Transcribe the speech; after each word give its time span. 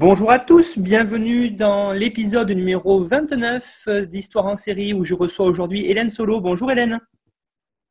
Bonjour 0.00 0.30
à 0.30 0.38
tous, 0.38 0.78
bienvenue 0.78 1.50
dans 1.50 1.92
l'épisode 1.92 2.50
numéro 2.52 3.04
29 3.04 4.06
d'Histoire 4.08 4.46
en 4.46 4.56
série 4.56 4.94
où 4.94 5.04
je 5.04 5.12
reçois 5.12 5.44
aujourd'hui 5.44 5.90
Hélène 5.90 6.08
Solo. 6.08 6.40
Bonjour 6.40 6.72
Hélène. 6.72 7.00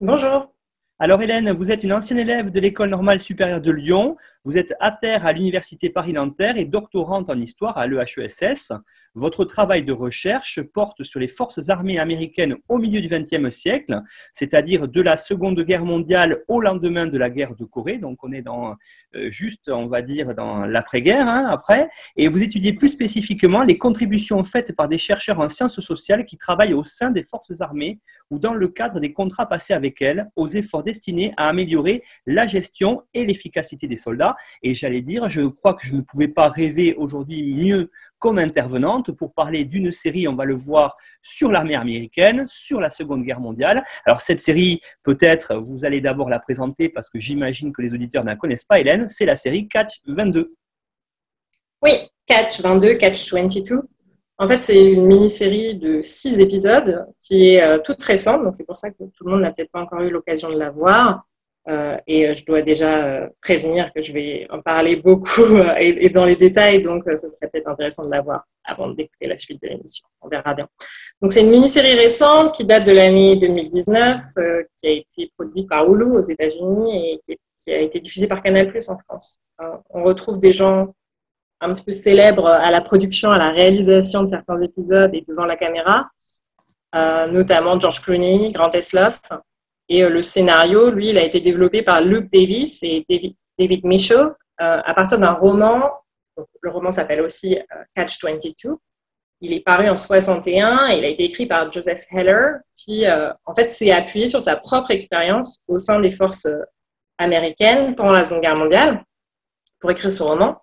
Bonjour. 0.02 0.52
Alors 0.98 1.22
Hélène, 1.22 1.52
vous 1.52 1.72
êtes 1.72 1.84
une 1.84 1.94
ancienne 1.94 2.18
élève 2.18 2.50
de 2.50 2.60
l'École 2.60 2.90
normale 2.90 3.20
supérieure 3.20 3.62
de 3.62 3.70
Lyon, 3.70 4.18
vous 4.44 4.58
êtes 4.58 4.74
à 4.80 4.90
terre 4.90 5.24
à 5.24 5.34
l'Université 5.34 5.92
Paris-Nanterre 5.92 6.58
et 6.58 6.66
doctorante 6.66 7.30
en 7.30 7.38
histoire 7.38 7.78
à 7.78 7.86
l'EHESS. 7.86 8.74
Votre 9.16 9.46
travail 9.46 9.84
de 9.84 9.92
recherche 9.92 10.62
porte 10.62 11.04
sur 11.04 11.20
les 11.20 11.28
forces 11.28 11.70
armées 11.70 12.00
américaines 12.00 12.56
au 12.68 12.78
milieu 12.78 13.02
du 13.02 13.08
XXe 13.08 13.50
siècle, 13.56 14.02
c'est-à-dire 14.34 14.88
de 14.88 15.02
la 15.02 15.18
Seconde 15.18 15.60
Guerre 15.62 15.86
mondiale 15.86 16.44
au 16.48 16.62
lendemain 16.62 17.08
de 17.08 17.18
la 17.18 17.30
guerre 17.30 17.56
de 17.56 17.66
Corée. 17.66 17.98
Donc 17.98 18.24
on 18.24 18.32
est 18.32 18.42
dans 18.42 18.76
euh, 19.16 19.30
juste, 19.30 19.70
on 19.70 19.88
va 19.88 20.02
dire, 20.02 20.36
dans 20.36 20.66
l'après-guerre 20.66 21.28
hein, 21.28 21.48
après. 21.50 21.90
Et 22.16 22.28
vous 22.28 22.44
étudiez 22.44 22.74
plus 22.74 22.90
spécifiquement 22.90 23.64
les 23.64 23.78
contributions 23.78 24.44
faites 24.44 24.76
par 24.76 24.88
des 24.88 24.98
chercheurs 24.98 25.40
en 25.40 25.50
sciences 25.50 25.80
sociales 25.80 26.26
qui 26.26 26.38
travaillent 26.38 26.74
au 26.74 26.84
sein 26.84 27.12
des 27.12 27.24
forces 27.24 27.62
armées 27.62 28.00
ou 28.30 28.38
dans 28.38 28.54
le 28.54 28.68
cadre 28.68 29.00
des 29.00 29.12
contrats 29.12 29.48
passés 29.48 29.74
avec 29.74 30.02
elles 30.02 30.30
aux 30.36 30.48
efforts 30.48 30.84
destinés 30.84 31.34
à 31.38 31.50
améliorer 31.50 32.04
la 32.26 32.46
gestion 32.46 33.02
et 33.14 33.26
l'efficacité 33.26 33.88
des 33.88 33.96
soldats. 33.96 34.36
Et 34.62 34.76
j'allais 34.76 35.02
dire, 35.02 35.30
je 35.30 35.42
crois 35.42 35.74
que 35.74 35.86
je 35.86 35.96
ne 35.96 36.02
pouvais 36.02 36.28
pas 36.28 36.50
rêver 36.50 36.94
aujourd'hui 36.96 37.54
mieux 37.54 37.90
comme 38.20 38.38
intervenante 38.38 39.12
pour 39.12 39.34
parler 39.34 39.66
d'une 39.66 39.92
série, 39.92 40.28
on 40.28 40.36
va 40.36 40.46
le 40.46 40.56
voir, 40.56 40.96
sur 41.22 41.52
l'armée 41.52 41.76
américaine, 41.76 42.46
sur 42.48 42.80
la 42.80 42.90
Seconde 42.90 43.24
Guerre 43.24 43.40
mondiale. 43.40 43.84
Alors 44.06 44.22
cette 44.22 44.42
série, 44.42 44.82
peut-être, 45.04 45.56
vous 45.56 45.86
allez 45.86 46.02
d'abord 46.02 46.30
la 46.30 46.40
présenter 46.40 46.90
parce 46.90 47.10
que 47.10 47.20
j'imagine 47.20 47.74
que 47.74 47.82
les 47.82 47.94
auditeurs 47.94 48.24
ne 48.24 48.30
la 48.30 48.36
connaissent 48.36 48.66
pas, 48.66 48.80
Hélène, 48.80 49.08
c'est 49.08 49.26
la 49.26 49.36
série 49.36 49.68
Catch 49.68 50.02
22. 50.06 50.54
Oui, 51.82 51.92
Catch 52.26 52.62
22, 52.62 52.96
Catch 52.96 53.34
22. 53.34 53.82
En 54.42 54.48
fait, 54.48 54.64
c'est 54.64 54.92
une 54.94 55.06
mini-série 55.06 55.76
de 55.76 56.02
six 56.02 56.40
épisodes 56.40 57.06
qui 57.20 57.56
est 57.56 57.62
euh, 57.62 57.78
toute 57.78 58.02
récente, 58.04 58.44
donc 58.44 58.56
c'est 58.56 58.66
pour 58.66 58.78
ça 58.78 58.90
que 58.90 59.04
tout 59.16 59.26
le 59.26 59.32
monde 59.32 59.42
n'a 59.42 59.52
peut-être 59.52 59.72
pas 59.72 59.82
encore 59.82 60.02
eu 60.02 60.10
l'occasion 60.10 60.50
de 60.50 60.58
la 60.58 60.72
voir. 60.72 61.26
Euh, 61.68 61.98
et 62.08 62.28
euh, 62.28 62.34
je 62.34 62.46
dois 62.46 62.62
déjà 62.62 63.06
euh, 63.06 63.28
prévenir 63.42 63.92
que 63.94 64.02
je 64.02 64.14
vais 64.14 64.48
en 64.50 64.62
parler 64.62 64.96
beaucoup 64.96 65.58
et, 65.80 66.10
dans 66.10 66.26
les 66.26 66.36
détails, 66.36 66.80
donc 66.80 67.04
ce 67.04 67.30
serait 67.30 67.50
peut-être 67.52 67.70
intéressant 67.70 68.06
de 68.06 68.12
la 68.12 68.22
voir 68.22 68.46
avant 68.64 68.88
d'écouter 68.88 69.28
la 69.28 69.36
suite 69.36 69.62
de 69.62 69.68
l'émission. 69.68 70.08
On 70.22 70.30
verra 70.30 70.54
bien. 70.54 70.68
Donc 71.22 71.32
c'est 71.32 71.42
une 71.42 71.52
mini-série 71.52 71.96
récente 71.96 72.54
qui 72.54 72.66
date 72.66 72.86
de 72.86 72.92
l'année 72.92 73.36
2019, 73.36 74.20
qui 74.78 74.88
a 74.88 74.92
été 74.92 75.32
produite 75.38 75.68
par 75.70 75.92
Hulu 75.92 76.18
aux 76.18 76.22
États-Unis 76.22 77.12
et 77.14 77.22
qui, 77.26 77.72
a 77.72 77.78
été 77.78 78.00
diffusée 78.00 78.28
par 78.28 78.42
Canal+ 78.42 78.72
en 78.88 78.98
France. 78.98 79.40
on 79.90 80.04
retrouve 80.04 80.40
des 80.40 80.54
gens 80.54 80.96
un 81.62 81.74
petit 81.74 81.84
peu 81.84 81.92
célèbres 81.92 82.48
à 82.48 82.72
la 82.72 82.80
production, 82.80 83.32
à 83.32 83.38
la 83.38 83.52
réalisation 83.52 84.24
de 84.24 84.30
certains 84.30 84.60
épisodes 84.62 85.14
et 85.14 85.26
devant 85.28 85.46
la 85.46 85.58
caméra, 85.58 86.10
notamment 86.94 87.78
George 87.80 88.02
Clooney, 88.02 88.52
Grant 88.54 88.72
Esloff, 88.72 89.20
et 89.90 90.04
euh, 90.04 90.10
le 90.10 90.22
scénario, 90.22 90.92
lui, 90.92 91.10
il 91.10 91.18
a 91.18 91.24
été 91.24 91.40
développé 91.40 91.82
par 91.82 92.02
Luke 92.02 92.32
Davis 92.32 92.82
et 92.84 93.06
David, 93.10 93.36
David 93.58 93.86
Michaud 93.86 94.14
euh, 94.14 94.34
à 94.60 94.94
partir 94.94 95.18
d'un 95.18 95.34
roman. 95.34 95.90
le 96.62 96.70
roman 96.70 96.92
s'appelle 96.92 97.22
aussi 97.22 97.58
euh, 97.58 97.84
Catch 97.96 98.24
22. 98.24 98.76
Il 99.42 99.54
est 99.54 99.62
paru 99.62 99.90
en 99.90 99.96
61 99.96 100.90
et 100.90 100.98
il 100.98 101.06
a 101.06 101.08
été 101.08 101.24
écrit 101.24 101.48
par 101.48 101.72
Joseph 101.72 102.04
Heller, 102.12 102.60
qui 102.76 103.06
en 103.10 103.54
fait 103.54 103.72
s'est 103.72 103.90
appuyé 103.90 104.28
sur 104.28 104.42
sa 104.42 104.58
propre 104.58 104.92
expérience 104.92 105.60
au 105.70 105.80
sein 105.80 106.00
des 106.00 106.10
forces 106.10 106.46
américaines 107.18 107.96
pendant 107.96 108.12
la 108.12 108.26
Seconde 108.26 108.42
Guerre 108.42 108.58
mondiale 108.58 109.02
pour 109.80 109.92
écrire 109.92 110.12
ce 110.12 110.24
roman. 110.24 110.62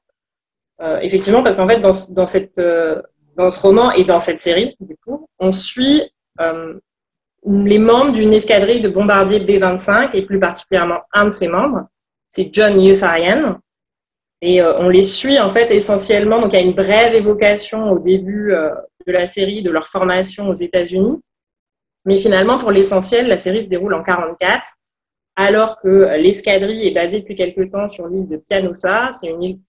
effectivement, 1.00 1.42
parce 1.42 1.56
qu'en 1.56 1.66
fait, 1.66 1.78
dans, 1.78 1.92
dans, 2.10 2.26
ce 2.26 3.60
roman 3.62 3.92
et 3.92 4.04
dans 4.04 4.20
cette 4.20 4.42
série, 4.42 4.76
du 4.80 4.94
coup, 4.98 5.26
on 5.38 5.52
suit 5.52 6.02
les 7.46 7.78
membres 7.78 8.12
d'une 8.12 8.32
escadrille 8.32 8.80
de 8.80 8.88
bombardiers 8.88 9.40
B-25 9.40 10.10
et 10.14 10.26
plus 10.26 10.40
particulièrement 10.40 11.00
un 11.12 11.26
de 11.26 11.30
ses 11.30 11.48
membres, 11.48 11.86
c'est 12.28 12.52
John 12.52 12.80
Yossarian. 12.80 13.60
Et 14.42 14.60
euh, 14.60 14.74
on 14.78 14.88
les 14.88 15.04
suit 15.04 15.38
en 15.38 15.48
fait 15.48 15.70
essentiellement. 15.70 16.40
Donc 16.40 16.52
il 16.52 16.56
y 16.56 16.62
a 16.62 16.64
une 16.64 16.74
brève 16.74 17.14
évocation 17.14 17.90
au 17.90 17.98
début 18.00 18.52
euh, 18.52 18.70
de 19.06 19.12
la 19.12 19.26
série 19.26 19.62
de 19.62 19.70
leur 19.70 19.86
formation 19.86 20.48
aux 20.48 20.54
États-Unis. 20.54 21.22
Mais 22.04 22.16
finalement, 22.16 22.58
pour 22.58 22.72
l'essentiel, 22.72 23.28
la 23.28 23.38
série 23.38 23.62
se 23.62 23.68
déroule 23.68 23.94
en 23.94 24.02
44, 24.02 24.62
alors 25.36 25.76
que 25.78 26.16
l'escadrille 26.16 26.86
est 26.86 26.92
basée 26.92 27.20
depuis 27.20 27.34
quelque 27.34 27.62
temps 27.62 27.88
sur 27.88 28.06
l'île 28.06 28.28
de 28.28 28.36
Pianosa. 28.36 29.10
C'est 29.12 29.28
une 29.28 29.42
île 29.42 29.60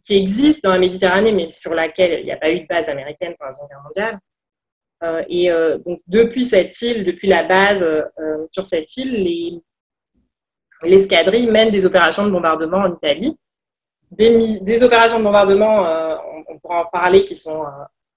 qui 0.00 0.16
existe 0.16 0.62
dans 0.62 0.70
la 0.70 0.78
Méditerranée, 0.78 1.32
mais 1.32 1.48
sur 1.48 1.74
laquelle 1.74 2.20
il 2.20 2.26
n'y 2.26 2.32
a 2.32 2.36
pas 2.36 2.50
eu 2.50 2.60
de 2.60 2.66
base 2.66 2.88
américaine 2.88 3.34
pendant 3.38 3.48
la 3.48 3.52
Seconde 3.52 3.70
Guerre 3.70 3.82
mondiale. 3.82 4.18
Euh, 5.04 5.22
et 5.28 5.50
euh, 5.50 5.78
donc 5.86 6.00
depuis 6.06 6.44
cette 6.44 6.80
île, 6.82 7.04
depuis 7.04 7.28
la 7.28 7.42
base 7.42 7.82
euh, 7.82 8.46
sur 8.50 8.64
cette 8.64 8.96
île, 8.96 9.60
l'escadrille 10.82 11.46
mène 11.46 11.68
des 11.68 11.84
opérations 11.84 12.24
de 12.24 12.30
bombardement 12.30 12.78
en 12.78 12.94
Italie. 12.94 13.36
Des, 14.10 14.82
opérations 14.82 15.18
de 15.18 15.24
bombardement, 15.24 15.80
on, 16.48 16.58
pourra 16.58 16.82
en 16.82 16.84
parler, 16.84 17.24
qui 17.24 17.34
sont 17.34 17.64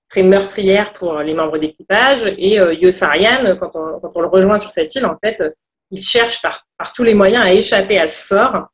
très 0.07 0.21
meurtrières 0.21 0.93
pour 0.93 1.19
les 1.19 1.33
membres 1.33 1.57
d'équipage. 1.57 2.27
Et 2.37 2.57
Yossarian, 2.57 3.55
quand 3.59 3.71
on, 3.73 4.21
le 4.21 4.27
rejoint 4.27 4.59
sur 4.59 4.71
cette 4.71 4.93
île, 4.93 5.07
en 5.07 5.15
fait, 5.23 5.41
il 5.89 5.99
cherche 5.99 6.39
par 6.43 6.93
tous 6.93 7.03
les 7.03 7.15
moyens 7.15 7.43
à 7.43 7.51
échapper 7.51 7.97
à 7.97 8.07
ce 8.07 8.27
sort, 8.27 8.67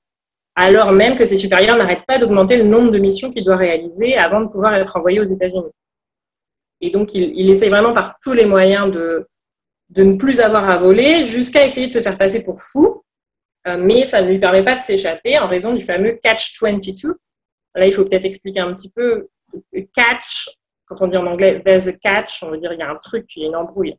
alors 0.56 0.92
même 0.92 1.16
que 1.16 1.24
ses 1.24 1.38
supérieurs 1.38 1.78
n'arrêtent 1.78 2.06
pas 2.06 2.18
d'augmenter 2.18 2.58
le 2.58 2.66
nombre 2.66 2.92
de 2.92 3.00
missions 3.00 3.32
qu'il 3.32 3.46
doit 3.46 3.56
réaliser 3.56 4.18
avant 4.18 4.42
de 4.42 4.48
pouvoir 4.48 4.76
être 4.76 4.98
envoyé 4.98 5.22
aux 5.22 5.26
États-Unis. 5.26 5.72
Et 6.84 6.90
donc, 6.90 7.16
il, 7.16 7.32
il 7.36 7.50
essaye 7.50 7.70
vraiment 7.70 7.94
par 7.94 8.20
tous 8.20 8.34
les 8.34 8.46
moyens 8.46 8.92
de, 8.92 9.26
ne 9.96 10.18
plus 10.18 10.42
avoir 10.42 10.70
à 10.70 10.76
voler 10.76 11.24
jusqu'à 11.24 11.66
essayer 11.66 11.88
de 11.88 11.94
se 11.94 12.00
faire 12.00 12.18
passer 12.18 12.44
pour 12.44 12.62
fou. 12.62 13.02
Euh, 13.66 13.78
mais 13.80 14.06
ça 14.06 14.22
ne 14.22 14.30
lui 14.30 14.38
permet 14.38 14.66
pas 14.66 14.76
de 14.76 14.82
s'échapper 14.82 15.40
en 15.40 15.48
raison 15.48 15.74
du 15.74 15.84
fameux 15.84 16.20
catch 16.22 16.62
22. 16.62 17.16
Là, 17.76 17.86
il 17.88 17.94
faut 17.94 18.04
peut-être 18.04 18.26
expliquer 18.26 18.60
un 18.60 18.74
petit 18.74 18.92
peu 18.92 19.30
catch. 19.96 20.50
Quand 20.86 20.98
on 21.00 21.08
dit 21.08 21.16
en 21.16 21.26
anglais 21.26 21.62
there's 21.64 21.88
a 21.88 21.94
catch, 21.94 22.44
on 22.44 22.52
veut 22.52 22.58
dire 22.58 22.74
il 22.74 22.80
y 22.80 22.84
a 22.84 22.90
un 22.90 22.98
truc, 22.98 23.34
il 23.38 23.44
y 23.44 23.46
a 23.46 23.48
une 23.48 23.56
embrouille. 23.56 23.96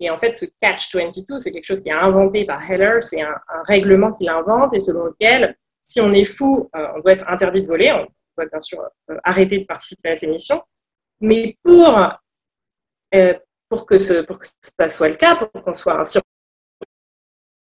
Et 0.00 0.10
en 0.10 0.16
fait, 0.16 0.34
ce 0.34 0.44
catch 0.60 0.92
22, 0.92 1.38
c'est 1.38 1.52
quelque 1.52 1.64
chose 1.64 1.80
qui 1.80 1.90
est 1.90 1.92
inventé 1.92 2.44
par 2.44 2.68
Heller. 2.68 3.00
C'est 3.00 3.22
un, 3.22 3.34
règlement 3.64 4.10
qu'il 4.10 4.28
invente 4.28 4.74
et 4.74 4.80
selon 4.80 5.04
lequel, 5.04 5.56
si 5.82 6.00
on 6.00 6.12
est 6.12 6.24
fou, 6.24 6.68
euh, 6.74 6.86
on 6.96 7.00
doit 7.00 7.12
être 7.12 7.28
interdit 7.28 7.62
de 7.62 7.68
voler. 7.68 7.92
On 7.92 8.06
doit 8.36 8.48
bien 8.50 8.60
sûr 8.60 8.80
euh, 9.10 9.16
arrêter 9.22 9.60
de 9.60 9.64
participer 9.64 10.10
à 10.10 10.16
ces 10.16 10.26
missions. 10.26 10.60
Mais 11.20 11.56
pour, 11.62 11.98
euh, 13.14 13.34
pour, 13.68 13.86
que 13.86 13.98
ça 13.98 14.88
soit 14.88 15.08
le 15.08 15.16
cas, 15.16 15.36
pour 15.36 15.62
qu'on 15.62 15.74
soit 15.74 16.00
un 16.00 16.20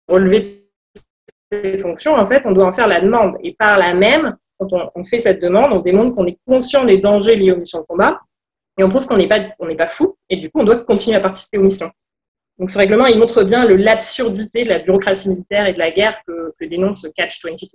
relevé 0.07 0.63
ces 1.51 1.77
fonctions, 1.77 2.13
en 2.13 2.25
fait, 2.25 2.41
on 2.45 2.51
doit 2.51 2.65
en 2.65 2.71
faire 2.71 2.87
la 2.87 2.99
demande. 2.99 3.37
Et 3.41 3.53
par 3.53 3.77
là 3.77 3.93
même, 3.93 4.35
quand 4.59 4.67
on, 4.95 5.03
fait 5.03 5.19
cette 5.19 5.41
demande, 5.41 5.71
on 5.71 5.79
démontre 5.79 6.15
qu'on 6.15 6.25
est 6.25 6.39
conscient 6.45 6.83
des 6.85 6.97
dangers 6.97 7.35
liés 7.35 7.51
aux 7.51 7.57
missions 7.57 7.79
de 7.79 7.85
combat 7.85 8.19
et 8.77 8.83
on 8.83 8.89
prouve 8.89 9.07
qu'on 9.07 9.17
n'est 9.17 9.27
pas, 9.27 9.87
fou 9.87 10.17
et 10.29 10.37
du 10.37 10.49
coup, 10.49 10.61
on 10.61 10.63
doit 10.63 10.83
continuer 10.83 11.15
à 11.15 11.19
participer 11.19 11.57
aux 11.57 11.63
missions. 11.63 11.91
Donc, 12.57 12.71
ce 12.71 12.77
règlement, 12.77 13.05
il 13.05 13.17
montre 13.19 13.43
bien 13.43 13.65
l'absurdité 13.65 14.63
de 14.63 14.69
la 14.69 14.79
bureaucratie 14.79 15.29
militaire 15.29 15.67
et 15.67 15.73
de 15.73 15.79
la 15.79 15.91
guerre 15.91 16.19
que, 16.27 16.53
que 16.59 16.65
dénonce 16.65 17.07
Catch 17.15 17.43
22. 17.45 17.67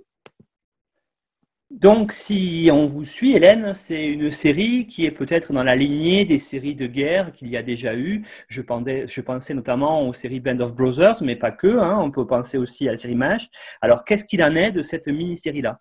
Donc, 1.73 2.11
si 2.11 2.69
on 2.71 2.85
vous 2.85 3.03
suit, 3.03 3.35
Hélène, 3.35 3.73
c'est 3.73 4.05
une 4.05 4.29
série 4.29 4.85
qui 4.85 5.07
est 5.07 5.11
peut-être 5.11 5.53
dans 5.53 5.63
la 5.63 5.75
lignée 5.75 6.23
des 6.23 6.37
séries 6.37 6.75
de 6.75 6.85
guerre 6.85 7.33
qu'il 7.33 7.49
y 7.49 7.57
a 7.57 7.63
déjà 7.63 7.95
eu. 7.95 8.23
Je 8.47 8.61
pensais, 8.61 9.53
notamment 9.55 10.07
aux 10.07 10.13
séries 10.13 10.39
Band 10.39 10.59
of 10.59 10.75
Brothers, 10.75 11.23
mais 11.23 11.35
pas 11.35 11.49
que. 11.49 11.79
Hein. 11.79 11.97
on 11.99 12.11
peut 12.11 12.27
penser 12.27 12.59
aussi 12.59 12.87
à 12.87 12.91
la 12.91 12.99
série 12.99 13.15
MASH. 13.15 13.49
Alors, 13.81 14.05
qu'est-ce 14.05 14.23
qu'il 14.23 14.43
en 14.43 14.55
est 14.55 14.71
de 14.71 14.83
cette 14.83 15.07
mini-série-là? 15.07 15.79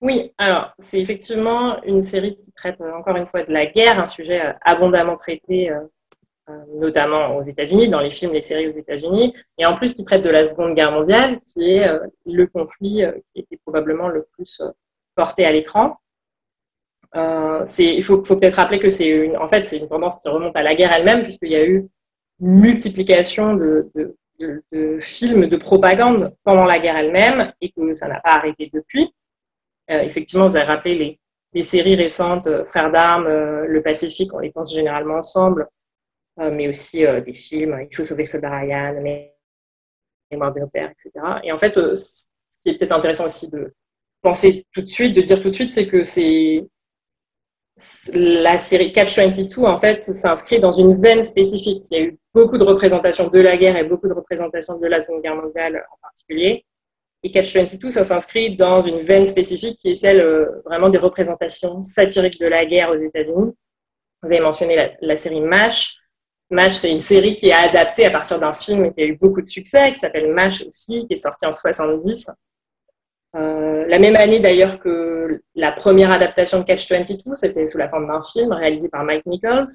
Oui, 0.00 0.32
alors, 0.38 0.72
c'est 0.78 1.00
effectivement 1.00 1.82
une 1.82 2.02
série 2.02 2.38
qui 2.38 2.50
traite 2.52 2.80
encore 2.80 3.16
une 3.16 3.26
fois 3.26 3.42
de 3.42 3.52
la 3.52 3.66
guerre, 3.66 4.00
un 4.00 4.06
sujet 4.06 4.46
euh, 4.46 4.52
abondamment 4.64 5.16
traité 5.16 5.70
euh, 5.70 5.80
notamment 6.74 7.36
aux 7.36 7.42
États-Unis, 7.42 7.88
dans 7.88 8.00
les 8.00 8.10
films, 8.10 8.32
les 8.32 8.42
séries 8.42 8.68
aux 8.68 8.72
États-Unis, 8.72 9.34
et 9.58 9.66
en 9.66 9.76
plus 9.76 9.94
qui 9.94 10.04
traite 10.04 10.24
de 10.24 10.30
la 10.30 10.44
Seconde 10.44 10.72
Guerre 10.72 10.92
mondiale, 10.92 11.38
qui 11.46 11.72
est 11.72 11.86
le 12.26 12.46
conflit 12.46 13.04
qui 13.32 13.40
était 13.40 13.58
probablement 13.58 14.08
le 14.08 14.26
plus 14.32 14.62
porté 15.14 15.44
à 15.44 15.52
l'écran. 15.52 15.96
il 17.14 18.02
faut, 18.02 18.18
peut-être 18.18 18.54
rappeler 18.54 18.78
que 18.78 18.90
c'est 18.90 19.08
une, 19.08 19.36
en 19.36 19.48
fait, 19.48 19.70
une 19.72 19.88
tendance 19.88 20.18
qui 20.18 20.28
remonte 20.28 20.56
à 20.56 20.62
la 20.62 20.74
guerre 20.74 20.92
elle-même, 20.92 21.22
puisqu'il 21.22 21.52
y 21.52 21.56
a 21.56 21.64
eu 21.64 21.88
une 22.40 22.60
multiplication 22.60 23.54
de, 23.54 23.90
films 25.00 25.46
de 25.46 25.56
propagande 25.56 26.34
pendant 26.44 26.64
la 26.64 26.78
guerre 26.78 26.96
elle-même 26.96 27.52
et 27.60 27.70
que 27.72 27.94
ça 27.94 28.08
n'a 28.08 28.20
pas 28.20 28.32
arrêté 28.32 28.64
depuis. 28.72 29.12
Euh, 29.90 30.00
effectivement, 30.00 30.48
vous 30.48 30.56
avez 30.56 30.66
rappelé 30.66 30.94
les, 30.94 31.20
les 31.54 31.62
séries 31.62 31.94
récentes, 31.94 32.46
euh, 32.46 32.64
Frères 32.64 32.90
d'armes, 32.90 33.26
euh, 33.26 33.66
Le 33.66 33.82
Pacifique, 33.82 34.32
on 34.34 34.38
les 34.38 34.50
pense 34.50 34.72
généralement 34.72 35.16
ensemble, 35.16 35.66
mais 36.38 36.68
aussi 36.68 37.04
des 37.24 37.32
films, 37.32 37.86
Il 37.90 37.96
faut 37.96 38.04
sauver 38.04 38.24
Soldat 38.24 38.50
Ryan, 38.50 38.94
Mémoire 40.30 40.52
de 40.54 40.60
nos 40.60 40.68
pères, 40.68 40.90
etc. 40.90 41.10
Et 41.42 41.52
en 41.52 41.56
fait, 41.56 41.74
ce 41.74 42.28
qui 42.62 42.68
est 42.68 42.78
peut-être 42.78 42.92
intéressant 42.92 43.26
aussi 43.26 43.48
de 43.50 43.74
penser 44.22 44.66
tout 44.72 44.82
de 44.82 44.86
suite, 44.86 45.16
de 45.16 45.22
dire 45.22 45.40
tout 45.40 45.48
de 45.48 45.54
suite, 45.54 45.70
c'est 45.70 45.86
que 45.86 46.04
c'est 46.04 46.64
la 48.14 48.58
série 48.58 48.92
Catch 48.92 49.16
22, 49.16 49.62
en 49.62 49.78
fait, 49.78 50.02
s'inscrit 50.02 50.58
dans 50.58 50.72
une 50.72 51.00
veine 51.00 51.22
spécifique. 51.22 51.84
Il 51.90 51.96
y 51.96 52.00
a 52.00 52.04
eu 52.04 52.18
beaucoup 52.34 52.58
de 52.58 52.64
représentations 52.64 53.28
de 53.28 53.40
la 53.40 53.56
guerre 53.56 53.76
et 53.76 53.84
beaucoup 53.84 54.08
de 54.08 54.14
représentations 54.14 54.76
de 54.76 54.86
la 54.86 55.00
Seconde 55.00 55.22
Guerre 55.22 55.36
mondiale 55.36 55.86
en 55.92 55.96
particulier. 56.02 56.64
Et 57.22 57.30
Catch 57.30 57.54
22, 57.54 57.90
ça 57.90 58.04
s'inscrit 58.04 58.54
dans 58.54 58.82
une 58.82 58.98
veine 58.98 59.26
spécifique 59.26 59.76
qui 59.78 59.90
est 59.90 59.94
celle 59.94 60.20
euh, 60.20 60.62
vraiment 60.64 60.88
des 60.88 60.98
représentations 60.98 61.82
satiriques 61.82 62.40
de 62.40 62.46
la 62.46 62.64
guerre 62.64 62.90
aux 62.90 62.96
États-Unis. 62.96 63.52
Vous 64.22 64.32
avez 64.32 64.40
mentionné 64.40 64.94
la, 65.00 65.16
série 65.16 65.40
MASH. 65.40 66.00
MASH, 66.50 66.72
c'est 66.72 66.90
une 66.90 67.00
série 67.00 67.36
qui 67.36 67.48
est 67.48 67.52
adaptée 67.52 68.06
à 68.06 68.10
partir 68.10 68.38
d'un 68.38 68.52
film 68.52 68.92
qui 68.94 69.02
a 69.02 69.04
eu 69.04 69.16
beaucoup 69.16 69.42
de 69.42 69.46
succès, 69.46 69.92
qui 69.92 69.98
s'appelle 69.98 70.32
MASH 70.32 70.62
aussi, 70.66 71.06
qui 71.06 71.14
est 71.14 71.18
sorti 71.18 71.44
en 71.46 71.52
70. 71.52 72.30
Euh, 73.36 73.84
la 73.86 73.98
même 73.98 74.16
année 74.16 74.40
d'ailleurs 74.40 74.78
que 74.78 75.42
la 75.54 75.72
première 75.72 76.10
adaptation 76.10 76.58
de 76.58 76.64
Catch 76.64 76.90
22, 76.90 77.34
c'était 77.34 77.66
sous 77.66 77.76
la 77.76 77.88
forme 77.88 78.06
d'un 78.06 78.20
film 78.20 78.52
réalisé 78.52 78.88
par 78.88 79.04
Mike 79.04 79.26
Nichols. 79.26 79.66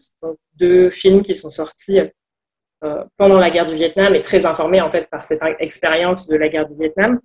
Deux 0.56 0.90
films 0.90 1.22
qui 1.22 1.36
sont 1.36 1.52
sortis 1.52 2.00
euh, 2.84 3.04
pendant 3.18 3.40
la 3.40 3.52
guerre 3.52 3.68
du 3.68 3.76
Vietnam 3.76 4.16
et 4.16 4.22
très 4.22 4.48
informés 4.48 4.82
en 4.82 4.90
fait 4.90 5.08
par 5.10 5.24
cette 5.24 5.42
expérience 5.60 6.28
de 6.28 6.36
la 6.36 6.50
guerre 6.50 6.68
du 6.68 6.76
Vietnam. 6.76 7.20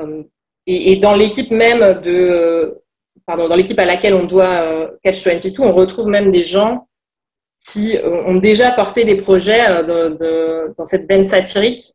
Euh, 0.00 0.22
et, 0.66 0.92
et, 0.92 0.96
dans 0.96 1.14
l'équipe 1.14 1.50
même 1.50 2.00
de, 2.00 2.78
pardon, 3.26 3.48
dans 3.48 3.56
l'équipe 3.56 3.78
à 3.78 3.84
laquelle 3.84 4.14
on 4.14 4.24
doit 4.24 4.90
Catch 5.02 5.26
22, 5.26 5.62
on 5.62 5.72
retrouve 5.72 6.08
même 6.08 6.30
des 6.30 6.44
gens 6.44 6.88
qui 7.66 7.98
ont 8.04 8.36
déjà 8.36 8.70
porté 8.72 9.04
des 9.04 9.16
projets 9.16 9.82
de, 9.84 10.74
dans 10.76 10.84
cette 10.84 11.08
veine 11.08 11.24
satirique 11.24 11.92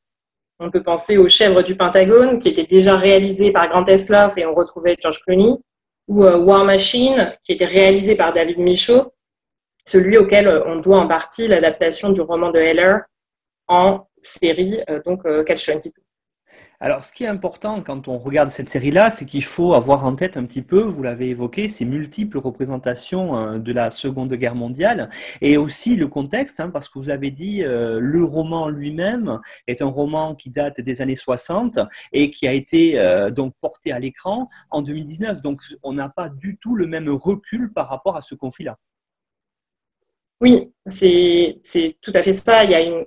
on 0.60 0.70
peut 0.70 0.84
penser 0.84 1.18
aux 1.18 1.28
Chèvres 1.28 1.62
du 1.62 1.76
Pentagone, 1.76 2.40
qui 2.40 2.50
était 2.50 2.64
déjà 2.64 2.96
réalisé 2.96 3.52
par 3.52 3.70
Grant 3.70 3.86
Esloff 3.86 4.38
et 4.38 4.46
on 4.46 4.54
retrouvait 4.54 4.96
George 5.00 5.20
Clooney, 5.22 5.56
ou 6.08 6.24
euh, 6.24 6.38
War 6.38 6.64
Machine, 6.64 7.36
qui 7.42 7.52
était 7.54 7.66
réalisé 7.66 8.16
par 8.16 8.34
David 8.34 8.60
Michaud, 8.60 9.14
celui 9.86 10.18
auquel 10.18 10.48
euh, 10.48 10.64
on 10.66 10.78
doit 10.78 11.00
en 11.00 11.08
partie 11.08 11.48
l'adaptation 11.48 12.12
du 12.12 12.22
roman 12.22 12.52
de 12.52 12.60
Heller 12.60 13.00
en 13.68 14.08
série, 14.18 14.80
euh, 14.90 15.02
donc 15.06 15.24
Catch 15.46 15.70
22. 15.70 15.92
Alors, 16.84 17.06
ce 17.06 17.14
qui 17.14 17.24
est 17.24 17.28
important 17.28 17.82
quand 17.82 18.10
on 18.10 18.18
regarde 18.18 18.50
cette 18.50 18.68
série-là, 18.68 19.10
c'est 19.10 19.24
qu'il 19.24 19.46
faut 19.46 19.74
avoir 19.74 20.04
en 20.04 20.18
tête 20.18 20.36
un 20.36 20.44
petit 20.44 20.62
peu, 20.62 20.82
vous 20.82 21.02
l'avez 21.02 21.30
évoqué, 21.30 21.70
ces 21.70 21.86
multiples 21.86 22.38
représentations 22.38 23.38
euh, 23.38 23.58
de 23.58 23.72
la 23.72 23.90
Seconde 23.90 24.34
Guerre 24.34 24.54
mondiale 24.54 25.10
et 25.40 25.56
aussi 25.56 25.96
le 25.96 26.10
contexte, 26.10 26.60
hein, 26.60 26.70
parce 26.70 26.90
que 26.90 27.00
vous 27.00 27.10
avez 27.10 27.32
dit 27.32 27.64
euh, 27.64 28.02
le 28.02 28.26
roman 28.26 28.68
lui-même 28.68 29.40
est 29.66 29.82
un 29.82 29.86
roman 29.86 30.36
qui 30.36 30.50
date 30.50 30.82
des 30.82 31.02
années 31.02 31.16
60 31.16 31.80
et 32.12 32.32
qui 32.32 32.50
a 32.50 32.52
été 32.52 33.00
euh, 33.00 33.32
donc 33.32 33.54
porté 33.62 33.94
à 33.94 34.00
l'écran 34.00 34.50
en 34.70 34.82
2019. 34.82 35.40
Donc, 35.40 35.62
on 35.84 35.94
n'a 35.94 36.10
pas 36.10 36.28
du 36.28 36.58
tout 36.58 36.76
le 36.76 36.86
même 36.86 37.08
recul 37.08 37.72
par 37.72 37.88
rapport 37.88 38.18
à 38.18 38.22
ce 38.22 38.36
conflit-là. 38.36 38.78
Oui, 40.42 40.74
c'est 40.86 41.62
tout 42.02 42.12
à 42.14 42.22
fait 42.22 42.34
ça. 42.34 42.66
Il 42.66 42.72
y 42.72 42.76
a 42.76 42.82
une, 42.82 43.06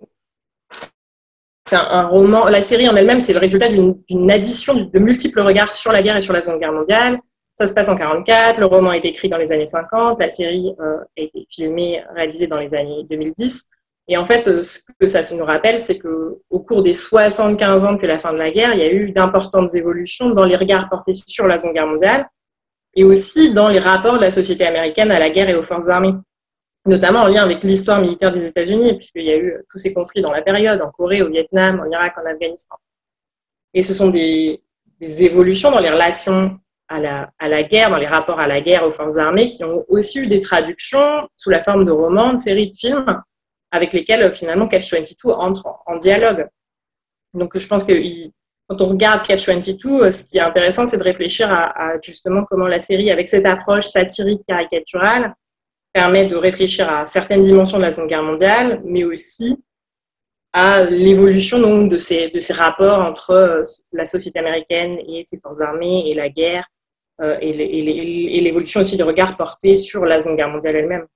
c'est 1.66 1.76
un, 1.76 2.06
roman. 2.06 2.46
La 2.46 2.62
série 2.62 2.88
en 2.88 2.96
elle-même, 2.96 3.20
c'est 3.20 3.32
le 3.32 3.40
résultat 3.40 3.68
d'une 3.68 4.30
addition 4.30 4.74
de 4.74 4.98
multiples 4.98 5.40
regards 5.40 5.72
sur 5.72 5.92
la 5.92 6.00
guerre 6.00 6.16
et 6.16 6.20
sur 6.20 6.32
la 6.32 6.40
Seconde 6.40 6.60
Guerre 6.60 6.72
mondiale. 6.72 7.18
Ça 7.54 7.66
se 7.66 7.72
passe 7.72 7.88
en 7.88 7.96
44. 7.96 8.60
Le 8.60 8.66
roman 8.66 8.92
été 8.92 9.08
écrit 9.08 9.28
dans 9.28 9.38
les 9.38 9.50
années 9.50 9.66
50. 9.66 10.20
La 10.20 10.30
série 10.30 10.72
euh, 10.80 10.98
a 11.18 11.22
été 11.22 11.46
filmée, 11.50 12.02
réalisée 12.14 12.46
dans 12.46 12.60
les 12.60 12.74
années 12.74 13.04
2010. 13.10 13.64
Et 14.08 14.16
en 14.16 14.24
fait, 14.24 14.46
euh, 14.46 14.62
ce 14.62 14.80
que 15.00 15.08
ça 15.08 15.20
nous 15.34 15.44
rappelle, 15.44 15.80
c'est 15.80 15.98
que 15.98 16.38
au 16.50 16.60
cours 16.60 16.82
des 16.82 16.92
75 16.92 17.84
ans 17.84 17.92
depuis 17.94 18.06
la 18.06 18.18
fin 18.18 18.32
de 18.32 18.38
la 18.38 18.50
guerre, 18.50 18.74
il 18.74 18.80
y 18.80 18.84
a 18.84 18.92
eu 18.92 19.10
d'importantes 19.10 19.74
évolutions 19.74 20.30
dans 20.30 20.44
les 20.44 20.56
regards 20.56 20.88
portés 20.88 21.14
sur 21.14 21.46
la 21.46 21.58
Seconde 21.58 21.74
Guerre 21.74 21.88
mondiale 21.88 22.28
et 22.94 23.04
aussi 23.04 23.52
dans 23.52 23.68
les 23.68 23.80
rapports 23.80 24.14
de 24.14 24.20
la 24.20 24.30
société 24.30 24.64
américaine 24.64 25.10
à 25.10 25.18
la 25.18 25.30
guerre 25.30 25.48
et 25.48 25.54
aux 25.54 25.62
forces 25.62 25.88
armées 25.88 26.14
notamment 26.86 27.20
en 27.20 27.28
lien 27.28 27.42
avec 27.42 27.62
l'histoire 27.62 28.00
militaire 28.00 28.32
des 28.32 28.44
États-Unis, 28.44 28.94
puisqu'il 28.94 29.24
y 29.24 29.32
a 29.32 29.36
eu 29.36 29.56
tous 29.70 29.78
ces 29.78 29.92
conflits 29.92 30.22
dans 30.22 30.32
la 30.32 30.42
période, 30.42 30.80
en 30.82 30.90
Corée, 30.90 31.22
au 31.22 31.28
Vietnam, 31.28 31.80
en 31.80 31.90
Irak, 31.90 32.14
en 32.16 32.28
Afghanistan. 32.28 32.76
Et 33.74 33.82
ce 33.82 33.92
sont 33.92 34.08
des, 34.08 34.62
évolutions 35.00 35.70
dans 35.70 35.80
les 35.80 35.90
relations 35.90 36.58
à 36.88 37.00
la, 37.00 37.30
à 37.38 37.48
la, 37.48 37.62
guerre, 37.62 37.90
dans 37.90 37.98
les 37.98 38.06
rapports 38.06 38.40
à 38.40 38.48
la 38.48 38.60
guerre 38.60 38.84
aux 38.84 38.90
forces 38.90 39.18
armées, 39.18 39.48
qui 39.48 39.64
ont 39.64 39.84
aussi 39.88 40.20
eu 40.20 40.26
des 40.26 40.40
traductions 40.40 41.28
sous 41.36 41.50
la 41.50 41.62
forme 41.62 41.84
de 41.84 41.90
romans, 41.90 42.32
de 42.32 42.38
séries 42.38 42.68
de 42.68 42.74
films, 42.74 43.22
avec 43.70 43.92
lesquels 43.92 44.32
finalement 44.32 44.66
Catch 44.68 44.92
22 44.92 45.30
entre 45.30 45.66
en, 45.86 45.98
dialogue. 45.98 46.48
Donc 47.34 47.58
je 47.58 47.66
pense 47.66 47.84
que 47.84 47.92
quand 48.68 48.80
on 48.80 48.86
regarde 48.86 49.22
Catch 49.22 49.46
22, 49.46 50.10
ce 50.10 50.24
qui 50.24 50.38
est 50.38 50.40
intéressant, 50.40 50.86
c'est 50.86 50.98
de 50.98 51.02
réfléchir 51.02 51.52
à, 51.52 52.00
justement 52.00 52.44
comment 52.48 52.66
la 52.68 52.80
série, 52.80 53.10
avec 53.10 53.28
cette 53.28 53.46
approche 53.46 53.86
satirique 53.86 54.42
caricaturale, 54.46 55.34
permet 55.96 56.26
de 56.26 56.36
réfléchir 56.36 56.92
à 56.92 57.06
certaines 57.06 57.40
dimensions 57.40 57.78
de 57.78 57.82
la 57.84 57.90
Seconde 57.90 58.10
Guerre 58.10 58.22
mondiale, 58.22 58.82
mais 58.84 59.04
aussi 59.04 59.56
à 60.52 60.84
l'évolution 60.84 61.58
donc 61.58 61.90
de 61.90 61.96
ces, 61.96 62.30
rapports 62.50 62.98
entre 62.98 63.30
euh, 63.30 63.62
la 63.92 64.04
société 64.04 64.38
américaine 64.38 64.98
et 65.08 65.22
ses 65.24 65.38
forces 65.38 65.62
armées 65.62 66.04
et 66.10 66.14
la 66.14 66.28
guerre, 66.28 66.66
euh, 67.22 67.38
et 67.40 68.40
l'évolution 68.42 68.82
aussi 68.82 68.98
des 68.98 69.04
regards 69.04 69.38
portés 69.38 69.76
sur 69.76 70.04
la 70.04 70.20
Seconde 70.20 70.36
Guerre 70.36 70.50
mondiale 70.50 70.76
elle-même. 70.76 71.06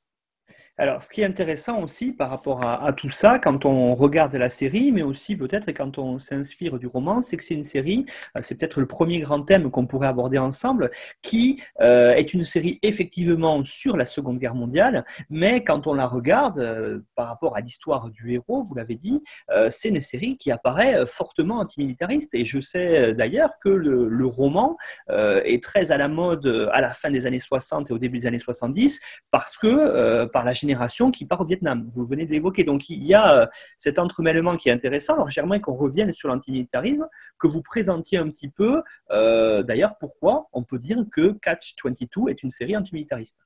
Alors, 0.81 1.03
ce 1.03 1.11
qui 1.11 1.21
est 1.21 1.27
intéressant 1.27 1.83
aussi 1.83 2.11
par 2.11 2.31
rapport 2.31 2.65
à, 2.65 2.91
tout 2.95 3.11
ça, 3.11 3.39
quand 3.39 3.67
on 3.67 3.95
regarde 3.95 4.35
la 4.35 4.49
série, 4.49 4.93
mais 4.93 5.03
aussi 5.03 5.37
peut-être 5.37 5.73
quand 5.73 5.99
on 5.99 6.17
s'inspire 6.17 6.79
du 6.79 6.87
roman, 6.87 7.21
c'est 7.21 7.37
que 7.37 7.45
c'est 7.45 7.53
une 7.53 7.65
série, 7.65 8.07
euh, 8.35 8.41
c'est 8.41 8.59
peut-être 8.59 8.81
le 8.81 8.87
premier 8.87 9.21
grand 9.21 9.43
thème 9.43 9.71
qu'on 9.71 9.87
pourrait 9.87 10.09
aborder 10.09 10.39
ensemble, 10.39 10.91
qui 11.21 11.63
euh, 11.83 12.15
est 12.15 12.33
une 12.33 12.45
série 12.45 12.79
effectivement 12.81 13.63
sur 13.63 13.99
la 13.99 14.07
Seconde 14.07 14.39
Guerre 14.39 14.55
mondiale, 14.55 15.05
mais 15.29 15.65
quand 15.65 15.87
on 15.87 15.93
la 15.93 16.07
regarde 16.07 16.61
euh, 16.61 17.01
par 17.15 17.29
rapport 17.29 17.59
à 17.59 17.61
l'histoire 17.61 18.09
du 18.09 18.33
héros, 18.33 18.63
vous 18.63 18.75
l'avez 18.75 18.95
dit, 18.95 19.23
c'est 19.69 19.91
une 19.91 20.01
série 20.01 20.39
qui 20.39 20.51
apparaît 20.51 21.05
fortement 21.05 21.59
antimilitariste. 21.59 22.35
Et 22.35 22.47
je 22.47 22.59
sais 22.59 23.13
d'ailleurs 23.13 23.51
que 23.63 23.69
le, 23.69 24.09
le 24.09 24.27
roman 24.27 24.79
est 25.09 25.63
très 25.63 25.93
à 25.93 25.99
la 25.99 26.09
mode 26.09 26.71
à 26.73 26.81
la 26.81 26.95
fin 26.95 27.11
des 27.11 27.27
années 27.27 27.39
60 27.39 27.91
et 27.91 27.93
au 27.93 27.99
début 27.99 28.19
des 28.19 28.27
années 28.27 28.39
70, 28.39 29.01
parce 29.31 29.59
que 29.59 30.25
par 30.27 30.45
la 30.45 30.55
génération 30.55 30.70
qui 31.13 31.25
part 31.25 31.41
au 31.41 31.45
Vietnam. 31.45 31.87
Vous 31.91 32.05
venez 32.05 32.27
de 32.27 32.31
l'évoquer. 32.31 32.65
Donc 32.65 32.89
il 32.89 33.05
y 33.05 33.15
a 33.15 33.43
euh, 33.43 33.47
cet 33.79 33.99
entremêlement 33.99 34.57
qui 34.57 34.69
est 34.69 34.73
intéressant. 34.73 35.15
Alors 35.15 35.31
j'aimerais 35.31 35.61
qu'on 35.61 35.75
revienne 35.75 36.13
sur 36.13 36.29
l'antimilitarisme, 36.29 37.09
que 37.39 37.47
vous 37.47 37.63
présentiez 37.63 38.19
un 38.19 38.29
petit 38.29 38.49
peu. 38.49 38.83
Euh, 39.11 39.63
d'ailleurs, 39.63 39.95
pourquoi 39.99 40.49
on 40.53 40.63
peut 40.63 40.79
dire 40.79 40.99
que 41.13 41.33
Catch 41.43 41.75
22 41.85 42.31
est 42.31 42.43
une 42.43 42.51
série 42.51 42.77
antimilitariste? 42.77 43.39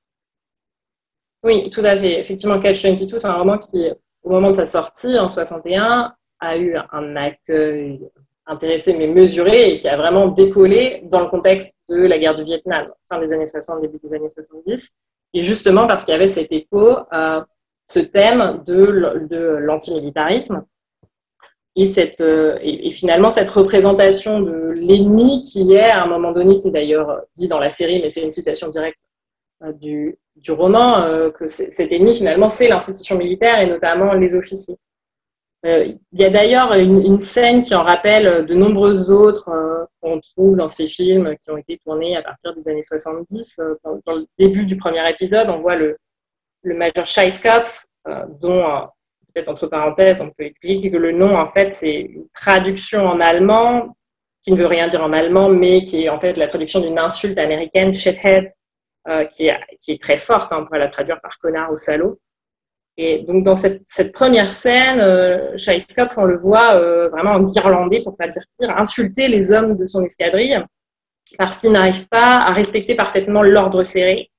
Oui, 1.43 1.69
tout 1.71 1.83
à 1.85 1.97
fait. 1.97 2.19
Effectivement, 2.19 2.59
Catch 2.59 2.85
22, 2.85 3.19
c'est 3.19 3.27
un 3.27 3.35
roman 3.35 3.59
qui, 3.59 3.89
au 4.23 4.31
moment 4.31 4.51
de 4.51 4.57
sa 4.57 4.67
sortie 4.67 5.19
en 5.19 5.29
61, 5.29 6.15
a 6.41 6.57
eu 6.57 6.75
un 6.93 7.17
accueil 7.17 8.01
intéressé 8.47 8.95
mais 8.95 9.07
mesuré 9.07 9.71
et 9.71 9.77
qui 9.77 9.89
a 9.89 9.97
vraiment 9.97 10.29
décollé 10.29 11.03
dans 11.11 11.23
le 11.23 11.29
contexte 11.29 11.75
de 11.89 12.07
la 12.07 12.19
guerre 12.19 12.35
du 12.35 12.45
Vietnam, 12.45 12.87
fin 13.09 13.19
des 13.19 13.33
années 13.33 13.47
60, 13.47 13.81
début 13.81 13.99
des 14.03 14.15
années 14.15 14.29
70. 14.29 14.95
Et 15.35 15.41
justement 15.41 15.87
parce 15.87 16.05
qu'il 16.05 16.13
y 16.13 16.17
avait 16.17 16.29
cet 16.29 16.53
écho 16.53 16.97
à 17.11 17.47
ce 17.87 17.99
thème 17.99 18.63
de, 18.67 19.59
l'antimilitarisme 19.61 20.65
euh, 21.77 22.59
et, 22.63 22.91
finalement 22.93 23.31
cette 23.31 23.51
représentation 23.51 24.41
de 24.41 24.71
l'ennemi 24.77 25.43
qui 25.43 25.75
est, 25.75 25.91
à 25.91 26.05
un 26.05 26.07
moment 26.07 26.33
donné, 26.33 26.55
c'est 26.55 26.71
d'ailleurs 26.71 27.21
dit 27.37 27.49
dans 27.49 27.59
la 27.59 27.69
série, 27.69 28.01
mais 28.01 28.11
c'est 28.11 28.23
une 28.23 28.31
citation 28.31 28.69
directe 28.69 28.99
euh, 29.65 29.73
du, 29.73 30.17
du 30.37 30.53
roman, 30.53 31.03
euh, 31.03 31.31
que 31.31 31.49
cet 31.49 31.91
ennemi 31.91 32.15
finalement 32.15 32.49
c'est 32.49 32.69
l'institution 32.69 33.19
militaire 33.19 33.61
et 33.61 33.67
notamment 33.67 34.15
les 34.15 34.35
officiers. 34.35 34.77
Il 35.65 35.99
y 36.13 36.25
a 36.25 36.31
d'ailleurs 36.31 36.75
une, 36.75 37.19
scène 37.19 37.63
qui 37.63 37.75
en 37.75 37.83
rappelle 37.85 38.45
de 38.45 38.55
nombreuses 38.55 39.11
autres 39.11 39.51
qu'on 40.03 40.21
trouve 40.21 40.57
dans 40.57 40.69
ces 40.69 40.87
films 40.87 41.35
qui 41.39 41.51
ont 41.51 41.57
été 41.57 41.79
tournés 41.79 42.17
à 42.17 42.23
partir 42.23 42.53
des 42.53 42.69
années 42.69 42.83
70. 42.83 43.61
Dans, 43.83 44.15
le 44.15 44.27
début 44.39 44.67
du 44.67 44.77
premier 44.77 45.09
épisode, 45.09 45.49
on 45.49 45.59
voit 45.59 45.77
le, 45.77 45.97
le 46.63 46.77
major 46.77 47.07
Scheiskopf 47.07 47.87
dont 48.43 48.89
peut-être 49.35 49.49
entre 49.49 49.67
parenthèses, 49.67 50.21
on 50.21 50.31
peut 50.31 50.45
expliquer 50.45 50.91
que 50.91 50.97
le 50.97 51.13
nom, 51.13 51.37
en 51.37 51.47
fait, 51.47 51.75
c'est 51.75 51.93
une 51.93 52.29
traduction 52.33 53.07
en 53.07 53.21
allemand 53.21 53.97
qui 54.43 54.53
ne 54.53 54.57
veut 54.57 54.67
rien 54.67 54.87
dire 54.87 55.03
en 55.03 55.13
allemand, 55.13 55.49
mais 55.49 55.83
qui 55.83 56.05
est 56.05 56.09
en 56.09 56.21
fait 56.21 56.37
la 56.37 56.47
traduction 56.47 56.81
d'une 56.81 56.99
insulte 56.99 57.39
américaine, 57.39 57.93
shithead, 57.93 58.51
euh, 59.09 59.25
qui, 59.25 59.49
est, 59.49 59.59
qui, 59.81 59.93
est, 59.93 60.01
très 60.01 60.17
forte, 60.17 60.53
hein, 60.53 60.59
on 60.61 60.65
pourrait 60.65 60.79
la 60.79 60.89
traduire 60.89 61.21
par 61.21 61.39
connard 61.39 61.73
ou 61.73 61.77
salaud. 61.77 62.21
Et 62.97 63.25
donc 63.27 63.45
dans 63.45 63.57
cette, 63.57 63.83
cette 63.87 64.13
première 64.13 64.53
scène, 64.53 65.01
euh, 65.01 65.57
on 66.17 66.25
le 66.25 66.39
voit 66.39 66.75
euh, 66.77 67.09
vraiment 67.09 67.33
en 67.33 67.43
guirlandais, 67.43 68.03
pour 68.03 68.17
pas 68.17 68.29
dire 68.29 68.43
pire, 68.59 68.77
insulter 68.77 69.29
les 69.29 69.51
hommes 69.51 69.77
de 69.77 69.87
son 69.87 70.05
escadrille 70.05 70.59
parce 71.39 71.59
qu'ils 71.59 71.73
n'arrivent 71.73 72.07
pas 72.09 72.37
à 72.37 72.53
respecter 72.53 72.95
parfaitement 72.95 73.43
l'ordre 73.43 73.83
serré 73.83 74.31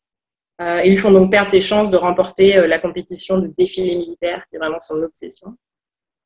euh, 0.62 0.82
ils 0.86 0.92
lui 0.92 0.98
font 0.98 1.12
donc 1.12 1.32
perdre 1.32 1.50
ses 1.50 1.60
chances 1.60 1.90
de 1.90 1.98
remporter 1.98 2.58
euh, 2.58 2.68
la 2.68 2.80
compétition 2.80 3.40
de 3.40 3.48
défilé 3.48 3.96
militaire, 3.96 4.46
qui 4.50 4.56
est 4.56 4.60
vraiment 4.60 4.80
son 4.80 5.02
obsession. 5.04 5.58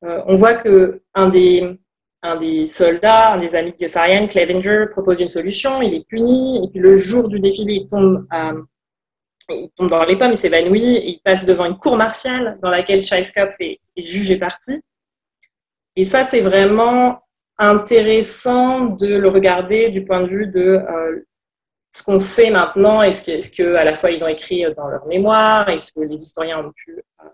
Euh, 0.04 0.22
on 0.26 0.36
voit 0.36 0.54
que 0.54 1.02
un 1.14 1.28
des, 1.28 1.78
un 2.22 2.36
des 2.36 2.66
soldats, 2.66 3.32
un 3.32 3.38
des 3.38 3.56
amis 3.56 3.72
de 3.72 3.78
Yossarian, 3.78 4.28
Clevenger, 4.28 4.86
propose 4.92 5.20
une 5.20 5.30
solution, 5.30 5.82
il 5.82 5.94
est 5.94 6.06
puni, 6.06 6.64
et 6.64 6.70
puis 6.70 6.80
le 6.80 6.94
jour 6.94 7.28
du 7.28 7.40
défilé, 7.40 7.74
il 7.74 7.88
tombe, 7.88 8.26
il 9.50 9.70
tombe 9.76 9.90
dans 9.90 10.04
les 10.04 10.16
pommes, 10.16 10.32
il 10.32 10.36
s'évanouit, 10.36 10.96
et 10.96 11.08
il 11.08 11.20
passe 11.20 11.44
devant 11.44 11.66
une 11.66 11.78
cour 11.78 11.96
martiale 11.96 12.58
dans 12.62 12.70
laquelle 12.70 13.02
Scheiskopf 13.02 13.56
est, 13.60 13.80
est 13.96 14.02
juge 14.02 14.30
et 14.30 14.38
parti. 14.38 14.80
Et 15.96 16.04
ça, 16.04 16.24
c'est 16.24 16.40
vraiment 16.40 17.22
intéressant 17.60 18.86
de 18.86 19.18
le 19.18 19.28
regarder 19.28 19.90
du 19.90 20.04
point 20.04 20.22
de 20.22 20.28
vue 20.28 20.46
de 20.46 20.60
euh, 20.60 21.26
ce 21.92 22.02
qu'on 22.02 22.18
sait 22.18 22.50
maintenant, 22.50 23.02
est-ce 23.02 23.22
que, 23.22 23.32
est 23.32 23.54
que, 23.54 23.74
à 23.74 23.84
la 23.84 23.94
fois 23.94 24.10
ils 24.10 24.24
ont 24.24 24.28
écrit 24.28 24.64
dans 24.76 24.88
leur 24.88 25.06
mémoire, 25.06 25.68
est-ce 25.68 25.92
que 25.92 26.00
les 26.00 26.22
historiens 26.22 26.64
ont 26.64 26.72
pu 26.72 26.96
euh, 26.96 27.28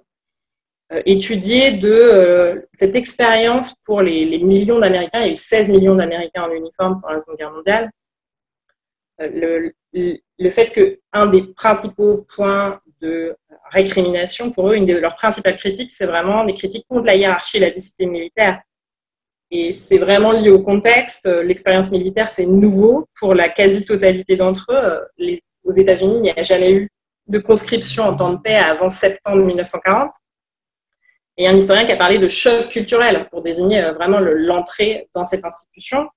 euh, 0.95 1.03
étudier 1.07 1.73
de 1.73 2.67
cette 2.73 2.97
expérience 2.97 3.75
pour 3.85 4.03
les, 4.03 4.39
millions 4.39 4.81
d'Américains, 4.81 5.21
il 5.21 5.27
y 5.27 5.29
a 5.29 5.33
eu 5.33 5.37
16 5.37 5.69
millions 5.69 5.95
d'Américains 5.95 6.43
en 6.43 6.51
uniforme 6.51 7.01
pendant 7.01 7.15
la 7.15 7.21
Seconde 7.21 7.39
Guerre 7.39 7.53
mondiale, 7.53 7.91
le, 9.19 9.73
le, 9.93 10.19
fait 10.51 10.71
qu'un 10.71 11.27
des 11.27 11.43
principaux 11.55 12.27
points 12.35 12.79
de 13.01 13.35
récrimination 13.71 14.51
pour 14.51 14.71
eux, 14.71 14.77
une 14.77 14.87
de 14.87 14.95
leurs 14.95 15.15
principales 15.15 15.57
critiques, 15.57 15.91
c'est 15.91 16.07
vraiment 16.07 16.45
des 16.45 16.55
critiques 16.55 16.87
contre 16.89 17.07
la 17.07 17.17
hiérarchie 17.17 17.57
et 17.57 17.61
la 17.61 17.71
discipline 17.71 18.11
militaire. 18.11 18.61
Et 19.51 19.73
c'est 19.73 19.99
vraiment 19.99 20.33
lié 20.33 20.51
au 20.51 20.61
contexte. 20.61 21.27
L'expérience 21.27 21.91
militaire, 21.91 22.29
c'est 22.29 22.47
nouveau 22.47 23.07
pour 23.19 23.35
la 23.35 23.49
quasi-totalité 23.49 24.37
d'entre 24.37 24.67
eux. 24.73 25.07
Les, 25.19 25.41
aux 25.65 25.73
États-Unis, 25.73 26.17
il 26.17 26.23
n'y 26.23 26.31
a 26.31 26.43
jamais 26.43 26.73
eu 26.73 26.91
de 27.29 27.39
conscription 27.39 28.05
en 28.05 28.13
temps 28.13 28.33
de 28.33 28.39
paix 28.39 28.57
avant 28.57 28.89
septembre 28.89 29.45
1940. 29.45 30.13
Et 31.39 31.47
un 31.47 31.55
historien 31.55 31.85
qui 31.85 31.93
a 31.93 31.97
parlé 31.97 32.19
de 32.19 32.29
choc 32.29 32.69
culturel 32.69 33.29
pour 33.31 33.43
désigner 33.43 33.83
euh, 33.83 33.93
vraiment 33.93 34.21
l'entrée 34.21 35.07
dans 35.15 35.25
cette 35.25 35.45
institution. 35.45 36.09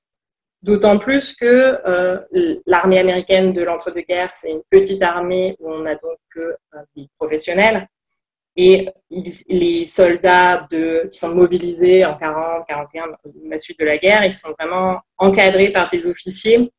D'autant 0.61 0.97
plus 0.97 1.33
que 1.33 1.79
euh, 1.87 2.19
l'armée 2.65 2.99
américaine 2.99 3.53
de 3.53 3.63
l'entre-deux-guerres, 3.63 4.33
c'est 4.33 4.51
une 4.51 4.61
petite 4.69 5.01
armée 5.01 5.55
où 5.59 5.71
on 5.71 5.85
a 5.85 5.95
donc 5.95 6.17
que 6.33 6.39
euh, 6.39 6.79
des 6.97 7.07
professionnels 7.15 7.87
et 8.57 8.89
les 9.09 9.85
soldats 9.85 10.67
de, 10.69 11.07
qui 11.09 11.17
sont 11.17 11.33
mobilisés 11.33 12.03
en 12.03 12.17
40, 12.17 12.65
41, 12.67 13.05
la 13.45 13.57
suite 13.57 13.79
de 13.79 13.85
la 13.85 13.97
guerre, 13.97 14.25
ils 14.25 14.33
sont 14.33 14.53
vraiment 14.59 14.99
encadrés 15.17 15.71
par 15.71 15.87
des 15.87 16.05
officiers. 16.05 16.69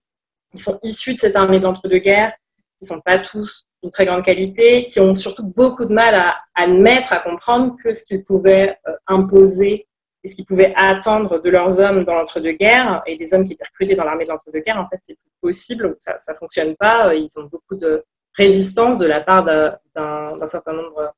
Ils 0.52 0.60
sont 0.60 0.78
issus 0.82 1.14
de 1.14 1.20
cette 1.20 1.36
armée 1.36 1.58
d'entre-deux-guerres. 1.58 2.34
Ils 2.82 2.86
sont 2.86 3.00
pas 3.00 3.18
tous 3.18 3.64
d'une 3.82 3.90
très 3.90 4.04
grande 4.04 4.22
qualité, 4.22 4.84
qui 4.84 5.00
ont 5.00 5.14
surtout 5.14 5.44
beaucoup 5.44 5.86
de 5.86 5.94
mal 5.94 6.14
à 6.14 6.36
admettre, 6.54 7.14
à 7.14 7.20
comprendre 7.20 7.74
que 7.82 7.94
ce 7.94 8.04
qu'ils 8.04 8.24
pouvaient 8.24 8.76
euh, 8.86 8.92
imposer 9.06 9.86
et 10.22 10.28
ce 10.28 10.36
qu'ils 10.36 10.44
pouvaient 10.44 10.72
attendre 10.76 11.40
de 11.40 11.50
leurs 11.50 11.80
hommes 11.80 12.04
dans 12.04 12.14
l'entre-deux-guerres 12.14 13.02
et 13.06 13.16
des 13.16 13.32
hommes 13.32 13.44
qui 13.44 13.54
étaient 13.54 13.64
recrutés 13.64 13.94
dans 13.94 14.04
l'armée 14.04 14.24
de 14.24 14.30
l'entre-deux-guerres, 14.30 14.78
en 14.78 14.86
fait, 14.86 15.00
c'est 15.02 15.14
plus 15.14 15.30
possible. 15.40 15.96
Ça, 15.98 16.18
ça 16.18 16.34
fonctionne 16.34 16.76
pas. 16.76 17.14
Ils 17.14 17.30
ont 17.38 17.44
beaucoup 17.44 17.74
de 17.74 18.04
résistance 18.34 18.98
de 18.98 19.06
la 19.06 19.20
part 19.20 19.44
d'un 19.44 20.46
certain 20.46 20.72
nombre 20.72 21.12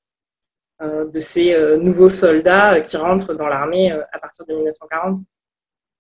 euh, 0.83 1.05
de 1.07 1.21
ces 1.21 1.55
euh, 1.55 1.77
nouveaux 1.77 2.09
soldats 2.09 2.75
euh, 2.75 2.81
qui 2.81 2.97
rentrent 2.97 3.35
dans 3.35 3.47
l'armée 3.47 3.93
à 3.93 4.19
partir 4.19 4.47
de 4.47 4.55
1940. 4.55 5.19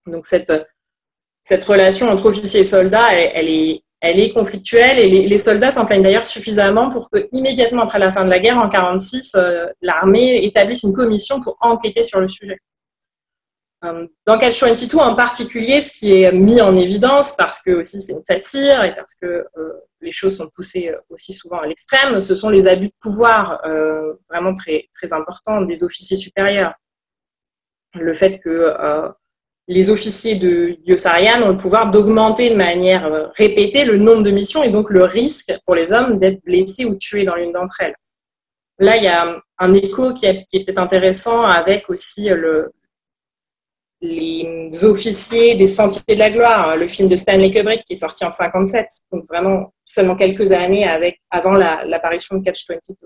Donc 0.06 0.26
cette, 0.26 0.52
cette 1.44 1.64
relation 1.64 2.09
entre 2.09 2.26
officiers 2.26 2.61
et 2.61 2.64
soldats, 2.64 3.12
elle, 3.12 3.49
est, 3.49 3.82
elle 4.00 4.18
est 4.18 4.32
conflictuelle 4.32 4.99
et 4.99 5.09
les, 5.09 5.38
soldats 5.38 5.71
s'en 5.71 5.87
plaignent 5.87 6.02
d'ailleurs 6.02 6.26
suffisamment 6.26 6.88
pour 6.88 7.11
que 7.11 7.28
immédiatement 7.32 7.82
après 7.82 8.00
la 8.00 8.11
fin 8.11 8.25
de 8.25 8.30
la 8.30 8.40
guerre, 8.40 8.56
en 8.56 8.66
1946, 8.66 9.37
l'armée 9.82 10.44
établisse 10.44 10.82
une 10.82 10.92
commission 10.92 11.40
pour 11.40 11.56
enquêter 11.61 12.02
sur 12.02 12.21
le 12.21 12.26
sujet. 12.26 12.59
Dans 13.83 14.39
Catch 14.39 14.62
22 14.62 14.99
en 14.99 15.17
particulier, 15.17 15.81
ce 15.81 15.91
qui 15.91 16.23
est 16.23 16.31
mis 16.31 16.61
en 16.61 16.77
évidence, 16.77 17.35
parce 17.37 17.61
que 17.61 17.73
aussi 17.73 18.01
c'est 18.01 18.12
une 18.12 18.23
satire 18.23 18.85
et 18.85 18.95
parce 18.95 19.15
que 19.17 19.45
les 20.03 20.11
choses 20.11 20.37
sont 20.37 20.51
poussées 20.55 20.91
euh, 20.91 21.01
aussi 21.09 21.33
souvent 21.33 21.61
à 21.61 21.67
l'extrême, 21.67 22.21
ce 22.21 22.35
sont 22.35 22.51
les 22.51 22.67
abus 22.67 22.89
de 22.89 22.95
pouvoir 23.01 23.61
euh, 23.65 24.15
vraiment 24.29 24.53
très, 24.53 24.89
très 24.93 25.12
importants 25.12 25.62
des 25.62 25.85
officiers 25.85 26.17
supérieurs. 26.17 26.75
Le 27.95 28.12
fait 28.12 28.41
que 28.41 28.49
euh, 28.49 29.09
les 29.69 29.91
officiers 29.91 30.35
de 30.35 30.77
Yossarian 30.85 31.43
ont 31.43 31.51
le 31.51 31.57
pouvoir 31.57 31.91
d'augmenter 31.91 32.51
de 32.51 32.57
manière 32.57 33.31
répétée 33.35 33.85
le 33.85 33.97
nombre 33.97 34.23
de 34.23 34.31
missions 34.31 34.62
et 34.62 34.71
donc 34.71 34.91
le 34.91 35.05
risque 35.05 35.55
pour 35.65 35.75
les 35.75 35.93
hommes 35.93 36.19
d'être 36.19 36.43
blessés 36.45 36.85
ou 36.85 36.97
tués 36.97 37.25
dans 37.25 37.37
l'une 37.37 37.51
d'entre 37.51 37.81
elles. 37.81 37.95
Là, 38.79 38.97
il 38.97 39.05
y 39.05 39.09
a 39.09 39.41
un 39.59 39.75
écho 39.75 40.12
qui 40.15 40.27
est 40.27 40.35
peut-être 40.35 40.79
intéressant 40.79 41.43
avec 41.43 41.89
aussi 41.91 42.29
le, 42.31 42.73
les 44.02 44.85
officiers 44.85 45.54
des 45.54 45.68
Sentiers 45.68 46.02
de 46.09 46.18
la 46.18 46.30
Gloire, 46.30 46.71
hein, 46.71 46.76
le 46.76 46.88
film 46.88 47.09
de 47.09 47.16
Stanley 47.16 47.50
Kubrick 47.50 47.85
qui 47.85 47.92
est 47.92 47.97
sorti 47.97 48.25
en 48.25 48.30
57, 48.30 48.85
donc 49.12 49.25
vraiment 49.28 49.73
seulement 49.85 50.16
quelques 50.16 50.50
années 50.52 50.85
avec, 50.85 51.21
avant 51.30 51.54
l'apparition 51.54 52.37
de 52.37 52.42
Catch 52.42 52.66
22. 52.68 52.97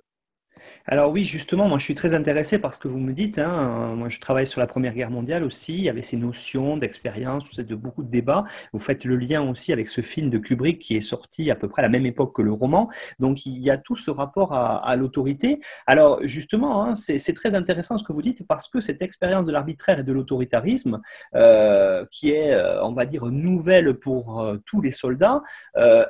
Alors 0.89 1.11
oui, 1.11 1.25
justement, 1.25 1.67
moi 1.67 1.79
je 1.79 1.85
suis 1.85 1.97
très 1.97 2.15
intéressé 2.15 2.61
par 2.61 2.73
ce 2.73 2.79
que 2.79 2.87
vous 2.87 3.01
me 3.01 3.13
dites. 3.13 3.41
Hein. 3.41 3.95
Moi 3.97 4.09
je 4.09 4.21
travaille 4.21 4.47
sur 4.47 4.61
la 4.61 4.69
Première 4.69 4.95
Guerre 4.95 5.11
mondiale 5.11 5.43
aussi, 5.43 5.89
avait 5.89 6.03
ces 6.03 6.17
notions 6.17 6.77
d'expérience, 6.77 7.43
vous 7.53 7.61
êtes 7.61 7.67
de 7.67 7.75
beaucoup 7.75 8.05
de 8.05 8.11
débats. 8.11 8.45
Vous 8.73 8.79
faites 8.79 9.05
le 9.05 9.17
lien 9.17 9.43
aussi 9.43 9.73
avec 9.73 9.89
ce 9.89 10.01
film 10.01 10.31
de 10.31 10.39
Kubrick 10.39 10.79
qui 10.79 10.97
est 10.97 11.01
sorti 11.01 11.51
à 11.51 11.57
peu 11.57 11.69
près 11.69 11.83
à 11.83 11.87
la 11.87 11.89
même 11.89 12.07
époque 12.07 12.37
que 12.37 12.43
le 12.43 12.53
roman. 12.53 12.89
Donc 13.19 13.47
il 13.47 13.59
y 13.59 13.69
a 13.69 13.79
tout 13.79 13.97
ce 13.97 14.13
rapport 14.13 14.53
à, 14.53 14.95
l'autorité. 14.95 15.61
Alors 15.89 16.21
justement, 16.23 16.85
hein, 16.85 16.95
c'est 16.95 17.35
très 17.35 17.57
intéressant 17.57 17.99
ce 17.99 18.05
que 18.05 18.13
vous 18.13 18.23
dites 18.23 18.47
parce 18.47 18.69
que 18.69 18.79
cette 18.79 19.03
expérience 19.03 19.47
de 19.47 19.53
l'arbitraire 19.53 19.99
et 19.99 20.05
de 20.05 20.13
l'autoritarisme, 20.13 21.01
euh, 21.35 22.07
qui 22.13 22.31
est, 22.31 22.55
euh, 22.55 22.81
on 22.85 22.93
va 22.93 23.07
dire, 23.07 23.27
nouvelle 23.27 23.95
pour 23.95 24.41
euh, 24.41 24.59
tous 24.67 24.81
les 24.81 24.93
soldats, 24.93 25.43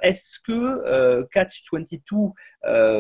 est-ce 0.03 0.39
que 0.39 1.27
Catch 1.33 1.65
22 1.73 2.33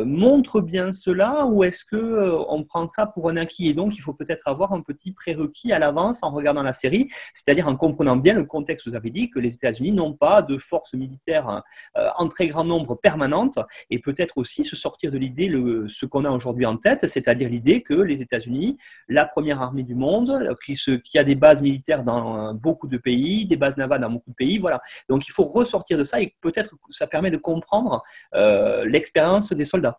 montre 0.05 0.61
bien 0.61 0.93
cela 0.93 1.47
ou 1.47 1.65
est-ce 1.65 1.85
que 1.85 1.97
euh, 1.97 2.39
on 2.49 2.65
prend 2.65 2.87
ça 2.89 3.07
pour 3.07 3.29
un 3.31 3.37
acquis? 3.37 3.69
Et 3.69 3.75
donc, 3.75 3.97
il 3.97 4.01
faut 4.01 4.13
peut-être 4.13 4.47
avoir 4.49 4.73
un 4.73 4.81
petit 4.81 5.13
prérequis 5.13 5.73
à 5.73 5.79
l'avance 5.79 6.23
en 6.23 6.31
regardant 6.31 6.63
la 6.63 6.73
série, 6.73 7.09
c'est-à-dire 7.33 7.67
en 7.69 7.77
comprenant 7.77 8.17
bien 8.17 8.35
le 8.35 8.45
contexte. 8.45 8.89
Vous 8.89 8.95
avez 8.95 9.11
dit 9.11 9.31
que 9.31 9.39
les 9.39 9.55
États-Unis 9.55 9.93
n'ont 9.93 10.13
pas 10.13 10.43
de 10.43 10.59
forces 10.59 10.95
militaires 10.95 11.63
euh, 11.97 12.09
en 12.17 12.29
très 12.29 12.49
grand 12.49 12.65
nombre 12.65 12.95
permanentes, 12.95 13.59
et 13.91 13.99
peut-être 13.99 14.39
aussi 14.39 14.65
se 14.65 14.77
sortir 14.77 15.11
de 15.11 15.19
l'idée, 15.19 15.49
ce 15.89 16.07
qu'on 16.07 16.25
a 16.25 16.31
aujourd'hui 16.31 16.67
en 16.67 16.77
tête, 16.77 17.07
c'est-à-dire 17.07 17.49
l'idée 17.49 17.83
que 17.83 17.95
les 17.95 18.23
États-Unis, 18.23 18.79
la 19.09 19.27
première 19.27 19.61
armée 19.61 19.83
du 19.83 19.95
monde, 19.95 20.55
qui, 20.65 21.19
a 21.19 21.25
des 21.25 21.35
bases 21.35 21.63
militaires 21.63 22.05
dans 22.05 22.55
beaucoup 22.55 22.89
de 22.89 22.99
pays, 22.99 23.47
des 23.47 23.57
bases 23.57 23.77
navales 23.77 24.01
dans 24.01 24.11
beaucoup 24.11 24.31
de 24.31 24.37
pays, 24.37 24.59
voilà. 24.59 24.81
Donc, 25.09 25.27
il 25.27 25.33
faut 25.33 25.45
ressortir 25.45 25.99
de 25.99 26.05
ça, 26.05 26.21
et 26.21 26.35
peut-être 26.41 26.77
ça 26.91 27.07
permet 27.07 27.31
de 27.31 27.37
comprendre 27.37 28.03
euh, 28.35 28.85
l'expérience 28.85 29.53
des 29.57 29.65
soldats. 29.65 29.99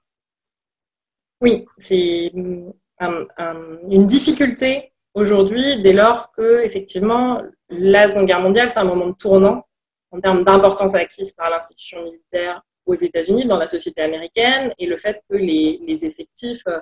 Oui, 1.42 1.66
c'est 1.78 2.32
une 2.34 4.06
difficulté 4.06 4.92
aujourd'hui 5.14 5.82
dès 5.82 5.94
lors 5.94 6.32
que, 6.32 6.64
effectivement, 6.64 7.42
la 7.70 8.08
Seconde 8.10 8.28
Guerre 8.28 8.42
mondiale, 8.42 8.72
c'est 8.72 8.80
un 8.80 8.86
moment 8.86 9.08
de 9.08 9.16
tournant 9.16 9.64
en 10.12 10.20
termes 10.20 10.44
d'importance 10.44 10.96
acquise 10.96 11.34
par 11.34 11.50
l'institution 11.50 12.04
militaire 12.04 12.62
aux 12.86 12.94
États-Unis, 12.94 13.46
dans 13.46 13.58
la 13.58 13.66
société 13.66 14.02
américaine, 14.02 14.74
et 14.80 14.88
le 14.88 14.98
fait 14.98 15.22
que 15.30 15.36
les, 15.36 16.06
effectifs, 16.06 16.64
euh, 16.68 16.80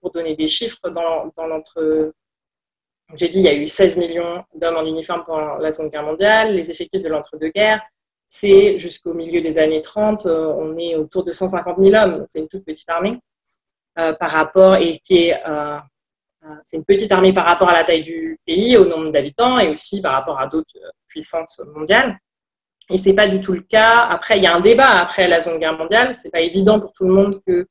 pour 0.00 0.10
donner 0.12 0.36
des 0.36 0.48
chiffres, 0.48 0.90
dans, 0.90 1.32
dans 1.36 1.46
l'entre. 1.46 2.12
J'ai 3.14 3.28
dit, 3.28 3.38
il 3.38 3.44
y 3.44 3.48
a 3.48 3.54
eu 3.54 3.66
16 3.66 3.96
millions 3.96 4.44
d'hommes 4.54 4.76
en 4.76 4.84
uniforme 4.84 5.22
pendant 5.24 5.56
la 5.56 5.72
Seconde 5.72 5.92
Guerre 5.92 6.02
mondiale. 6.02 6.54
Les 6.54 6.70
effectifs 6.70 7.02
de 7.02 7.08
l'entre-deux-guerres, 7.08 7.80
c'est 8.28 8.76
jusqu'au 8.78 9.14
milieu 9.14 9.40
des 9.40 9.58
années 9.58 9.82
30, 9.82 10.26
euh, 10.26 10.52
on 10.58 10.76
est 10.76 10.96
autour 10.96 11.24
de 11.24 11.32
150 11.32 11.76
000 11.80 11.94
hommes. 11.94 12.26
C'est 12.28 12.40
une 12.40 12.48
toute 12.48 12.64
petite 12.64 12.88
armée. 12.88 13.18
Euh, 13.98 14.12
par 14.12 14.30
rapport 14.30 14.76
et 14.76 14.92
qui 14.92 15.28
est 15.28 15.48
euh, 15.48 15.78
c'est 16.64 16.76
une 16.76 16.84
petite 16.84 17.10
armée 17.12 17.32
par 17.32 17.46
rapport 17.46 17.70
à 17.70 17.72
la 17.72 17.82
taille 17.82 18.02
du 18.02 18.38
pays, 18.46 18.76
au 18.76 18.84
nombre 18.84 19.10
d'habitants 19.10 19.58
et 19.58 19.70
aussi 19.70 20.02
par 20.02 20.12
rapport 20.12 20.38
à 20.38 20.46
d'autres 20.46 20.78
puissances 21.08 21.60
mondiales. 21.74 22.18
Et 22.90 22.98
c'est 22.98 23.14
pas 23.14 23.26
du 23.26 23.40
tout 23.40 23.52
le 23.52 23.62
cas. 23.62 24.02
Après, 24.02 24.36
il 24.38 24.44
y 24.44 24.46
a 24.46 24.54
un 24.54 24.60
débat 24.60 25.00
après 25.00 25.28
la 25.28 25.40
Seconde 25.40 25.60
Guerre 25.60 25.76
mondiale. 25.78 26.14
C'est 26.14 26.30
pas 26.30 26.40
évident 26.40 26.78
pour 26.78 26.92
tout 26.92 27.04
le 27.04 27.14
monde 27.14 27.40
que 27.44 27.66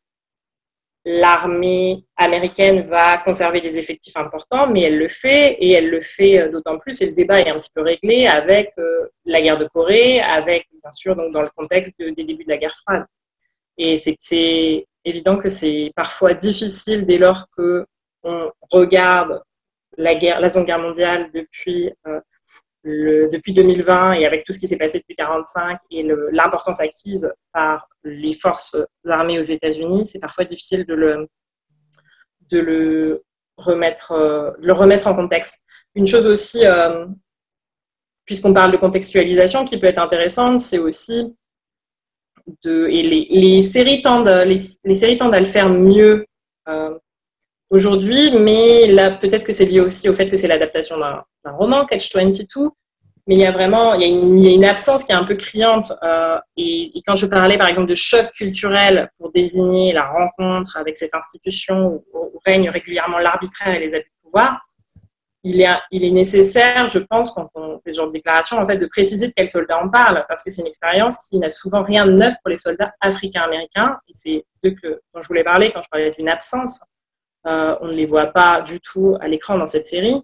l'armée 1.05 2.03
américaine 2.17 2.81
va 2.81 3.19
conserver 3.19 3.61
des 3.61 3.77
effectifs 3.77 4.17
importants, 4.17 4.67
mais 4.67 4.81
elle 4.81 4.97
le 4.97 5.07
fait, 5.07 5.53
et 5.59 5.71
elle 5.71 5.89
le 5.89 6.01
fait 6.01 6.39
euh, 6.39 6.49
d'autant 6.49 6.79
plus, 6.79 7.01
et 7.01 7.05
le 7.05 7.11
débat 7.11 7.39
est 7.39 7.49
un 7.49 7.55
petit 7.55 7.69
peu 7.73 7.81
réglé 7.81 8.25
avec 8.25 8.71
euh, 8.79 9.07
la 9.25 9.41
guerre 9.41 9.57
de 9.57 9.65
Corée, 9.65 10.19
avec, 10.19 10.67
bien 10.81 10.91
sûr, 10.91 11.15
donc, 11.15 11.31
dans 11.31 11.43
le 11.43 11.49
contexte 11.55 11.93
des 11.99 12.11
débuts 12.23 12.43
de 12.43 12.49
la 12.49 12.57
guerre 12.57 12.75
froide. 12.75 13.05
Et 13.77 13.97
c'est 13.97 14.87
évident 15.03 15.37
que 15.37 15.49
c'est 15.49 15.91
parfois 15.95 16.33
difficile 16.33 17.05
dès 17.05 17.17
lors 17.17 17.45
que 17.55 17.85
on 18.23 18.51
regarde 18.71 19.43
la, 19.97 20.15
guerre, 20.15 20.39
la 20.39 20.49
Guerre 20.49 20.79
mondiale 20.79 21.29
depuis 21.33 21.91
euh, 22.07 22.19
depuis 22.85 23.51
2020 23.51 24.13
et 24.13 24.25
avec 24.25 24.43
tout 24.45 24.53
ce 24.53 24.59
qui 24.59 24.67
s'est 24.67 24.77
passé 24.77 24.99
depuis 24.99 25.15
1945 25.17 25.79
et 25.91 26.07
l'importance 26.31 26.79
acquise 26.79 27.31
par 27.51 27.87
les 28.03 28.33
forces 28.33 28.77
armées 29.07 29.39
aux 29.39 29.43
États-Unis, 29.43 30.05
c'est 30.05 30.19
parfois 30.19 30.43
difficile 30.43 30.85
de 30.85 30.93
le, 30.93 31.27
euh, 32.53 33.19
remettre 33.57 34.11
en 35.07 35.15
contexte. 35.15 35.59
Une 35.95 36.05
chose 36.05 36.27
aussi, 36.27 36.65
euh, 36.65 37.07
puisqu'on 38.25 38.53
parle 38.53 38.71
de 38.71 38.77
contextualisation, 38.77 39.65
qui 39.65 39.79
peut 39.79 39.87
être 39.87 40.01
intéressante, 40.01 40.59
c'est 40.59 40.79
aussi 40.79 41.35
de, 42.63 42.87
et 42.89 43.01
les, 43.01 43.63
séries 43.63 44.01
tendent, 44.01 44.27
les, 44.27 44.57
les, 44.83 44.95
séries 44.95 45.17
tendent 45.17 45.33
à 45.33 45.39
le 45.39 45.45
faire 45.45 45.69
mieux 45.69 46.27
euh, 46.67 46.95
aujourd'hui, 47.69 48.31
mais 48.31 48.87
là, 48.87 49.11
peut-être 49.11 49.43
que 49.43 49.53
c'est 49.53 49.65
lié 49.65 49.79
aussi 49.79 50.09
au 50.09 50.13
fait 50.13 50.29
que 50.29 50.37
c'est 50.37 50.47
l'adaptation 50.47 50.97
d'un 50.97 51.23
roman, 51.43 51.85
Catch 51.85 52.13
22, 52.13 52.69
mais 53.27 53.35
il 53.35 53.41
y 53.41 53.45
a 53.45 53.51
vraiment 53.51 53.95
il 53.95 54.01
y 54.43 54.47
a 54.47 54.53
une, 54.53 54.65
absence 54.65 55.03
qui 55.03 55.11
est 55.11 55.15
un 55.15 55.23
peu 55.23 55.35
criante. 55.35 55.91
Euh, 56.03 56.37
et, 56.57 56.91
quand 57.05 57.15
je 57.15 57.25
parlais, 57.25 57.57
par 57.57 57.67
exemple, 57.67 57.89
de 57.89 57.95
choc 57.95 58.31
culturel 58.33 59.09
pour 59.17 59.31
désigner 59.31 59.93
la 59.93 60.05
rencontre 60.05 60.77
avec 60.77 60.95
cette 60.95 61.15
institution 61.15 62.03
où, 62.13 62.39
règne 62.45 62.69
régulièrement 62.69 63.17
l'arbitraire 63.17 63.75
et 63.75 63.79
les 63.79 63.95
abus 63.95 64.03
de 64.03 64.21
pouvoir, 64.23 64.61
il 65.43 65.61
est, 65.61 66.11
nécessaire, 66.11 66.87
je 66.87 66.99
pense, 66.99 67.31
quand 67.31 67.49
on 67.55 67.79
fait 67.79 67.91
ce 67.91 67.97
genre 67.97 68.07
de 68.07 68.13
déclaration, 68.13 68.57
en 68.57 68.65
fait, 68.65 68.77
de 68.77 68.85
préciser 68.87 69.27
de 69.27 69.33
quels 69.35 69.49
soldats 69.49 69.79
on 69.83 69.89
parle, 69.89 70.25
parce 70.27 70.43
que 70.43 70.49
c'est 70.49 70.61
une 70.61 70.67
expérience 70.67 71.17
qui 71.29 71.37
n'a 71.37 71.51
souvent 71.51 71.83
rien 71.83 72.05
de 72.05 72.11
neuf 72.11 72.33
pour 72.43 72.49
les 72.49 72.57
soldats 72.57 72.93
africains-américains. 72.99 73.97
Et 74.07 74.11
c'est 74.13 74.41
eux 74.65 74.71
que, 74.71 75.01
dont 75.13 75.21
je 75.21 75.27
voulais 75.27 75.43
parler 75.43 75.71
quand 75.71 75.83
je 75.83 75.89
parlais 75.89 76.11
d'une 76.11 76.29
absence. 76.29 76.79
Euh, 77.47 77.75
on 77.81 77.87
ne 77.87 77.93
les 77.93 78.05
voit 78.05 78.27
pas 78.27 78.61
du 78.61 78.79
tout 78.79 79.17
à 79.21 79.27
l'écran 79.27 79.57
dans 79.57 79.67
cette 79.67 79.85
série. 79.85 80.21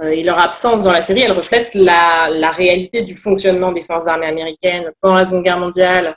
Euh, 0.00 0.08
et 0.08 0.24
leur 0.24 0.38
absence 0.40 0.82
dans 0.82 0.92
la 0.92 1.02
série, 1.02 1.22
elle 1.22 1.32
reflète 1.32 1.72
la, 1.74 2.50
réalité 2.50 3.02
du 3.02 3.14
fonctionnement 3.14 3.70
des 3.70 3.82
forces 3.82 4.08
armées 4.08 4.26
américaines 4.26 4.90
pendant 5.00 5.16
la 5.16 5.24
Seconde 5.24 5.44
Guerre 5.44 5.58
mondiale 5.58 6.16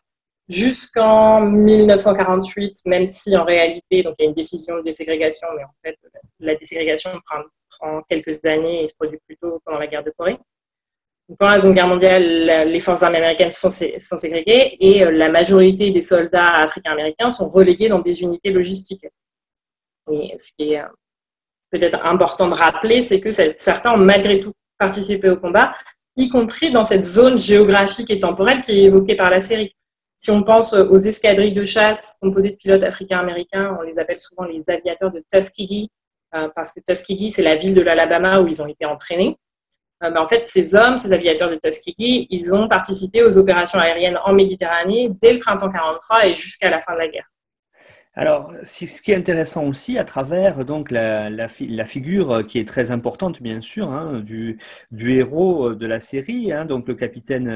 jusqu'en 0.50 1.42
1948, 1.42 2.86
même 2.86 3.06
si 3.06 3.38
en 3.38 3.44
réalité, 3.44 4.00
il 4.00 4.04
y 4.04 4.08
a 4.08 4.26
une 4.26 4.34
décision 4.34 4.78
de 4.78 4.82
déségrégation, 4.82 5.48
mais 5.56 5.64
en 5.64 5.74
fait, 5.84 5.98
la 6.40 6.56
déségrégation 6.56 7.12
prend, 7.26 8.02
quelques 8.10 8.44
années 8.46 8.84
et 8.84 8.88
se 8.88 8.96
produit 8.96 9.20
plutôt 9.28 9.62
pendant 9.64 9.78
la 9.78 9.86
guerre 9.86 10.04
de 10.04 10.12
Corée. 10.18 10.40
pendant 11.38 11.52
la 11.52 11.60
Seconde 11.60 11.76
Guerre 11.76 11.88
mondiale, 11.88 12.68
les 12.68 12.80
forces 12.80 13.04
armées 13.04 13.18
américaines 13.20 13.52
sont, 13.52 13.70
sont 13.70 14.18
ségrégées 14.18 14.78
et 14.84 15.04
euh, 15.04 15.12
la 15.12 15.30
majorité 15.30 15.92
des 15.92 16.02
soldats 16.02 16.56
africains-américains 16.56 17.30
sont 17.30 17.48
relégués 17.48 17.90
dans 17.90 18.00
des 18.00 18.24
unités 18.24 18.50
logistiques. 18.50 19.06
Ce 20.10 20.52
qui 20.58 20.74
est 20.74 20.82
euh, 20.82 20.88
peut-être 21.72 22.04
important 22.06 22.48
de 22.48 22.54
rappeler, 22.54 23.02
c'est 23.02 23.20
que 23.20 23.32
certains 23.32 23.94
ont 23.94 23.98
malgré 23.98 24.40
tout 24.40 24.54
participé 24.78 25.30
au 25.30 25.38
combat, 25.38 25.74
y 26.16 26.30
compris 26.30 26.72
dans 26.72 26.84
cette 26.84 27.06
zone 27.06 27.40
géographique 27.40 28.10
et 28.10 28.20
temporelle 28.20 28.62
qui 28.62 28.72
est 28.72 28.84
évoquée 28.84 29.16
par 29.16 29.30
la 29.30 29.40
série. 29.40 29.74
Si 30.18 30.32
on 30.32 30.42
pense 30.42 30.74
aux 30.74 30.98
escadrilles 30.98 31.52
de 31.52 31.64
chasse 31.64 32.18
composées 32.22 32.52
de 32.52 32.56
pilotes 32.56 32.84
africains-américains, 32.84 33.78
on 33.80 33.84
les 33.84 34.00
appelle 34.00 34.18
souvent 34.18 34.46
les 34.46 34.70
aviateurs 34.70 35.12
de 35.12 35.24
Tuskegee, 35.32 35.90
euh, 36.36 36.50
parce 36.56 36.72
que 36.72 36.80
Tuskegee, 36.80 37.30
c'est 37.30 37.44
la 37.44 37.56
ville 37.56 37.76
de 37.76 37.82
l'Alabama 37.82 38.42
où 38.42 38.48
ils 38.48 38.62
ont 38.62 38.68
été 38.68 38.86
entraînés. 38.86 39.38
Euh, 40.04 40.16
en 40.16 40.28
fait, 40.28 40.46
ces 40.46 40.76
hommes, 40.76 40.98
ces 40.98 41.14
aviateurs 41.14 41.50
de 41.50 41.56
Tuskegee, 41.56 42.28
ils 42.32 42.54
ont 42.54 42.68
participé 42.68 43.24
aux 43.24 43.38
opérations 43.38 43.80
aériennes 43.80 44.20
en 44.24 44.34
Méditerranée 44.34 45.10
dès 45.22 45.34
le 45.34 45.40
printemps 45.40 45.70
43 45.70 46.28
et 46.28 46.34
jusqu'à 46.34 46.70
la 46.72 46.82
fin 46.82 46.94
de 46.94 47.00
la 47.00 47.08
guerre. 47.10 47.28
Alors, 48.20 48.52
ce 48.64 49.00
qui 49.04 49.12
est 49.12 49.16
intéressant 49.16 49.66
aussi 49.66 50.00
à 50.00 50.04
travers 50.04 50.66
donc 50.66 50.90
la, 50.90 51.48
figure 51.86 52.48
qui 52.48 52.58
est 52.58 52.68
très 52.68 52.90
importante 52.90 53.44
bien 53.44 53.62
sûr 53.62 53.92
hein, 53.92 54.24
du, 54.26 54.58
héros 54.92 55.76
de 55.76 55.86
la 55.86 56.00
série, 56.00 56.52
hein, 56.52 56.66
donc 56.66 56.88
le 56.88 56.96
capitaine 56.96 57.48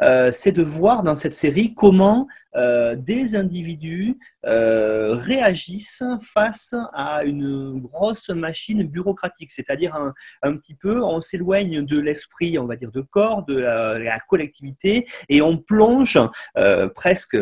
euh, 0.00 0.30
c'est 0.32 0.50
de 0.50 0.62
voir 0.62 1.04
dans 1.04 1.14
cette 1.14 1.34
série 1.34 1.72
comment 1.72 2.26
euh, 2.56 2.94
des 2.94 3.34
individus 3.34 4.16
euh, 4.46 5.14
réagissent 5.14 6.04
face 6.22 6.74
à 6.92 7.24
une 7.24 7.80
grosse 7.80 8.28
machine 8.28 8.84
bureaucratique, 8.84 9.50
c'est-à-dire 9.50 9.96
un, 10.42 10.56
petit 10.56 10.74
peu, 10.74 11.02
on 11.02 11.20
s'éloigne 11.20 11.84
de 11.84 11.98
l'esprit, 11.98 12.56
on 12.58 12.66
va 12.66 12.76
dire, 12.76 12.92
de 12.92 13.00
corps, 13.00 13.44
de 13.44 13.56
la, 13.56 14.18
collectivité, 14.28 15.06
et 15.28 15.42
on 15.42 15.58
plonge 15.58 16.18
euh, 16.56 16.88
presque, 16.88 17.36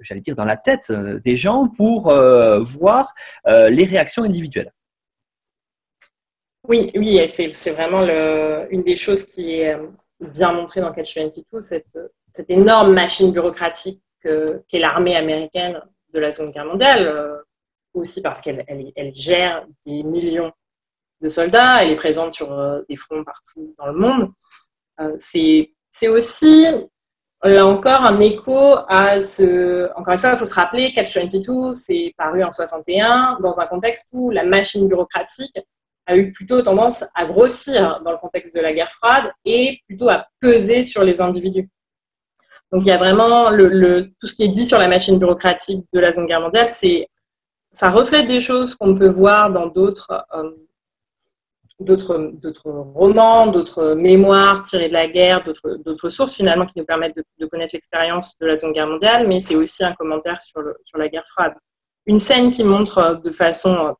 j'allais 0.00 0.20
dire, 0.20 0.36
dans 0.36 0.44
la 0.44 0.56
tête 0.56 0.92
des 0.92 1.36
gens 1.36 1.68
pour 1.68 2.12
voir 2.62 3.12
les 3.46 3.84
réactions 3.84 4.22
individuelles. 4.22 4.72
Oui, 6.68 6.90
oui, 6.94 7.20
c'est 7.28 7.70
vraiment 7.70 8.02
une 8.70 8.82
des 8.82 8.96
choses 8.96 9.24
qui 9.24 9.60
est 9.60 9.76
bien 10.32 10.52
montrée 10.52 10.80
dans 10.80 10.92
Catch 10.92 11.18
22, 11.18 11.60
cette, 11.60 11.98
cette 12.30 12.50
énorme 12.50 12.94
machine 12.94 13.32
bureaucratique 13.32 14.00
qu'est 14.24 14.78
l'armée 14.78 15.16
américaine 15.16 15.80
de 16.12 16.20
la 16.20 16.30
Seconde 16.30 16.52
Guerre 16.52 16.64
mondiale, 16.64 17.06
euh, 17.06 17.38
aussi 17.92 18.22
parce 18.22 18.40
qu'elle 18.40 18.64
elle, 18.68 19.12
gère 19.12 19.66
des 19.86 20.02
millions 20.02 20.52
de 21.20 21.28
soldats, 21.28 21.82
elle 21.82 21.90
est 21.90 21.96
présente 21.96 22.32
sur 22.32 22.52
euh, 22.52 22.82
des 22.88 22.96
fronts 22.96 23.24
partout 23.24 23.74
dans 23.78 23.86
le 23.86 23.94
monde. 23.94 24.30
Euh, 25.00 25.14
c'est 25.18 26.08
aussi, 26.08 26.66
là 27.42 27.66
encore, 27.66 28.02
un 28.02 28.20
écho 28.20 28.76
à 28.88 29.20
ce... 29.20 29.90
Encore 29.96 30.14
une 30.14 30.20
fois, 30.20 30.30
il 30.30 30.36
faut 30.36 30.44
se 30.44 30.54
rappeler, 30.54 30.92
Catch 30.92 31.16
22, 31.16 31.72
c'est 31.72 32.12
paru 32.16 32.42
en 32.42 32.50
61, 32.50 33.38
dans 33.40 33.60
un 33.60 33.66
contexte 33.66 34.08
où 34.12 34.30
la 34.30 34.44
machine 34.44 34.88
bureaucratique 34.88 35.56
a 36.06 36.16
eu 36.16 36.32
plutôt 36.32 36.62
tendance 36.62 37.04
à 37.14 37.26
grossir 37.26 38.00
dans 38.04 38.12
le 38.12 38.18
contexte 38.18 38.54
de 38.54 38.60
la 38.60 38.72
guerre 38.72 38.90
froide 38.90 39.30
et 39.44 39.80
plutôt 39.86 40.10
à 40.10 40.26
peser 40.40 40.82
sur 40.82 41.02
les 41.02 41.20
individus. 41.20 41.68
Donc 42.74 42.84
il 42.84 42.88
y 42.88 42.92
a 42.92 42.96
vraiment 42.96 43.50
tout 43.52 44.26
ce 44.26 44.34
qui 44.34 44.42
est 44.42 44.48
dit 44.48 44.66
sur 44.66 44.80
la 44.80 44.88
machine 44.88 45.16
bureaucratique 45.16 45.86
de 45.92 46.00
la 46.00 46.10
Seconde 46.10 46.26
Guerre 46.26 46.40
mondiale, 46.40 46.68
c'est 46.68 47.08
ça 47.70 47.88
reflète 47.88 48.26
des 48.26 48.40
choses 48.40 48.74
qu'on 48.74 48.96
peut 48.96 49.08
voir 49.08 49.52
dans 49.52 49.68
d'autres 49.68 50.10
euh, 50.34 50.50
romans, 52.96 53.46
d'autres 53.46 53.94
mémoires 53.94 54.60
tirées 54.60 54.88
de 54.88 54.92
la 54.92 55.06
guerre, 55.06 55.44
d'autres 55.84 56.08
sources 56.08 56.34
finalement 56.34 56.66
qui 56.66 56.76
nous 56.76 56.84
permettent 56.84 57.16
de, 57.38 57.46
connaître 57.46 57.76
l'expérience 57.76 58.36
de 58.40 58.46
la 58.46 58.56
Seconde 58.56 58.74
Guerre 58.74 58.88
mondiale, 58.88 59.28
mais 59.28 59.38
c'est 59.38 59.54
aussi 59.54 59.84
un 59.84 59.94
commentaire 59.94 60.40
sur 60.42 60.60
la 60.96 61.08
guerre 61.08 61.26
froide. 61.26 61.54
Une 62.06 62.18
scène 62.18 62.50
qui 62.50 62.64
montre 62.64 63.20
de 63.22 63.30
façon 63.30 63.86
euh, 63.86 63.92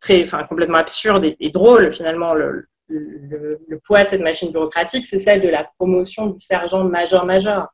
très, 0.00 0.24
enfin 0.24 0.42
complètement 0.42 0.78
absurde 0.78 1.24
et, 1.24 1.36
et 1.38 1.50
drôle 1.50 1.92
finalement 1.92 2.34
le, 2.34 2.66
le, 2.90 3.78
poids 3.78 4.04
de 4.04 4.10
cette 4.10 4.20
machine 4.20 4.50
bureaucratique, 4.50 5.06
c'est 5.06 5.18
celle 5.18 5.40
de 5.40 5.48
la 5.48 5.64
promotion 5.64 6.26
du 6.26 6.40
sergent 6.40 6.84
major-major. 6.84 7.68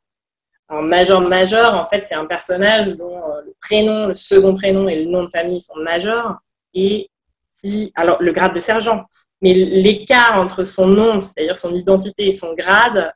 Alors, 0.69 0.83
major-major, 0.83 1.73
en 1.73 1.85
fait, 1.85 2.05
c'est 2.05 2.15
un 2.15 2.25
personnage 2.25 2.95
dont 2.97 3.17
euh, 3.17 3.41
le 3.45 3.55
prénom, 3.59 4.07
le 4.07 4.15
second 4.15 4.53
prénom 4.53 4.87
et 4.87 4.95
le 4.95 5.09
nom 5.09 5.23
de 5.23 5.29
famille 5.29 5.61
sont 5.61 5.77
major, 5.77 6.35
et 6.73 7.09
qui, 7.53 7.91
alors, 7.95 8.21
le 8.21 8.31
grade 8.31 8.53
de 8.53 8.59
sergent. 8.59 9.05
Mais 9.41 9.53
l'écart 9.53 10.39
entre 10.39 10.63
son 10.63 10.87
nom, 10.87 11.19
c'est-à-dire 11.19 11.55
son 11.55 11.73
identité 11.73 12.27
et 12.27 12.31
son 12.31 12.53
grade, 12.53 13.13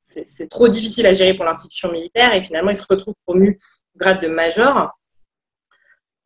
c'est 0.00 0.48
trop 0.48 0.68
difficile 0.68 1.06
à 1.06 1.12
gérer 1.12 1.34
pour 1.34 1.44
l'institution 1.44 1.92
militaire, 1.92 2.34
et 2.34 2.42
finalement, 2.42 2.70
il 2.70 2.76
se 2.76 2.86
retrouve 2.88 3.14
promu 3.26 3.58
au 3.94 3.98
grade 3.98 4.20
de 4.20 4.28
major. 4.28 4.90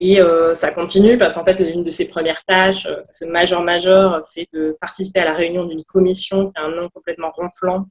Et 0.03 0.21
euh, 0.21 0.55
ça 0.55 0.73
continue 0.73 1.19
parce 1.19 1.35
qu'en 1.35 1.45
fait, 1.45 1.61
l'une 1.61 1.85
de 1.85 1.91
ses 1.91 2.09
premières 2.09 2.43
tâches, 2.45 2.87
euh, 2.87 3.03
ce 3.11 3.27
major-major, 3.27 4.21
c'est 4.23 4.47
de 4.55 4.77
participer 4.81 5.21
à 5.21 5.27
la 5.27 5.35
réunion 5.35 5.67
d'une 5.67 5.85
commission 5.85 6.51
qui 6.51 6.59
a 6.59 6.65
un 6.65 6.71
nom 6.71 6.89
complètement 6.89 7.31
ronflant 7.33 7.85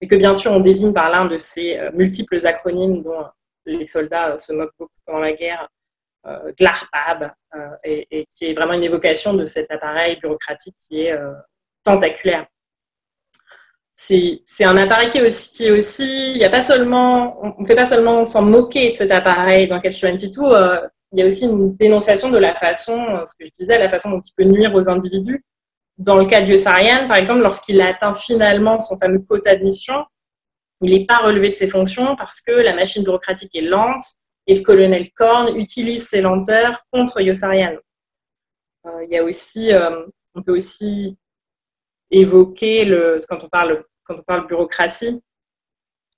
et 0.00 0.06
que 0.06 0.14
bien 0.14 0.32
sûr 0.32 0.52
on 0.52 0.60
désigne 0.60 0.92
par 0.92 1.10
l'un 1.10 1.24
de 1.24 1.38
ces 1.38 1.76
euh, 1.76 1.90
multiples 1.92 2.46
acronymes 2.46 3.02
dont 3.02 3.26
les 3.64 3.84
soldats 3.84 4.38
se 4.38 4.52
moquent 4.52 4.74
beaucoup 4.78 4.94
pendant 5.04 5.20
la 5.20 5.32
guerre, 5.32 5.68
GLARPAB, 6.58 7.32
et, 7.84 8.26
qui 8.32 8.46
est 8.46 8.52
vraiment 8.52 8.74
une 8.74 8.82
évocation 8.82 9.34
de 9.34 9.46
cet 9.46 9.70
appareil 9.72 10.16
bureaucratique 10.20 10.76
qui 10.78 11.02
est 11.02 11.18
tentaculaire. 11.82 12.46
C'est 13.92 14.64
un 14.64 14.76
appareil 14.76 15.08
qui 15.08 15.18
est 15.18 15.70
aussi, 15.70 16.34
il 16.36 16.44
a 16.44 16.48
pas 16.48 16.62
seulement, 16.62 17.44
on 17.44 17.60
ne 17.60 17.66
fait 17.66 17.74
pas 17.74 17.86
seulement 17.86 18.24
s'en 18.24 18.42
moquer 18.42 18.90
de 18.90 18.94
cet 18.94 19.10
appareil 19.10 19.66
dans 19.66 19.80
Catch 19.80 20.02
22, 20.02 20.88
il 21.12 21.20
y 21.20 21.22
a 21.22 21.26
aussi 21.26 21.44
une 21.44 21.76
dénonciation 21.76 22.30
de 22.30 22.38
la 22.38 22.54
façon, 22.54 22.98
euh, 22.98 23.24
ce 23.26 23.34
que 23.38 23.44
je 23.44 23.50
disais, 23.56 23.78
la 23.78 23.88
façon 23.88 24.10
dont 24.10 24.20
il 24.20 24.32
peut 24.36 24.44
nuire 24.44 24.74
aux 24.74 24.88
individus. 24.88 25.44
Dans 25.98 26.16
le 26.16 26.26
cas 26.26 26.42
de 26.42 26.48
Yossarian, 26.50 27.06
par 27.06 27.16
exemple, 27.16 27.40
lorsqu'il 27.40 27.80
atteint 27.80 28.12
finalement 28.12 28.80
son 28.80 28.96
fameux 28.96 29.20
quota 29.20 29.54
d'admission, 29.54 30.04
il 30.82 30.90
n'est 30.92 31.06
pas 31.06 31.18
relevé 31.18 31.50
de 31.50 31.54
ses 31.54 31.68
fonctions 31.68 32.16
parce 32.16 32.40
que 32.40 32.52
la 32.52 32.74
machine 32.74 33.02
bureaucratique 33.02 33.54
est 33.54 33.62
lente 33.62 34.04
et 34.46 34.56
le 34.56 34.62
colonel 34.62 35.10
Korn 35.12 35.56
utilise 35.56 36.06
ses 36.06 36.20
lenteurs 36.20 36.82
contre 36.92 37.20
Yossarian. 37.22 37.76
Euh, 38.86 39.04
il 39.04 39.10
y 39.10 39.16
a 39.16 39.24
aussi, 39.24 39.72
euh, 39.72 40.04
on 40.34 40.42
peut 40.42 40.54
aussi 40.54 41.16
évoquer 42.10 42.84
le, 42.84 43.20
quand 43.28 43.42
on 43.42 43.48
parle 43.48 43.84
quand 44.06 44.18
on 44.18 44.22
parle 44.22 44.46
bureaucratie, 44.46 45.20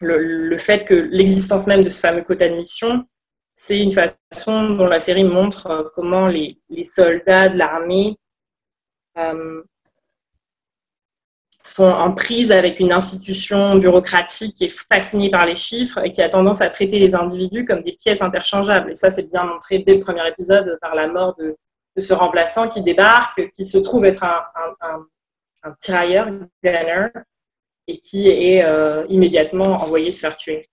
le, 0.01 0.57
fait 0.59 0.85
que 0.85 0.95
l'existence 0.95 1.67
même 1.67 1.83
de 1.83 1.89
ce 1.89 2.01
fameux 2.01 2.23
quota 2.23 2.49
de 2.49 2.55
mission, 2.55 3.05
c'est 3.59 3.81
une 3.81 3.91
façon 3.91 4.71
dont 4.77 4.87
la 4.87 5.01
série 5.01 5.25
montre 5.25 5.67
euh, 5.67 5.83
comment 5.95 6.29
les, 6.29 6.57
soldats 6.85 7.49
de 7.49 7.59
l'armée 7.59 8.17
sont 11.65 11.85
en 11.85 12.13
prise 12.13 12.53
avec 12.53 12.79
une 12.79 12.93
institution 12.93 13.77
bureaucratique 13.77 14.55
qui 14.55 14.65
est 14.67 14.87
fascinée 14.89 15.29
par 15.29 15.45
les 15.45 15.57
chiffres 15.57 15.99
et 16.05 16.13
qui 16.13 16.23
a 16.23 16.29
tendance 16.29 16.61
à 16.61 16.69
traiter 16.69 17.01
les 17.01 17.17
individus 17.17 17.65
comme 17.65 17.83
des 17.83 17.93
pièces 17.93 18.23
interchangeables. 18.23 18.93
Et 18.93 18.95
ça, 18.95 19.11
c'est 19.11 19.29
bien 19.29 19.43
montré 19.43 19.81
dès 19.81 19.95
le 19.95 20.01
premier 20.01 20.27
épisode 20.29 20.79
par 20.81 20.95
la 20.95 21.09
mort 21.09 21.35
de, 21.37 21.57
ce 21.99 22.15
remplaçant 22.15 22.69
qui 22.69 22.81
débarque, 22.81 23.51
qui 23.51 23.65
se 23.65 23.79
trouve 23.79 24.05
être 24.05 24.25
un, 24.25 25.75
tirailleur, 25.81 26.31
gunner, 26.63 27.09
et 27.89 27.99
qui 27.99 28.29
est 28.29 28.63
euh, 28.65 29.05
immédiatement 29.09 29.73
envoyé 29.83 30.13
se 30.13 30.21
faire 30.21 30.37
tuer. 30.37 30.65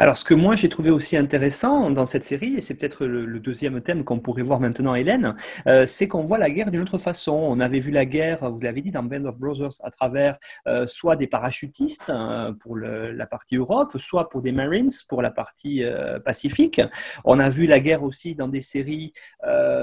Alors, 0.00 0.16
ce 0.16 0.24
que 0.24 0.32
moi 0.32 0.56
j'ai 0.56 0.70
trouvé 0.70 0.88
aussi 0.88 1.18
intéressant 1.18 1.90
dans 1.90 2.06
cette 2.06 2.24
série, 2.24 2.54
et 2.54 2.62
c'est 2.62 2.72
peut-être 2.72 3.04
le, 3.04 3.38
deuxième 3.38 3.82
thème 3.82 4.02
qu'on 4.02 4.18
pourrait 4.18 4.42
voir 4.42 4.58
maintenant, 4.58 4.94
Hélène, 4.94 5.36
euh, 5.66 5.84
c'est 5.84 6.08
qu'on 6.08 6.24
voit 6.24 6.38
la 6.38 6.48
guerre 6.48 6.70
d'une 6.70 6.80
autre 6.80 6.96
façon. 6.96 7.32
On 7.34 7.60
avait 7.60 7.80
vu 7.80 7.90
la 7.90 8.06
guerre, 8.06 8.50
vous 8.50 8.60
l'avez 8.60 8.80
dit, 8.80 8.90
dans 8.90 9.02
Band 9.02 9.26
of 9.26 9.36
Brothers, 9.36 9.74
à 9.84 9.90
travers 9.90 10.38
euh, 10.66 10.86
soit 10.86 11.16
des 11.16 11.26
parachutistes 11.26 12.08
hein, 12.08 12.56
pour 12.60 12.78
la 12.78 13.26
partie 13.26 13.56
Europe, 13.56 13.98
soit 13.98 14.30
pour 14.30 14.40
des 14.40 14.52
Marines 14.52 14.88
pour 15.06 15.20
la 15.20 15.30
partie 15.30 15.84
euh, 15.84 16.18
Pacifique. 16.18 16.80
On 17.26 17.38
a 17.38 17.50
vu 17.50 17.66
la 17.66 17.78
guerre 17.78 18.02
aussi 18.02 18.34
dans 18.34 18.48
des 18.48 18.62
séries, 18.62 19.12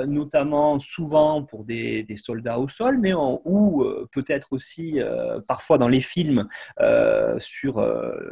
notamment 0.08 0.80
souvent 0.80 1.44
pour 1.44 1.64
des, 1.64 2.08
soldats 2.16 2.58
au 2.58 2.68
sol, 2.68 2.98
mais 2.98 3.14
ou 3.14 3.86
peut-être 4.12 4.54
aussi 4.54 5.00
parfois 5.48 5.78
dans 5.78 5.88
les 5.88 6.02
films 6.02 6.48
sur 7.38 7.86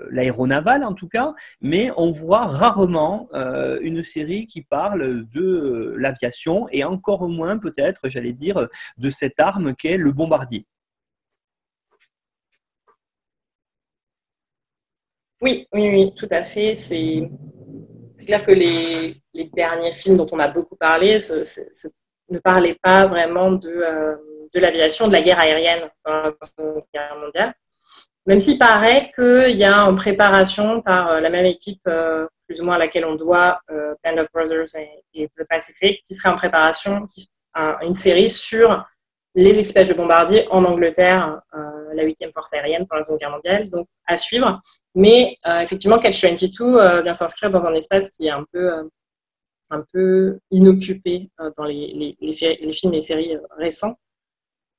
l'aéronaval 0.09 0.83
en 0.83 0.93
tout 0.95 1.07
cas. 1.07 1.35
Mais 1.61 1.74
mais 1.75 1.91
on 1.97 2.09
voit 2.11 2.45
rarement 2.45 3.27
euh, 3.33 3.79
une 3.81 4.01
série 4.01 4.47
qui 4.47 4.61
parle 4.61 5.27
de 5.37 5.41
euh, 5.41 5.95
l'aviation 5.97 6.69
et 6.71 6.85
encore 6.85 7.27
moins 7.27 7.57
peut-être, 7.57 8.07
j'allais 8.07 8.31
dire, 8.31 8.69
de 8.97 9.09
cette 9.09 9.37
arme 9.41 9.75
qu'est 9.75 9.97
le 9.97 10.13
bombardier. 10.13 10.65
Oui, 15.41 15.67
oui, 15.73 16.13
tout 16.15 16.29
à 16.31 16.43
fait. 16.43 16.75
C'est 16.75 17.29
clair 18.25 18.41
que 18.45 18.53
les, 18.53 19.47
derniers 19.53 19.91
films 19.91 20.15
dont 20.15 20.27
on 20.31 20.39
a 20.39 20.47
beaucoup 20.47 20.77
parlé 20.77 21.17
ne 22.29 22.39
parlaient 22.39 22.79
pas 22.81 23.05
vraiment 23.05 23.51
de, 23.51 23.67
euh, 23.67 24.15
de 24.53 24.59
l'aviation, 24.61 25.07
de 25.07 25.11
la 25.11 25.21
guerre 25.21 25.39
aérienne 25.39 25.89
dans 26.05 26.13
la 26.13 26.31
Guerre 26.93 27.17
mondiale. 27.19 27.53
Même 28.25 28.39
s'il 28.39 28.57
paraît 28.57 29.11
qu'il 29.13 29.55
y 29.55 29.63
a 29.63 29.85
en 29.85 29.93
préparation 29.93 30.81
par 30.81 31.09
euh, 31.09 31.19
la 31.19 31.29
même 31.29 31.45
équipe, 31.45 31.81
euh, 31.87 32.27
plus 32.47 32.59
ou 32.59 32.65
moins 32.65 32.75
à 32.75 32.79
laquelle 32.79 33.05
on 33.05 33.15
doit 33.15 33.59
euh, 33.69 33.93
Band 34.03 34.17
of 34.17 34.27
Brothers 34.33 34.75
et, 35.13 35.27
The 35.37 35.43
Pacific, 35.47 36.01
qui 36.03 36.13
serait 36.15 36.29
en 36.29 36.35
préparation 36.35 37.07
une 37.83 37.93
série 37.93 38.29
sur 38.29 38.85
les 39.35 39.59
équipages 39.59 39.87
de 39.87 39.93
bombardiers 39.93 40.45
en 40.49 40.65
Angleterre, 40.65 41.41
la 41.53 42.05
8e 42.05 42.33
force 42.33 42.53
aérienne 42.53 42.85
pour 42.85 42.97
la 42.97 43.03
Seconde 43.03 43.19
Guerre 43.19 43.31
mondiale, 43.31 43.69
donc 43.69 43.87
à 44.05 44.17
suivre. 44.17 44.61
Mais 44.93 45.37
effectivement, 45.61 45.99
Catch 45.99 46.21
22 46.21 47.01
vient 47.01 47.13
s'inscrire 47.13 47.49
dans 47.49 47.65
un 47.65 47.73
espace 47.73 48.09
qui 48.09 48.27
est 48.27 48.31
un 48.31 48.45
peu, 48.51 48.89
un 49.69 49.83
peu 49.93 50.37
inoccupé 50.51 51.29
dans 51.57 51.63
les, 51.63 51.87
les, 51.87 52.17
les, 52.19 52.33
films 52.33 52.93
et 52.93 52.97
les 52.97 53.01
séries 53.01 53.37
récents. 53.57 53.95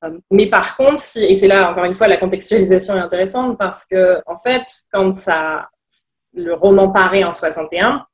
Euh, 0.07 0.19
mais 0.31 0.47
par 0.49 0.77
contre, 0.77 1.03
et 1.16 1.35
c'est 1.35 1.49
là 1.49 1.71
encore 1.71 1.85
une 1.85 1.95
fois 1.95 2.09
la 2.09 2.16
contextualisation 2.16 2.95
est 2.97 3.01
intéressante 3.01 3.59
parce 3.59 3.85
que 3.85 4.21
en 4.27 4.37
fait, 4.37 4.62
quand 4.92 5.11
le 6.35 6.55
roman 6.55 6.90
paraît 6.90 7.25
en 7.25 7.33
61, 7.33 8.07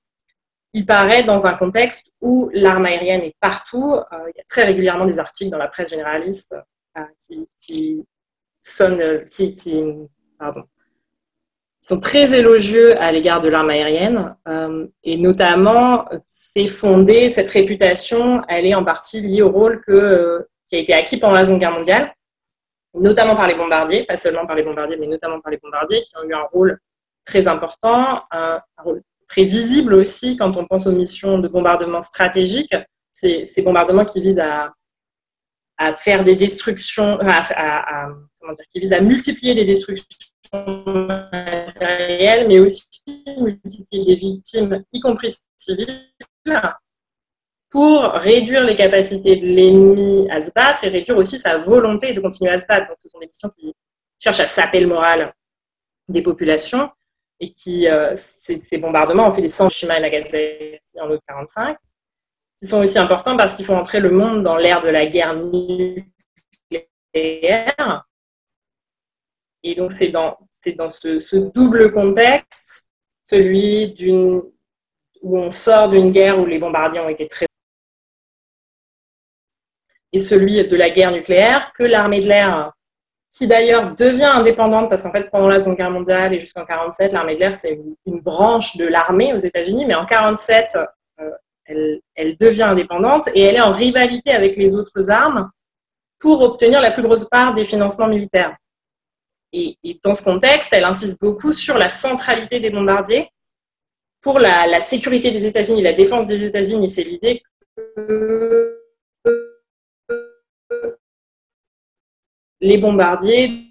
il 0.74 0.86
paraît 0.86 1.22
dans 1.22 1.46
un 1.46 1.54
contexte 1.54 2.12
où 2.20 2.50
l'arme 2.54 2.86
aérienne 2.86 3.22
est 3.22 3.36
partout. 3.40 3.94
Euh, 3.94 4.16
il 4.28 4.36
y 4.36 4.40
a 4.40 4.44
très 4.48 4.64
régulièrement 4.64 5.04
des 5.04 5.18
articles 5.18 5.50
dans 5.50 5.58
la 5.58 5.68
presse 5.68 5.90
généraliste 5.90 6.54
euh, 6.98 7.02
qui, 7.58 8.04
sont 11.84 11.98
très 11.98 12.38
élogieux 12.38 12.96
à 13.02 13.10
l'égard 13.10 13.40
de 13.40 13.48
l'arme 13.48 13.70
aérienne 13.70 14.36
et 15.02 15.16
notamment 15.16 16.04
c'est 16.26 16.68
fondé 16.68 17.28
cette 17.30 17.50
réputation 17.50 18.40
elle 18.48 18.66
est 18.66 18.74
en 18.74 18.84
partie 18.84 19.20
liée 19.20 19.42
au 19.42 19.50
rôle 19.50 19.82
que 19.84 20.46
qui 20.72 20.76
a 20.76 20.78
été 20.78 20.94
acquis 20.94 21.18
pendant 21.18 21.34
la 21.34 21.44
Seconde 21.44 21.60
Guerre 21.60 21.72
mondiale, 21.72 22.14
notamment 22.94 23.36
par 23.36 23.46
les 23.46 23.54
bombardiers, 23.54 24.06
pas 24.06 24.16
seulement 24.16 24.46
par 24.46 24.56
les 24.56 24.62
bombardiers, 24.62 24.96
mais 24.96 25.06
notamment 25.06 25.38
par 25.38 25.50
les 25.50 25.58
bombardiers, 25.58 26.02
qui 26.02 26.16
ont 26.16 26.22
eu 26.26 26.32
un 26.32 26.44
rôle 26.50 26.78
très 27.26 27.46
important, 27.46 28.18
un, 28.30 28.58
rôle 28.78 29.02
très 29.26 29.44
visible 29.44 29.92
aussi 29.92 30.38
quand 30.38 30.56
on 30.56 30.66
pense 30.66 30.86
aux 30.86 30.92
missions 30.92 31.38
de 31.38 31.48
bombardement 31.48 32.00
stratégique. 32.00 32.74
Ces, 33.12 33.44
ces 33.44 33.60
bombardements 33.60 34.06
qui 34.06 34.22
visent 34.22 34.40
à, 34.40 34.72
faire 35.92 36.22
des 36.22 36.36
destructions, 36.36 37.18
qui 38.70 38.80
visent 38.80 38.94
à 38.94 39.00
multiplier 39.02 39.54
des 39.54 39.66
destructions 39.66 40.06
matérielles, 40.54 42.48
mais 42.48 42.60
aussi 42.60 42.88
multiplier 43.38 44.04
des 44.06 44.14
victimes, 44.14 44.82
y 44.94 45.00
compris 45.00 45.34
civiles, 45.58 46.08
pour 47.72 48.02
réduire 48.02 48.64
les 48.64 48.74
capacités 48.74 49.36
de 49.36 49.46
l'ennemi 49.46 50.30
à 50.30 50.42
se 50.42 50.50
battre 50.54 50.84
et 50.84 50.88
réduire 50.88 51.16
aussi 51.16 51.38
sa 51.38 51.56
volonté 51.56 52.12
de 52.12 52.20
continuer 52.20 52.50
à 52.50 52.58
se 52.58 52.66
battre. 52.66 52.86
Donc, 52.88 52.98
ce 53.02 53.08
sont 53.08 53.18
des 53.18 53.26
missions 53.26 53.48
qui 53.48 53.74
cherchent 54.18 54.40
à 54.40 54.46
saper 54.46 54.80
le 54.80 54.88
moral 54.88 55.34
des 56.08 56.20
populations 56.20 56.90
et 57.40 57.50
qui, 57.54 57.88
euh, 57.88 58.12
ces, 58.14 58.76
bombardements 58.76 59.26
ont 59.26 59.30
fait 59.32 59.40
des 59.40 59.48
100 59.48 59.64
Hiroshima 59.64 59.98
et 59.98 60.02
Nagasaki 60.02 60.80
en 61.00 61.04
1945, 61.04 61.78
qui 62.60 62.66
sont 62.66 62.82
aussi 62.82 62.98
importants 62.98 63.38
parce 63.38 63.54
qu'ils 63.54 63.64
font 63.64 63.78
entrer 63.78 64.00
le 64.00 64.10
monde 64.10 64.42
dans 64.42 64.58
l'ère 64.58 64.82
de 64.82 64.90
la 64.90 65.06
guerre 65.06 65.34
nucléaire. 65.34 66.04
Et 69.62 69.74
donc, 69.74 69.92
c'est 69.92 70.08
dans, 70.08 70.36
dans 70.76 70.90
ce, 70.90 71.18
ce 71.20 71.36
double 71.36 71.90
contexte, 71.90 72.86
celui 73.24 73.92
d'une 73.92 74.42
où 75.22 75.38
on 75.38 75.50
sort 75.50 75.88
d'une 75.88 76.10
guerre 76.10 76.38
où 76.38 76.44
les 76.44 76.58
bombardiers 76.58 77.00
ont 77.00 77.08
été 77.08 77.28
très 77.28 77.46
et 80.12 80.18
celui 80.18 80.62
de 80.62 80.76
la 80.76 80.90
guerre 80.90 81.12
nucléaire, 81.12 81.72
que 81.72 81.82
l'armée 81.82 82.20
de 82.20 82.28
l'air, 82.28 82.72
qui 83.32 83.46
d'ailleurs 83.46 83.94
devient 83.94 84.24
indépendante, 84.24 84.90
parce 84.90 85.02
qu'en 85.02 85.10
fait, 85.10 85.30
pendant 85.30 85.48
la 85.48 85.58
Seconde 85.58 85.78
Guerre 85.78 85.90
mondiale 85.90 86.34
et 86.34 86.40
jusqu'en 86.40 86.60
1947, 86.60 87.12
l'armée 87.12 87.34
de 87.34 87.40
l'air, 87.40 87.56
c'est 87.56 87.80
une 88.06 88.20
branche 88.20 88.76
de 88.76 88.86
l'armée 88.86 89.32
aux 89.32 89.38
États-Unis, 89.38 89.86
mais 89.86 89.94
en 89.94 90.04
1947, 90.04 90.76
euh, 91.20 91.98
elle, 92.14 92.36
devient 92.36 92.64
indépendante 92.64 93.28
et 93.34 93.40
elle 93.40 93.56
est 93.56 93.62
en 93.62 93.72
rivalité 93.72 94.32
avec 94.32 94.56
les 94.56 94.74
autres 94.74 95.10
armes 95.10 95.50
pour 96.18 96.42
obtenir 96.42 96.82
la 96.82 96.90
plus 96.90 97.02
grosse 97.02 97.24
part 97.24 97.54
des 97.54 97.64
financements 97.64 98.08
militaires. 98.08 98.54
Et, 99.54 99.76
et 99.82 99.98
dans 100.04 100.14
ce 100.14 100.22
contexte, 100.22 100.72
elle 100.74 100.84
insiste 100.84 101.18
beaucoup 101.20 101.54
sur 101.54 101.78
la 101.78 101.88
centralité 101.88 102.60
des 102.60 102.70
bombardiers 102.70 103.30
pour 104.20 104.38
la, 104.38 104.66
la 104.66 104.80
sécurité 104.80 105.30
des 105.30 105.46
États-Unis, 105.46 105.82
la 105.82 105.92
défense 105.94 106.26
des 106.26 106.44
États-Unis. 106.44 106.90
C'est 106.90 107.02
l'idée 107.02 107.42
que 107.96 108.81
les 112.62 112.78
bombardiers 112.78 113.66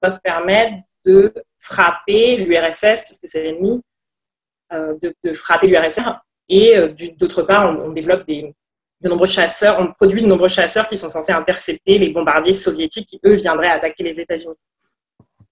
peuvent 0.00 0.18
permettre 0.24 0.72
de 1.04 1.32
frapper 1.58 2.36
l'URSS, 2.36 3.04
puisque 3.04 3.28
c'est 3.28 3.44
l'ennemi, 3.44 3.80
euh, 4.72 4.96
de, 5.22 5.32
frapper 5.32 5.68
l'URSS. 5.68 6.00
Et 6.48 6.76
euh, 6.76 6.88
d'autre 7.18 7.42
part, 7.42 7.78
on, 7.78 7.92
développe 7.92 8.26
de 8.26 8.52
nombreux 9.02 9.26
chasseurs, 9.26 9.78
on 9.78 9.92
produit 9.92 10.22
de 10.22 10.26
nombreux 10.26 10.48
chasseurs 10.48 10.88
qui 10.88 10.96
sont 10.96 11.10
censés 11.10 11.32
intercepter 11.32 11.98
les 11.98 12.08
bombardiers 12.08 12.54
soviétiques 12.54 13.08
qui, 13.08 13.20
eux, 13.26 13.34
viendraient 13.34 13.68
attaquer 13.68 14.02
les 14.02 14.18
États-Unis. 14.18 14.56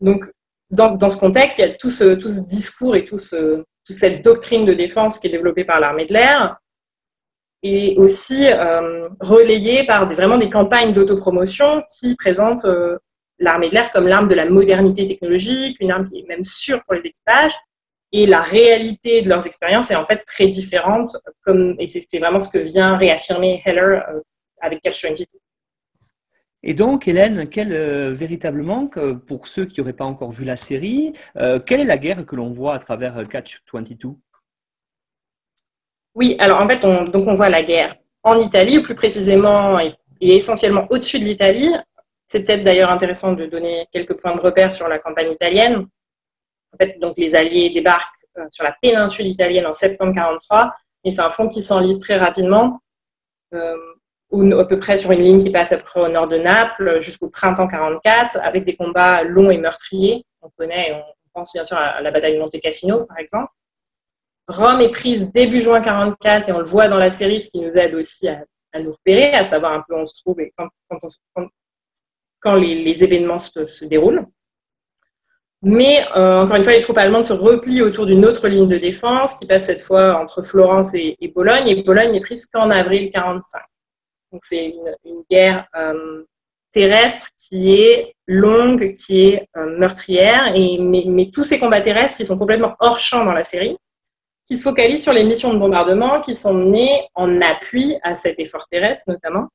Donc, 0.00 0.24
dans, 0.70 1.10
ce 1.10 1.18
contexte, 1.18 1.58
il 1.58 1.62
y 1.62 1.64
a 1.64 1.74
tout 1.74 1.90
ce, 1.90 2.14
discours 2.40 2.96
et 2.96 3.04
toute 3.04 3.20
cette 3.20 4.24
doctrine 4.24 4.64
de 4.64 4.72
défense 4.72 5.18
qui 5.18 5.28
est 5.28 5.30
développée 5.30 5.64
par 5.64 5.80
l'armée 5.80 6.06
de 6.06 6.14
l'air, 6.14 6.56
et 7.66 7.96
aussi 7.96 8.46
euh, 8.46 9.08
relayé 9.20 9.84
par 9.84 10.08
vraiment 10.08 10.38
des 10.38 10.48
campagnes 10.48 10.92
d'autopromotion 10.92 11.82
qui 11.98 12.14
présentent 12.14 12.64
euh, 12.64 12.96
l'armée 13.40 13.68
de 13.68 13.74
l'air 13.74 13.90
comme 13.90 14.06
l'arme 14.06 14.28
de 14.28 14.34
la 14.34 14.48
modernité 14.48 15.04
technologique, 15.04 15.76
une 15.80 15.90
arme 15.90 16.04
qui 16.04 16.20
est 16.20 16.28
même 16.28 16.44
sûre 16.44 16.80
pour 16.84 16.94
les 16.94 17.06
équipages. 17.06 17.54
Et 18.12 18.26
la 18.26 18.40
réalité 18.40 19.20
de 19.20 19.28
leurs 19.28 19.46
expériences 19.46 19.90
est 19.90 19.96
en 19.96 20.04
fait 20.04 20.22
très 20.26 20.46
différente, 20.46 21.16
comme, 21.42 21.74
et 21.80 21.88
c'est 21.88 22.18
vraiment 22.20 22.38
ce 22.38 22.48
que 22.48 22.58
vient 22.58 22.96
réaffirmer 22.96 23.60
Heller 23.64 24.04
euh, 24.08 24.20
avec 24.60 24.80
Catch 24.80 25.04
22. 25.04 25.24
Et 26.62 26.72
donc, 26.72 27.08
Hélène, 27.08 27.48
quelle, 27.48 28.12
véritablement, 28.14 28.88
pour 29.26 29.46
ceux 29.46 29.66
qui 29.66 29.80
n'auraient 29.80 29.92
pas 29.92 30.04
encore 30.04 30.32
vu 30.32 30.44
la 30.44 30.56
série, 30.56 31.12
quelle 31.64 31.80
est 31.80 31.84
la 31.84 31.98
guerre 31.98 32.26
que 32.26 32.34
l'on 32.34 32.50
voit 32.50 32.74
à 32.74 32.80
travers 32.80 33.22
Catch 33.28 33.62
22 33.72 34.16
Oui, 36.16 36.34
alors 36.38 36.62
en 36.62 36.66
fait, 36.66 36.82
on, 36.84 37.04
donc 37.04 37.28
on 37.28 37.34
voit 37.34 37.50
la 37.50 37.62
guerre 37.62 37.94
en 38.22 38.38
Italie, 38.38 38.80
plus 38.80 38.94
précisément 38.94 39.78
et, 39.78 39.94
essentiellement 40.20 40.86
au-dessus 40.88 41.20
de 41.20 41.24
l'Italie. 41.24 41.70
C'est 42.24 42.42
peut-être 42.42 42.64
d'ailleurs 42.64 42.90
intéressant 42.90 43.34
de 43.34 43.44
donner 43.44 43.86
quelques 43.92 44.18
points 44.18 44.34
de 44.34 44.40
repère 44.40 44.72
sur 44.72 44.88
la 44.88 44.98
campagne 44.98 45.30
italienne. 45.30 45.86
En 46.72 46.76
fait, 46.80 46.98
donc 47.00 47.18
les 47.18 47.36
Alliés 47.36 47.68
débarquent 47.68 48.24
euh, 48.38 48.46
sur 48.50 48.64
la 48.64 48.74
péninsule 48.80 49.26
italienne 49.26 49.66
en 49.66 49.74
septembre 49.74 50.14
43, 50.14 50.72
et 51.04 51.10
c'est 51.10 51.20
un 51.20 51.28
front 51.28 51.48
qui 51.48 51.60
s'enlise 51.60 51.98
très 51.98 52.16
rapidement, 52.16 52.80
euh, 53.52 53.76
à 54.58 54.64
peu 54.64 54.78
près 54.78 54.96
sur 54.96 55.12
une 55.12 55.22
ligne 55.22 55.38
qui 55.38 55.50
passe 55.50 55.72
à 55.72 55.76
peu 55.76 55.84
près 55.84 56.00
au 56.00 56.08
nord 56.08 56.28
de 56.28 56.38
Naples 56.38 56.98
jusqu'au 56.98 57.28
printemps 57.28 57.68
44, 57.68 58.38
avec 58.42 58.64
des 58.64 58.74
combats 58.74 59.22
longs 59.22 59.50
et 59.50 59.58
meurtriers. 59.58 60.24
On 60.40 60.48
connaît, 60.56 60.92
on 60.94 61.40
pense 61.40 61.52
bien 61.52 61.64
sûr 61.64 61.76
à 61.76 62.00
la 62.00 62.10
bataille 62.10 62.34
de 62.34 62.38
Monte 62.38 62.58
Cassino, 62.58 63.04
par 63.04 63.18
exemple. 63.18 63.52
Rome 64.48 64.80
est 64.80 64.90
prise 64.90 65.30
début 65.32 65.60
juin 65.60 65.80
44 65.80 66.48
et 66.48 66.52
on 66.52 66.58
le 66.58 66.64
voit 66.64 66.88
dans 66.88 66.98
la 66.98 67.10
série, 67.10 67.40
ce 67.40 67.48
qui 67.48 67.60
nous 67.60 67.76
aide 67.76 67.94
aussi 67.94 68.28
à, 68.28 68.44
nous 68.78 68.92
repérer, 68.92 69.32
à 69.32 69.44
savoir 69.44 69.72
un 69.72 69.82
peu 69.86 69.94
où 69.94 69.98
on 69.98 70.06
se 70.06 70.20
trouve 70.20 70.40
et 70.40 70.52
quand, 72.40 72.54
les, 72.54 73.02
événements 73.02 73.40
se, 73.40 73.84
déroulent. 73.84 74.24
Mais 75.62 76.06
euh, 76.16 76.42
encore 76.42 76.56
une 76.56 76.62
fois, 76.62 76.74
les 76.74 76.80
troupes 76.80 76.98
allemandes 76.98 77.24
se 77.24 77.32
replient 77.32 77.82
autour 77.82 78.06
d'une 78.06 78.24
autre 78.24 78.46
ligne 78.46 78.68
de 78.68 78.76
défense 78.76 79.34
qui 79.34 79.46
passe 79.46 79.66
cette 79.66 79.80
fois 79.80 80.20
entre 80.20 80.42
Florence 80.42 80.94
et, 80.94 81.16
Bologne. 81.34 81.66
Et 81.66 81.82
Bologne 81.82 82.12
n'est 82.12 82.20
prise 82.20 82.46
qu'en 82.46 82.70
avril 82.70 83.10
45. 83.10 83.60
Donc 84.30 84.42
c'est 84.44 84.66
une, 85.04 85.22
guerre 85.28 85.66
euh, 85.74 86.22
terrestre 86.70 87.30
qui 87.36 87.74
est 87.74 88.14
longue, 88.28 88.92
qui 88.92 89.30
est 89.30 89.48
euh, 89.56 89.76
meurtrière. 89.78 90.52
Et, 90.54 90.78
mais, 90.78 91.02
mais, 91.06 91.30
tous 91.32 91.42
ces 91.42 91.58
combats 91.58 91.80
terrestres, 91.80 92.20
ils 92.20 92.26
sont 92.26 92.38
complètement 92.38 92.76
hors 92.78 93.00
champ 93.00 93.24
dans 93.24 93.32
la 93.32 93.42
série 93.42 93.76
qui 94.46 94.56
se 94.56 94.62
focalisent 94.62 95.02
sur 95.02 95.12
les 95.12 95.24
missions 95.24 95.52
de 95.52 95.58
bombardement 95.58 96.20
qui 96.20 96.34
sont 96.34 96.54
menées 96.54 97.08
en 97.14 97.40
appui 97.40 97.96
à 98.02 98.14
cet 98.14 98.38
effort 98.38 98.66
terrestre 98.68 99.04
notamment. 99.08 99.48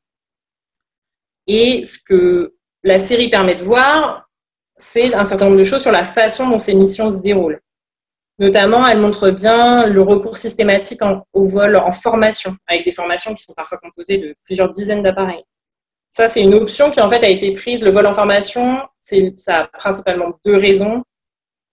Et 1.47 1.85
ce 1.85 1.97
que 1.97 2.55
la 2.83 2.99
série 2.99 3.29
permet 3.29 3.55
de 3.55 3.63
voir, 3.63 4.29
c'est 4.75 5.13
un 5.13 5.23
certain 5.23 5.45
nombre 5.45 5.57
de 5.57 5.63
choses 5.63 5.81
sur 5.81 5.91
la 5.91 6.03
façon 6.03 6.49
dont 6.49 6.59
ces 6.59 6.73
missions 6.73 7.09
se 7.09 7.21
déroulent. 7.21 7.61
Notamment, 8.39 8.87
elle 8.87 8.97
montre 8.97 9.29
bien 9.29 9.85
le 9.85 10.01
recours 10.01 10.37
systématique 10.37 11.01
au 11.33 11.43
vol 11.43 11.75
en 11.75 11.91
formation, 11.91 12.55
avec 12.67 12.83
des 12.85 12.91
formations 12.91 13.35
qui 13.35 13.43
sont 13.43 13.53
parfois 13.53 13.77
composées 13.77 14.17
de 14.17 14.35
plusieurs 14.45 14.69
dizaines 14.69 15.03
d'appareils. 15.03 15.43
Ça, 16.09 16.27
c'est 16.27 16.41
une 16.41 16.55
option 16.55 16.89
qui 16.91 16.99
en 16.99 17.09
fait 17.09 17.23
a 17.23 17.29
été 17.29 17.53
prise. 17.53 17.83
Le 17.83 17.91
vol 17.91 18.05
en 18.07 18.13
formation, 18.13 18.81
ça 18.99 19.59
a 19.59 19.67
principalement 19.67 20.33
deux 20.43 20.57
raisons. 20.57 21.03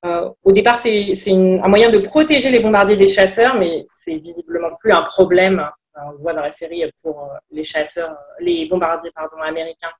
Euh, 0.04 0.30
au 0.44 0.52
départ, 0.52 0.78
c'est 0.78 1.32
un 1.32 1.68
moyen 1.68 1.90
de 1.90 1.98
protéger 1.98 2.50
les 2.50 2.60
bombardiers 2.60 2.96
des 2.96 3.08
chasseurs, 3.08 3.56
mais 3.58 3.86
c'est 3.92 4.16
visiblement 4.16 4.70
plus 4.80 4.92
un 4.92 5.02
problème. 5.02 5.58
Euh, 5.58 6.00
on 6.06 6.10
le 6.12 6.18
voit 6.18 6.34
dans 6.34 6.42
la 6.42 6.52
série 6.52 6.84
pour 7.02 7.24
euh, 7.24 7.36
les 7.50 7.64
chasseurs, 7.64 8.16
les 8.38 8.66
bombardiers 8.66 9.10
américains 9.44 9.92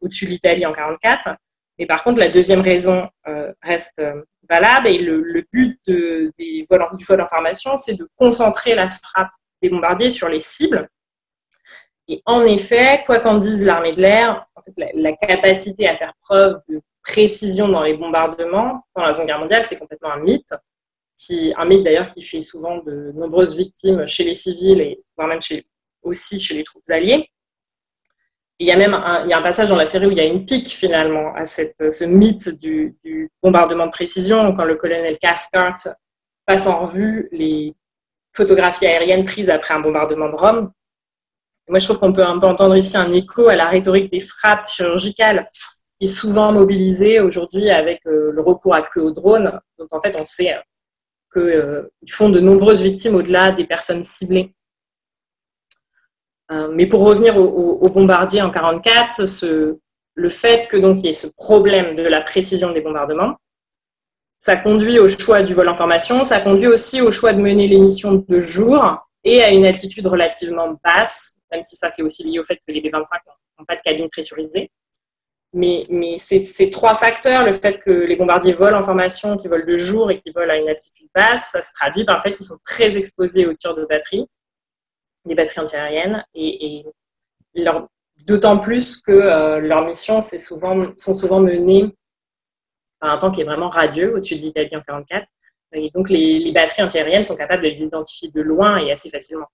au-dessus 0.00 0.26
de 0.26 0.30
l'Italie 0.30 0.64
en 0.66 0.72
44. 0.72 1.30
Mais 1.80 1.86
par 1.86 2.04
contre, 2.04 2.20
la 2.20 2.28
deuxième 2.28 2.60
raison 2.60 3.08
reste 3.60 4.00
valable 4.48 4.86
et 4.86 4.98
le, 4.98 5.44
but 5.52 5.80
du 5.88 6.64
vol 6.70 7.20
en 7.20 7.26
formation, 7.26 7.76
c'est 7.76 7.94
de 7.94 8.08
concentrer 8.14 8.76
la 8.76 8.86
frappe 8.86 9.30
des 9.60 9.68
bombardiers 9.68 10.12
sur 10.12 10.28
les 10.28 10.38
cibles. 10.38 10.88
Et 12.06 12.22
en 12.26 12.42
effet, 12.42 13.02
quoi 13.06 13.18
qu'en 13.18 13.38
dise 13.38 13.64
l'armée 13.64 13.92
de 13.92 14.00
l'air, 14.00 14.46
en 14.54 14.62
fait, 14.62 14.92
la, 14.94 15.12
capacité 15.14 15.88
à 15.88 15.96
faire 15.96 16.12
preuve 16.20 16.60
de 16.68 16.80
précision 17.04 17.68
dans 17.68 17.82
les 17.82 17.96
bombardements 17.96 18.84
pendant 18.92 19.08
la 19.08 19.14
Seconde 19.14 19.28
Guerre 19.28 19.38
mondiale, 19.38 19.64
c'est 19.64 19.78
complètement 19.78 20.12
un 20.12 20.20
mythe. 20.20 20.54
Qui, 21.16 21.54
un 21.56 21.64
mythe 21.64 21.84
d'ailleurs 21.84 22.08
qui 22.08 22.20
fait 22.22 22.40
souvent 22.40 22.78
de 22.78 23.12
nombreuses 23.14 23.56
victimes 23.56 24.04
chez 24.04 24.24
les 24.24 24.34
civils 24.34 24.80
et 24.80 25.00
voire 25.16 25.28
même 25.28 25.40
chez, 25.40 25.64
aussi 26.02 26.40
chez 26.40 26.54
les 26.54 26.64
troupes 26.64 26.82
alliées. 26.88 27.30
il 28.58 28.66
y 28.66 28.72
a 28.72 28.76
même 28.76 28.94
un, 28.94 29.22
il 29.22 29.30
y 29.30 29.32
a 29.32 29.38
un 29.38 29.42
passage 29.42 29.68
dans 29.68 29.76
la 29.76 29.86
série 29.86 30.06
où 30.06 30.10
il 30.10 30.16
y 30.16 30.20
a 30.20 30.24
une 30.24 30.44
pique 30.44 30.66
finalement 30.66 31.32
à 31.36 31.46
cette, 31.46 31.92
ce 31.92 32.04
mythe 32.04 32.48
du, 32.58 32.96
bombardement 33.40 33.86
de 33.86 33.92
précision 33.92 34.52
quand 34.54 34.64
le 34.64 34.74
colonel 34.74 35.16
Cathcart 35.18 35.76
passe 36.46 36.66
en 36.66 36.80
revue 36.80 37.28
les 37.30 37.74
photographies 38.32 38.86
aériennes 38.86 39.24
prises 39.24 39.50
après 39.50 39.74
un 39.74 39.80
bombardement 39.80 40.30
de 40.30 40.34
Rome. 40.34 40.72
moi, 41.68 41.78
je 41.78 41.84
trouve 41.84 42.00
qu'on 42.00 42.12
peut 42.12 42.24
un 42.24 42.40
peu 42.40 42.48
entendre 42.48 42.76
ici 42.76 42.96
un 42.96 43.10
écho 43.10 43.46
à 43.46 43.54
la 43.54 43.66
rhétorique 43.66 44.10
des 44.10 44.20
frappes 44.20 44.66
chirurgicales 44.66 45.46
souvent 46.06 46.52
mobilisé 46.52 47.20
aujourd'hui 47.20 47.70
avec 47.70 48.00
euh, 48.06 48.30
le 48.32 48.42
recours 48.42 48.74
accru 48.74 49.00
aux 49.00 49.10
drones. 49.10 49.60
Donc 49.78 49.88
en 49.92 50.00
fait, 50.00 50.16
on 50.18 50.24
sait 50.24 50.56
qu'ils 51.32 51.42
euh, 51.42 51.90
font 52.08 52.28
de 52.28 52.40
nombreuses 52.40 52.82
victimes 52.82 53.14
au-delà 53.14 53.52
des 53.52 53.66
personnes 53.66 54.04
ciblées. 54.04 54.54
Euh, 56.50 56.70
mais 56.72 56.86
pour 56.86 57.00
revenir 57.00 57.36
aux 57.36 57.88
bombardiers 57.88 58.42
en 58.42 58.50
44, 58.50 59.26
ce, 59.26 59.78
le 60.14 60.28
fait 60.28 60.68
que 60.68 60.76
donc 60.76 61.02
y 61.02 61.08
ait 61.08 61.12
ce 61.12 61.26
problème 61.26 61.94
de 61.94 62.02
la 62.02 62.20
précision 62.20 62.70
des 62.70 62.80
bombardements, 62.80 63.36
ça 64.38 64.56
conduit 64.56 64.98
au 64.98 65.08
choix 65.08 65.42
du 65.42 65.54
vol 65.54 65.68
en 65.68 65.74
formation, 65.74 66.22
ça 66.22 66.40
conduit 66.40 66.66
aussi 66.66 67.00
au 67.00 67.10
choix 67.10 67.32
de 67.32 67.40
mener 67.40 67.66
les 67.66 67.78
missions 67.78 68.24
de 68.28 68.40
jour 68.40 68.98
et 69.24 69.42
à 69.42 69.50
une 69.50 69.64
altitude 69.64 70.06
relativement 70.06 70.78
basse, 70.84 71.36
même 71.50 71.62
si 71.62 71.76
ça 71.76 71.88
c'est 71.88 72.02
aussi 72.02 72.24
lié 72.24 72.38
au 72.38 72.42
fait 72.42 72.56
que 72.56 72.72
les 72.72 72.82
B-25 72.82 73.04
n'ont 73.58 73.64
pas 73.64 73.76
de 73.76 73.80
cabine 73.80 74.08
pressurisée. 74.10 74.70
Mais, 75.56 75.84
mais 75.88 76.18
ces, 76.18 76.68
trois 76.70 76.96
facteurs, 76.96 77.44
le 77.44 77.52
fait 77.52 77.78
que 77.78 77.90
les 77.90 78.16
bombardiers 78.16 78.52
volent 78.52 78.76
en 78.76 78.82
formation, 78.82 79.36
qu'ils 79.36 79.50
volent 79.50 79.64
de 79.64 79.76
jour 79.76 80.10
et 80.10 80.18
qu'ils 80.18 80.32
volent 80.32 80.52
à 80.52 80.56
une 80.56 80.68
altitude 80.68 81.08
basse, 81.14 81.52
ça 81.52 81.62
se 81.62 81.72
traduit 81.72 82.04
par 82.04 82.16
le 82.16 82.22
fait 82.22 82.32
qu'ils 82.32 82.44
sont 82.44 82.58
très 82.64 82.98
exposés 82.98 83.46
aux 83.46 83.54
tirs 83.54 83.76
de 83.76 83.84
batterie, 83.84 84.26
des 85.24 85.36
batteries 85.36 85.60
antiaériennes, 85.60 86.24
et, 86.34 86.84
d'autant 88.26 88.58
plus 88.58 89.00
que 89.00 89.12
euh, 89.12 89.60
leurs 89.60 89.84
missions 89.84 90.20
sont 90.20 91.14
souvent 91.14 91.40
menées 91.40 91.94
par 92.98 93.12
un 93.12 93.16
temps 93.16 93.30
qui 93.30 93.42
est 93.42 93.44
vraiment 93.44 93.68
radieux 93.68 94.12
au-dessus 94.12 94.34
de 94.34 94.40
l'Italie 94.40 94.76
en 94.76 94.80
44. 94.80 95.24
Et 95.74 95.90
donc 95.94 96.10
les 96.10 96.50
batteries 96.52 96.82
antiaériennes 96.82 97.24
sont 97.24 97.36
capables 97.36 97.62
de 97.62 97.68
les 97.68 97.82
identifier 97.82 98.28
de 98.30 98.40
loin 98.40 98.78
et 98.78 98.90
assez 98.90 99.08
facilement. 99.08 99.46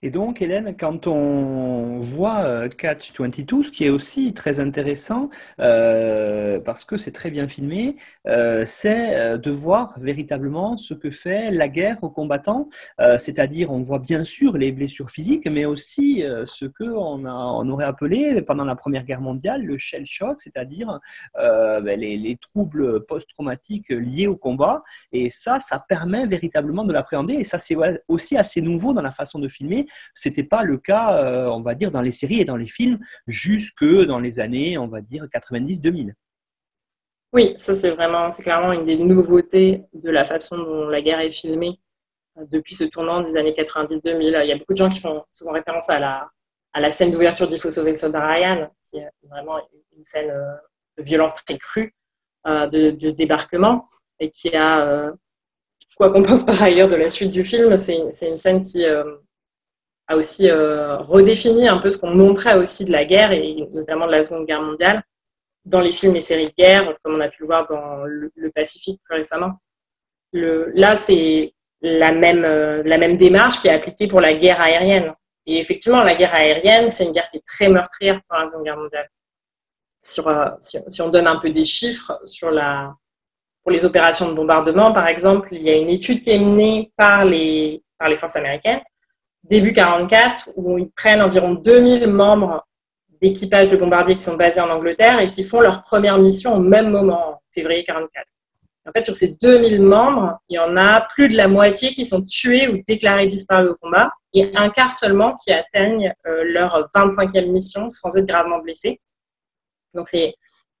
Et 0.00 0.10
donc, 0.10 0.40
Hélène, 0.40 0.76
quand 0.78 1.08
on 1.08 1.98
voit 1.98 2.38
euh, 2.44 2.68
Catch 2.68 3.12
22, 3.18 3.64
ce 3.64 3.70
qui 3.72 3.84
est 3.84 3.88
aussi 3.88 4.32
très 4.32 4.60
intéressant, 4.60 5.28
euh, 5.58 6.60
parce 6.60 6.84
que 6.84 6.96
c'est 6.96 7.10
très 7.10 7.32
bien 7.32 7.48
filmé, 7.48 7.96
euh, 8.28 8.62
c'est 8.64 9.38
de 9.38 9.50
voir 9.50 9.98
véritablement 9.98 10.76
ce 10.76 10.94
que 10.94 11.10
fait 11.10 11.50
la 11.50 11.68
guerre 11.68 11.98
aux 12.02 12.10
combattants. 12.10 12.68
C'est-à-dire, 13.18 13.72
on 13.72 13.80
voit 13.80 13.98
bien 13.98 14.22
sûr 14.22 14.56
les 14.56 14.70
blessures 14.70 15.10
physiques, 15.10 15.46
mais 15.46 15.64
aussi 15.64 16.22
ce 16.44 16.66
qu'on 16.66 17.26
on 17.26 17.68
aurait 17.68 17.84
appelé 17.84 18.42
pendant 18.42 18.64
la 18.64 18.76
Première 18.76 19.04
Guerre 19.04 19.20
mondiale 19.20 19.62
le 19.62 19.78
shell 19.78 20.06
shock, 20.06 20.40
c'est-à-dire 20.40 21.00
ben, 21.34 21.98
les, 21.98 22.38
troubles 22.40 23.04
post-traumatiques 23.06 23.88
liés 23.88 24.26
au 24.26 24.36
combat. 24.36 24.82
Et 25.12 25.30
ça, 25.30 25.58
ça 25.58 25.84
permet 25.88 26.26
véritablement 26.26 26.84
de 26.84 26.92
l'appréhender. 26.92 27.34
Et 27.34 27.44
ça, 27.44 27.58
c'est 27.58 27.76
aussi 28.06 28.36
assez 28.36 28.60
nouveau 28.60 28.92
dans 28.92 29.02
la 29.02 29.10
façon 29.10 29.38
de 29.38 29.48
filmer 29.48 29.87
c'était 30.14 30.44
pas 30.44 30.62
le 30.62 30.78
cas, 30.78 31.22
euh, 31.22 31.46
on 31.46 31.62
va 31.62 31.74
dire, 31.74 31.90
dans 31.90 32.00
les 32.00 32.12
séries 32.12 32.40
et 32.40 32.44
dans 32.44 32.56
les 32.56 32.66
films 32.66 32.98
jusque 33.26 33.84
dans 33.84 34.20
les 34.20 34.40
années, 34.40 34.78
on 34.78 34.88
va 34.88 35.00
dire, 35.00 35.24
90-2000. 35.26 36.12
Oui, 37.32 37.54
ça 37.56 37.74
c'est 37.74 37.90
vraiment, 37.90 38.32
c'est 38.32 38.42
clairement 38.42 38.72
une 38.72 38.84
des 38.84 38.96
nouveautés 38.96 39.84
de 39.92 40.10
la 40.10 40.24
façon 40.24 40.56
dont 40.56 40.88
la 40.88 41.02
guerre 41.02 41.20
est 41.20 41.30
filmée 41.30 41.78
euh, 42.38 42.44
depuis 42.50 42.74
ce 42.74 42.84
tournant 42.84 43.22
des 43.22 43.36
années 43.36 43.52
90-2000. 43.52 44.40
Il 44.42 44.48
y 44.48 44.52
a 44.52 44.56
beaucoup 44.56 44.72
de 44.72 44.78
gens 44.78 44.88
qui 44.88 45.00
font 45.00 45.24
souvent 45.32 45.52
référence 45.52 45.90
à 45.90 45.98
la, 45.98 46.30
à 46.72 46.80
la 46.80 46.90
scène 46.90 47.10
d'ouverture 47.10 47.46
d'Il 47.46 47.58
faut 47.58 47.70
sauver 47.70 47.90
le 47.90 47.96
soldat 47.96 48.26
Ryan, 48.26 48.70
qui 48.84 48.96
est 48.96 49.10
vraiment 49.28 49.58
une 49.94 50.02
scène 50.02 50.30
euh, 50.30 50.54
de 50.96 51.02
violence 51.02 51.34
très 51.34 51.58
crue, 51.58 51.94
de, 52.46 53.10
débarquement, 53.10 53.84
et 54.20 54.30
qui 54.30 54.56
a, 54.56 55.12
quoi 55.98 56.10
qu'on 56.10 56.22
pense 56.22 56.44
par 56.46 56.62
ailleurs 56.62 56.88
de 56.88 56.96
la 56.96 57.10
suite 57.10 57.30
du 57.30 57.44
film, 57.44 57.76
c'est 57.76 57.98
une 57.98 58.38
scène 58.38 58.62
qui, 58.62 58.84
a 60.08 60.16
aussi 60.16 60.50
euh, 60.50 60.96
redéfini 60.98 61.68
un 61.68 61.78
peu 61.78 61.90
ce 61.90 61.98
qu'on 61.98 62.14
montrait 62.14 62.56
aussi 62.56 62.84
de 62.84 62.92
la 62.92 63.04
guerre 63.04 63.32
et 63.32 63.56
notamment 63.72 64.06
de 64.06 64.12
la 64.12 64.22
Seconde 64.22 64.46
Guerre 64.46 64.62
mondiale 64.62 65.02
dans 65.66 65.80
les 65.82 65.92
films 65.92 66.16
et 66.16 66.22
séries 66.22 66.48
de 66.48 66.54
guerre, 66.56 66.96
comme 67.02 67.16
on 67.16 67.20
a 67.20 67.28
pu 67.28 67.42
le 67.42 67.46
voir 67.46 67.66
dans 67.66 68.04
le, 68.04 68.30
Pacifique 68.54 69.00
plus 69.04 69.16
récemment. 69.16 69.52
Là, 70.32 70.96
c'est 70.96 71.52
la 71.82 72.12
même, 72.12 72.44
euh, 72.44 72.82
la 72.84 72.96
même 72.96 73.16
démarche 73.16 73.60
qui 73.60 73.68
est 73.68 73.72
appliquée 73.72 74.08
pour 74.08 74.20
la 74.20 74.32
guerre 74.32 74.60
aérienne. 74.60 75.12
Et 75.46 75.58
effectivement, 75.58 76.02
la 76.02 76.14
guerre 76.14 76.34
aérienne, 76.34 76.88
c'est 76.88 77.04
une 77.04 77.12
guerre 77.12 77.28
qui 77.28 77.36
est 77.36 77.46
très 77.46 77.68
meurtrière 77.68 78.20
pour 78.26 78.38
la 78.38 78.46
Seconde 78.46 78.64
Guerre 78.64 78.78
mondiale. 78.78 79.08
Euh, 80.26 80.50
si, 80.60 81.02
on 81.02 81.10
donne 81.10 81.26
un 81.26 81.36
peu 81.36 81.50
des 81.50 81.64
chiffres 81.64 82.18
sur 82.24 82.50
pour 83.62 83.72
les 83.72 83.84
opérations 83.84 84.28
de 84.28 84.34
bombardement, 84.34 84.92
par 84.92 85.06
exemple, 85.06 85.48
il 85.52 85.62
y 85.62 85.68
a 85.68 85.76
une 85.76 85.90
étude 85.90 86.22
qui 86.22 86.30
est 86.30 86.38
menée 86.38 86.92
par 86.96 87.26
les 87.26 87.82
forces 88.16 88.36
américaines 88.36 88.80
début 89.44 89.72
44, 89.72 90.50
où 90.56 90.78
ils 90.78 90.90
prennent 90.90 91.22
environ 91.22 91.54
2000 91.54 92.06
membres 92.08 92.66
d'équipage 93.20 93.68
de 93.68 93.76
bombardiers 93.76 94.16
qui 94.16 94.22
sont 94.22 94.36
basés 94.36 94.60
en 94.60 94.70
Angleterre 94.70 95.20
et 95.20 95.30
qui 95.30 95.42
font 95.42 95.60
leur 95.60 95.82
première 95.82 96.18
mission 96.18 96.54
au 96.54 96.60
même 96.60 96.90
moment, 96.90 97.30
en 97.30 97.40
février 97.52 97.84
44. 97.84 98.26
En 98.86 98.92
fait, 98.92 99.02
sur 99.02 99.16
ces 99.16 99.36
2000 99.42 99.82
membres, 99.82 100.38
il 100.48 100.56
y 100.56 100.58
en 100.58 100.76
a 100.76 101.02
plus 101.02 101.28
de 101.28 101.36
la 101.36 101.46
moitié 101.46 101.92
qui 101.92 102.06
sont 102.06 102.24
tués 102.24 102.68
ou 102.68 102.82
déclarés 102.86 103.26
disparus 103.26 103.70
au 103.70 103.74
combat 103.74 104.10
et 104.32 104.50
un 104.54 104.70
quart 104.70 104.94
seulement 104.94 105.36
qui 105.36 105.52
atteignent 105.52 106.14
euh, 106.26 106.42
leur 106.44 106.88
25e 106.94 107.50
mission 107.50 107.90
sans 107.90 108.16
être 108.16 108.26
gravement 108.26 108.60
blessés. 108.60 109.00
Donc, 109.92 110.08
c'est 110.08 110.34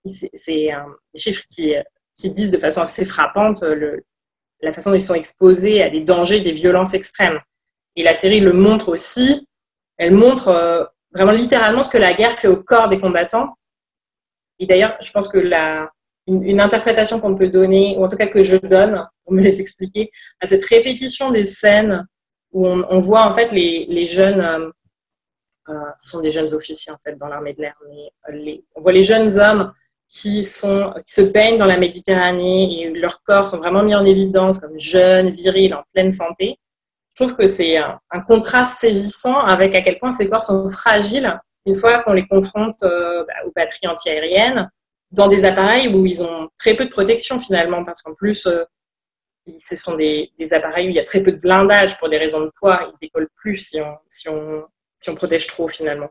des 0.04 0.72
chiffres 1.16 1.44
qui, 1.50 1.74
qui, 2.16 2.30
disent 2.30 2.50
de 2.50 2.58
façon 2.58 2.80
assez 2.80 3.04
frappante 3.04 3.62
la 4.60 4.72
façon 4.72 4.90
dont 4.90 4.96
ils 4.96 5.02
sont 5.02 5.14
exposés 5.14 5.82
à 5.82 5.88
des 5.88 6.02
dangers, 6.02 6.40
des 6.40 6.52
violences 6.52 6.94
extrêmes. 6.94 7.38
Et 7.98 8.04
la 8.04 8.14
série 8.14 8.38
le 8.38 8.52
montre 8.52 8.90
aussi. 8.90 9.44
Elle 9.96 10.12
montre 10.12 10.48
euh, 10.48 10.84
vraiment 11.12 11.32
littéralement 11.32 11.82
ce 11.82 11.90
que 11.90 11.98
la 11.98 12.14
guerre 12.14 12.30
fait 12.30 12.46
au 12.46 12.56
corps 12.56 12.88
des 12.88 13.00
combattants. 13.00 13.56
Et 14.60 14.66
d'ailleurs, 14.66 14.96
je 15.02 15.10
pense 15.10 15.26
que 15.26 15.38
la, 15.38 15.90
une, 16.28 16.60
interprétation 16.60 17.18
qu'on 17.18 17.34
peut 17.34 17.48
donner, 17.48 17.96
ou 17.98 18.04
en 18.04 18.08
tout 18.08 18.16
cas 18.16 18.28
que 18.28 18.44
je 18.44 18.56
donne, 18.56 19.04
pour 19.24 19.34
me 19.34 19.40
les 19.48 19.60
expliquer, 19.60 20.12
à 20.40 20.46
cette 20.46 20.64
répétition 20.64 21.30
des 21.30 21.44
scènes 21.44 22.06
où 22.52 22.68
on, 22.68 23.00
voit 23.00 23.24
en 23.24 23.32
fait 23.32 23.50
les, 23.50 24.06
jeunes, 24.06 24.40
euh, 24.40 24.70
euh, 25.68 25.90
ce 25.98 26.10
sont 26.10 26.20
des 26.20 26.30
jeunes 26.30 26.54
officiers 26.54 26.92
en 26.92 26.98
fait 26.98 27.16
dans 27.16 27.28
l'armée 27.28 27.52
de 27.52 27.60
l'air, 27.60 27.74
mais 28.32 28.62
on 28.76 28.80
voit 28.80 28.92
les 28.92 29.02
jeunes 29.02 29.38
hommes 29.38 29.72
qui, 30.08 30.44
sont, 30.44 30.94
qui 31.04 31.12
se 31.12 31.20
baignent 31.20 31.58
dans 31.58 31.66
la 31.66 31.78
Méditerranée 31.78 32.80
et 32.80 32.90
leurs 32.90 33.22
corps 33.24 33.44
sont 33.44 33.58
vraiment 33.58 33.82
mis 33.82 33.94
en 33.94 34.04
évidence 34.04 34.60
comme 34.60 34.78
jeunes, 34.78 35.30
virils, 35.30 35.74
en 35.74 35.82
pleine 35.92 36.12
santé. 36.12 36.58
Je 37.18 37.24
trouve 37.24 37.36
que 37.36 37.48
c'est 37.48 37.76
un, 37.76 38.20
contraste 38.28 38.78
saisissant 38.78 39.40
avec 39.40 39.74
à 39.74 39.80
quel 39.80 39.98
point 39.98 40.12
ces 40.12 40.28
corps 40.28 40.44
sont 40.44 40.68
fragiles 40.68 41.36
une 41.66 41.74
fois 41.74 41.98
qu'on 41.98 42.12
les 42.12 42.24
confronte 42.28 42.80
euh, 42.84 43.24
bah, 43.24 43.34
aux 43.44 43.50
batteries 43.50 43.88
antiaériennes 43.88 44.70
dans 45.10 45.26
des 45.26 45.44
appareils 45.44 45.88
où 45.88 46.06
ils 46.06 46.22
ont 46.22 46.48
très 46.56 46.76
peu 46.76 46.84
de 46.84 46.90
protection 46.90 47.36
finalement 47.40 47.84
parce 47.84 48.02
qu'en 48.02 48.14
plus 48.14 48.46
euh, 48.46 48.62
ce 49.56 49.74
sont 49.74 49.96
des, 49.96 50.30
appareils 50.52 50.86
où 50.86 50.90
il 50.90 50.94
y 50.94 51.00
a 51.00 51.04
très 51.04 51.20
peu 51.20 51.32
de 51.32 51.38
blindage 51.38 51.98
pour 51.98 52.08
des 52.08 52.18
raisons 52.18 52.40
de 52.40 52.52
poids, 52.54 52.88
ils 52.92 52.98
décollent 53.08 53.30
plus 53.34 53.56
si 53.56 53.80
on, 53.80 53.96
si 54.06 54.28
on, 54.28 54.64
si 54.98 55.10
on 55.10 55.16
protège 55.16 55.48
trop 55.48 55.66
finalement. 55.66 56.10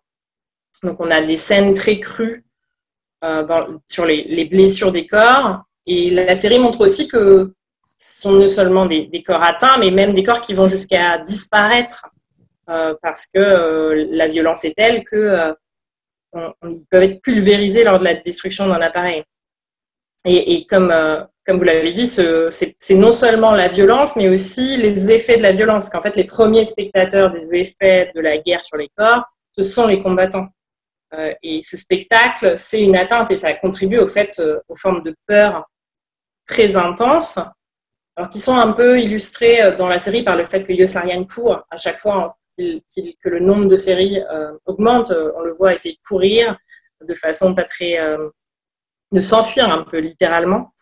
Donc 0.84 1.00
on 1.00 1.10
a 1.10 1.22
des 1.22 1.38
scènes 1.38 1.74
très 1.74 2.02
crues 2.02 2.43
euh, 3.24 3.48
sur 3.88 4.06
les, 4.06 4.43
blessures 4.43 4.91
des 4.91 5.08
corps. 5.08 5.62
Et 5.86 6.10
la 6.10 6.36
série 6.36 6.60
montre 6.60 6.82
aussi 6.82 7.08
que 7.08 7.54
sont 7.97 8.31
non 8.31 8.47
seulement 8.47 8.86
des, 8.86 9.23
corps 9.25 9.43
atteints, 9.43 9.77
mais 9.79 9.91
même 9.91 10.13
des 10.13 10.23
corps 10.23 10.41
qui 10.41 10.53
vont 10.53 10.67
jusqu'à 10.67 11.17
disparaître 11.17 12.05
euh, 12.69 12.93
parce 13.01 13.25
que 13.25 13.39
euh, 13.39 14.07
la 14.12 14.27
violence 14.27 14.65
est 14.65 14.75
telle 14.75 15.03
que 15.03 15.53
ils 16.36 16.86
peuvent 16.91 17.03
être 17.03 17.21
pulvérisés 17.21 17.83
lors 17.83 17.97
de 17.97 18.03
la 18.03 18.13
destruction 18.13 18.67
d'un 18.67 18.81
appareil. 18.81 19.23
Et, 20.25 20.67
comme, 20.67 20.93
comme 21.45 21.57
vous 21.57 21.63
l'avez 21.63 21.93
dit, 21.93 22.05
c'est 22.05 22.95
non 22.95 23.12
seulement 23.12 23.55
la 23.55 23.67
violence, 23.67 24.15
mais 24.15 24.29
aussi 24.29 24.77
les 24.77 25.10
effets 25.10 25.38
de 25.38 25.41
la 25.41 25.53
violence. 25.53 25.89
Qu'en 25.89 26.01
fait, 26.01 26.15
les 26.15 26.25
premiers 26.25 26.65
spectateurs 26.65 27.31
des 27.31 27.55
effets 27.55 28.12
de 28.13 28.19
la 28.19 28.38
guerre 28.38 28.62
sur 28.62 28.77
les 28.77 28.89
corps, 28.95 29.23
ce 29.57 29.63
sont 29.63 29.88
les 29.88 30.03
combattants. 30.03 30.47
Euh, 31.13 31.33
et 31.41 31.62
ce 31.62 31.77
spectacle, 31.77 32.57
c'est 32.57 32.83
une 32.83 32.95
atteinte 32.95 33.31
et 33.31 33.38
ça 33.38 33.53
contribue 33.53 33.97
au 33.97 34.07
fait, 34.07 34.39
euh, 34.39 34.60
aux 34.67 34.75
formes 34.75 35.03
de 35.03 35.15
peur 35.25 35.65
très 36.45 36.75
intenses, 36.75 37.39
qui 38.32 38.39
sont 38.39 38.56
un 38.56 38.71
peu 38.71 38.99
illustrées 38.99 39.62
euh, 39.62 39.75
dans 39.75 39.88
la 39.88 39.99
série 39.99 40.23
par 40.23 40.36
le 40.36 40.43
fait 40.43 40.63
que 40.63 40.73
Yossarian 40.73 41.25
court 41.25 41.65
à 41.69 41.77
chaque 41.77 41.99
fois 41.99 42.38
que 42.58 43.30
le 43.30 43.39
nombre 43.39 43.65
de 43.65 43.75
séries 43.75 44.19
augmente. 44.65 45.13
On 45.36 45.41
le 45.41 45.53
voit 45.53 45.75
essayer 45.75 45.93
de 45.93 45.99
courir 46.08 46.58
de 47.08 47.13
façon 47.13 47.53
pas 47.53 47.65
très. 47.65 47.99
de 49.12 49.21
s'enfuir 49.21 49.69
un 49.69 49.84
peu 49.84 49.99
littéralement. 49.99 50.73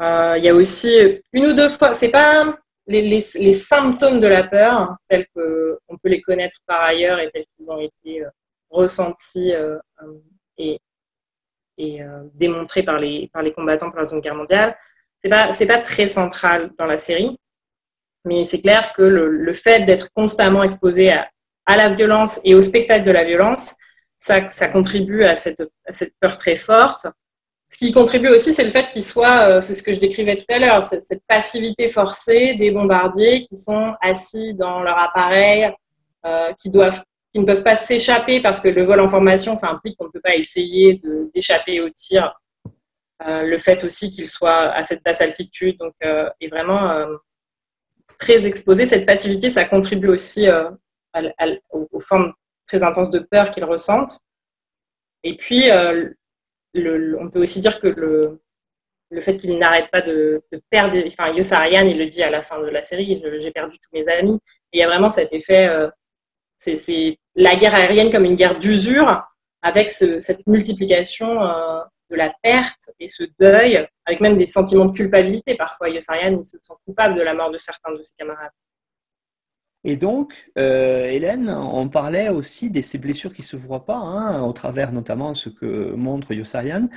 Il 0.00 0.44
y 0.44 0.48
a 0.48 0.54
aussi 0.54 1.20
une 1.32 1.46
ou 1.46 1.52
deux 1.52 1.68
fois, 1.68 1.92
c'est 1.92 2.12
pas 2.12 2.56
les, 2.86 3.02
les, 3.02 3.52
symptômes 3.52 4.20
de 4.20 4.28
la 4.28 4.44
peur 4.44 4.94
tels 5.08 5.26
qu'on 5.34 5.98
peut 6.00 6.08
les 6.08 6.20
connaître 6.20 6.58
par 6.68 6.80
ailleurs 6.82 7.18
et 7.18 7.28
tels 7.30 7.46
qu'ils 7.56 7.68
ont 7.68 7.80
été 7.80 8.24
ressenti 8.74 9.52
euh, 9.54 9.78
euh, 10.02 10.18
et, 10.58 10.78
et 11.78 12.02
euh, 12.02 12.24
démontré 12.34 12.82
par 12.82 12.98
les, 12.98 13.30
par 13.32 13.42
les 13.42 13.52
combattants 13.52 13.90
pour 13.90 14.00
la 14.00 14.06
Seconde 14.06 14.22
Guerre 14.22 14.34
mondiale. 14.34 14.76
C'est 15.24 15.30
pas, 15.30 15.52
c'est 15.52 15.66
pas 15.66 15.78
très 15.78 16.06
central 16.06 16.70
dans 16.78 16.84
la 16.84 16.98
série, 16.98 17.38
mais 18.26 18.44
c'est 18.44 18.60
clair 18.60 18.92
que 18.92 19.00
le, 19.00 19.52
fait 19.54 19.80
d'être 19.80 20.10
constamment 20.14 20.62
exposé 20.62 21.12
à, 21.12 21.30
à, 21.64 21.78
la 21.78 21.88
violence 21.88 22.40
et 22.44 22.54
au 22.54 22.60
spectacle 22.60 23.06
de 23.06 23.10
la 23.10 23.24
violence, 23.24 23.74
ça, 24.18 24.50
ça 24.50 24.68
contribue 24.68 25.24
à 25.24 25.34
cette, 25.34 25.62
cette 25.88 26.12
peur 26.20 26.36
très 26.36 26.56
forte. 26.56 27.06
Ce 27.70 27.78
qui 27.78 27.90
contribue 27.90 28.28
aussi, 28.28 28.52
c'est 28.52 28.64
le 28.64 28.70
fait 28.70 28.86
qu'il 28.88 29.02
soit, 29.02 29.62
c'est 29.62 29.74
ce 29.74 29.82
que 29.82 29.94
je 29.94 29.98
décrivais 29.98 30.36
tout 30.36 30.44
à 30.50 30.58
l'heure, 30.58 30.84
cette, 30.84 31.04
cette, 31.04 31.22
passivité 31.26 31.88
forcée 31.88 32.54
des 32.56 32.70
bombardiers 32.70 33.40
qui 33.44 33.56
sont 33.56 33.92
assis 34.02 34.52
dans 34.52 34.82
leur 34.82 34.98
appareil, 34.98 35.72
euh, 36.26 36.52
qui 36.60 36.70
doivent 36.70 37.02
qui 37.32 37.40
ne 37.40 37.46
peuvent 37.46 37.64
pas 37.64 37.74
s'échapper 37.74 38.40
parce 38.40 38.60
que 38.60 38.68
le 38.68 38.82
vol 38.82 39.00
en 39.00 39.08
formation, 39.08 39.56
ça 39.56 39.68
implique 39.70 39.96
qu'on 39.96 40.04
ne 40.04 40.10
peut 40.10 40.20
pas 40.20 40.36
essayer 40.36 41.00
d'échapper 41.34 41.80
au 41.80 41.90
tir. 41.90 42.32
Euh, 43.22 43.42
le 43.42 43.58
fait 43.58 43.84
aussi 43.84 44.10
qu'il 44.10 44.28
soit 44.28 44.72
à 44.72 44.82
cette 44.82 45.04
basse 45.04 45.20
altitude 45.20 45.78
donc, 45.78 45.94
euh, 46.04 46.28
est 46.40 46.48
vraiment 46.48 46.90
euh, 46.90 47.16
très 48.18 48.46
exposé. 48.46 48.86
Cette 48.86 49.06
passivité, 49.06 49.50
ça 49.50 49.64
contribue 49.64 50.08
aussi 50.08 50.48
aux, 51.70 52.00
formes 52.00 52.32
très 52.66 52.82
intenses 52.82 53.10
de 53.10 53.20
peur 53.20 53.50
qu'ils 53.50 53.64
ressentent. 53.64 54.20
Et 55.22 55.36
puis, 55.36 55.70
on 55.70 57.30
peut 57.30 57.42
aussi 57.42 57.60
dire 57.60 57.80
que 57.80 57.86
le, 57.88 58.40
fait 59.20 59.36
qu'il 59.36 59.56
n'arrête 59.58 59.90
pas 59.92 60.00
de, 60.00 60.42
perdre, 60.70 60.96
enfin, 61.06 61.32
Yossarian, 61.32 61.86
il 61.86 61.98
le 61.98 62.06
dit 62.06 62.22
à 62.22 62.30
la 62.30 62.40
fin 62.40 62.60
de 62.60 62.68
la 62.68 62.82
série, 62.82 63.22
j'ai 63.38 63.50
perdu 63.52 63.78
tous 63.78 63.96
mes 63.96 64.08
amis. 64.08 64.38
Il 64.72 64.80
y 64.80 64.82
a 64.82 64.88
vraiment 64.88 65.10
cet 65.10 65.32
effet 65.32 65.68
c'est 66.56 67.18
la 67.34 67.56
guerre 67.56 67.74
aérienne 67.74 68.10
comme 68.10 68.24
une 68.24 68.36
guerre 68.36 68.58
d'usure, 68.58 69.22
avec 69.62 69.90
cette 69.90 70.46
multiplication 70.46 71.40
de 72.14 72.18
la 72.18 72.32
perte 72.42 72.90
et 73.00 73.06
ce 73.06 73.24
deuil, 73.38 73.86
avec 74.06 74.20
même 74.20 74.36
des 74.36 74.46
sentiments 74.46 74.86
de 74.86 74.96
culpabilité. 74.96 75.56
Parfois, 75.56 75.88
Yossarian 75.88 76.36
il 76.38 76.44
se 76.44 76.56
sent 76.62 76.74
coupable 76.84 77.16
de 77.16 77.22
la 77.22 77.34
mort 77.34 77.50
de 77.50 77.58
certains 77.58 77.92
de 77.92 78.02
ses 78.02 78.14
camarades. 78.16 78.52
Et 79.86 79.96
donc, 79.96 80.32
euh, 80.56 81.04
Hélène, 81.04 81.50
on 81.50 81.90
parlait 81.90 82.30
aussi 82.30 82.70
de 82.70 82.80
ces 82.80 82.96
blessures 82.96 83.34
qui 83.34 83.42
ne 83.42 83.46
se 83.46 83.56
voient 83.56 83.84
pas, 83.84 83.98
hein, 83.98 84.42
au 84.42 84.54
travers 84.54 84.92
notamment 84.92 85.34
ce 85.34 85.50
que 85.50 85.92
montre 85.92 86.32
Yossarian, 86.32 86.88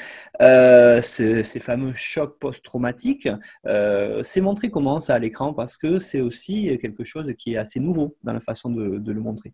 euh, 0.42 1.02
ces, 1.02 1.44
fameux 1.60 1.94
chocs 1.96 2.40
post-traumatiques. 2.40 3.28
Euh, 3.66 4.24
c'est 4.24 4.40
montré 4.40 4.72
comment 4.72 5.02
ça 5.02 5.16
à 5.16 5.20
l'écran 5.20 5.54
Parce 5.54 5.76
que 5.76 6.00
c'est 6.00 6.22
aussi 6.22 6.78
quelque 6.80 7.04
chose 7.04 7.30
qui 7.38 7.56
est 7.56 7.58
assez 7.58 7.82
nouveau 7.82 8.16
dans 8.24 8.32
la 8.32 8.40
façon 8.40 8.70
de, 8.70 9.12
le 9.12 9.20
montrer. 9.20 9.54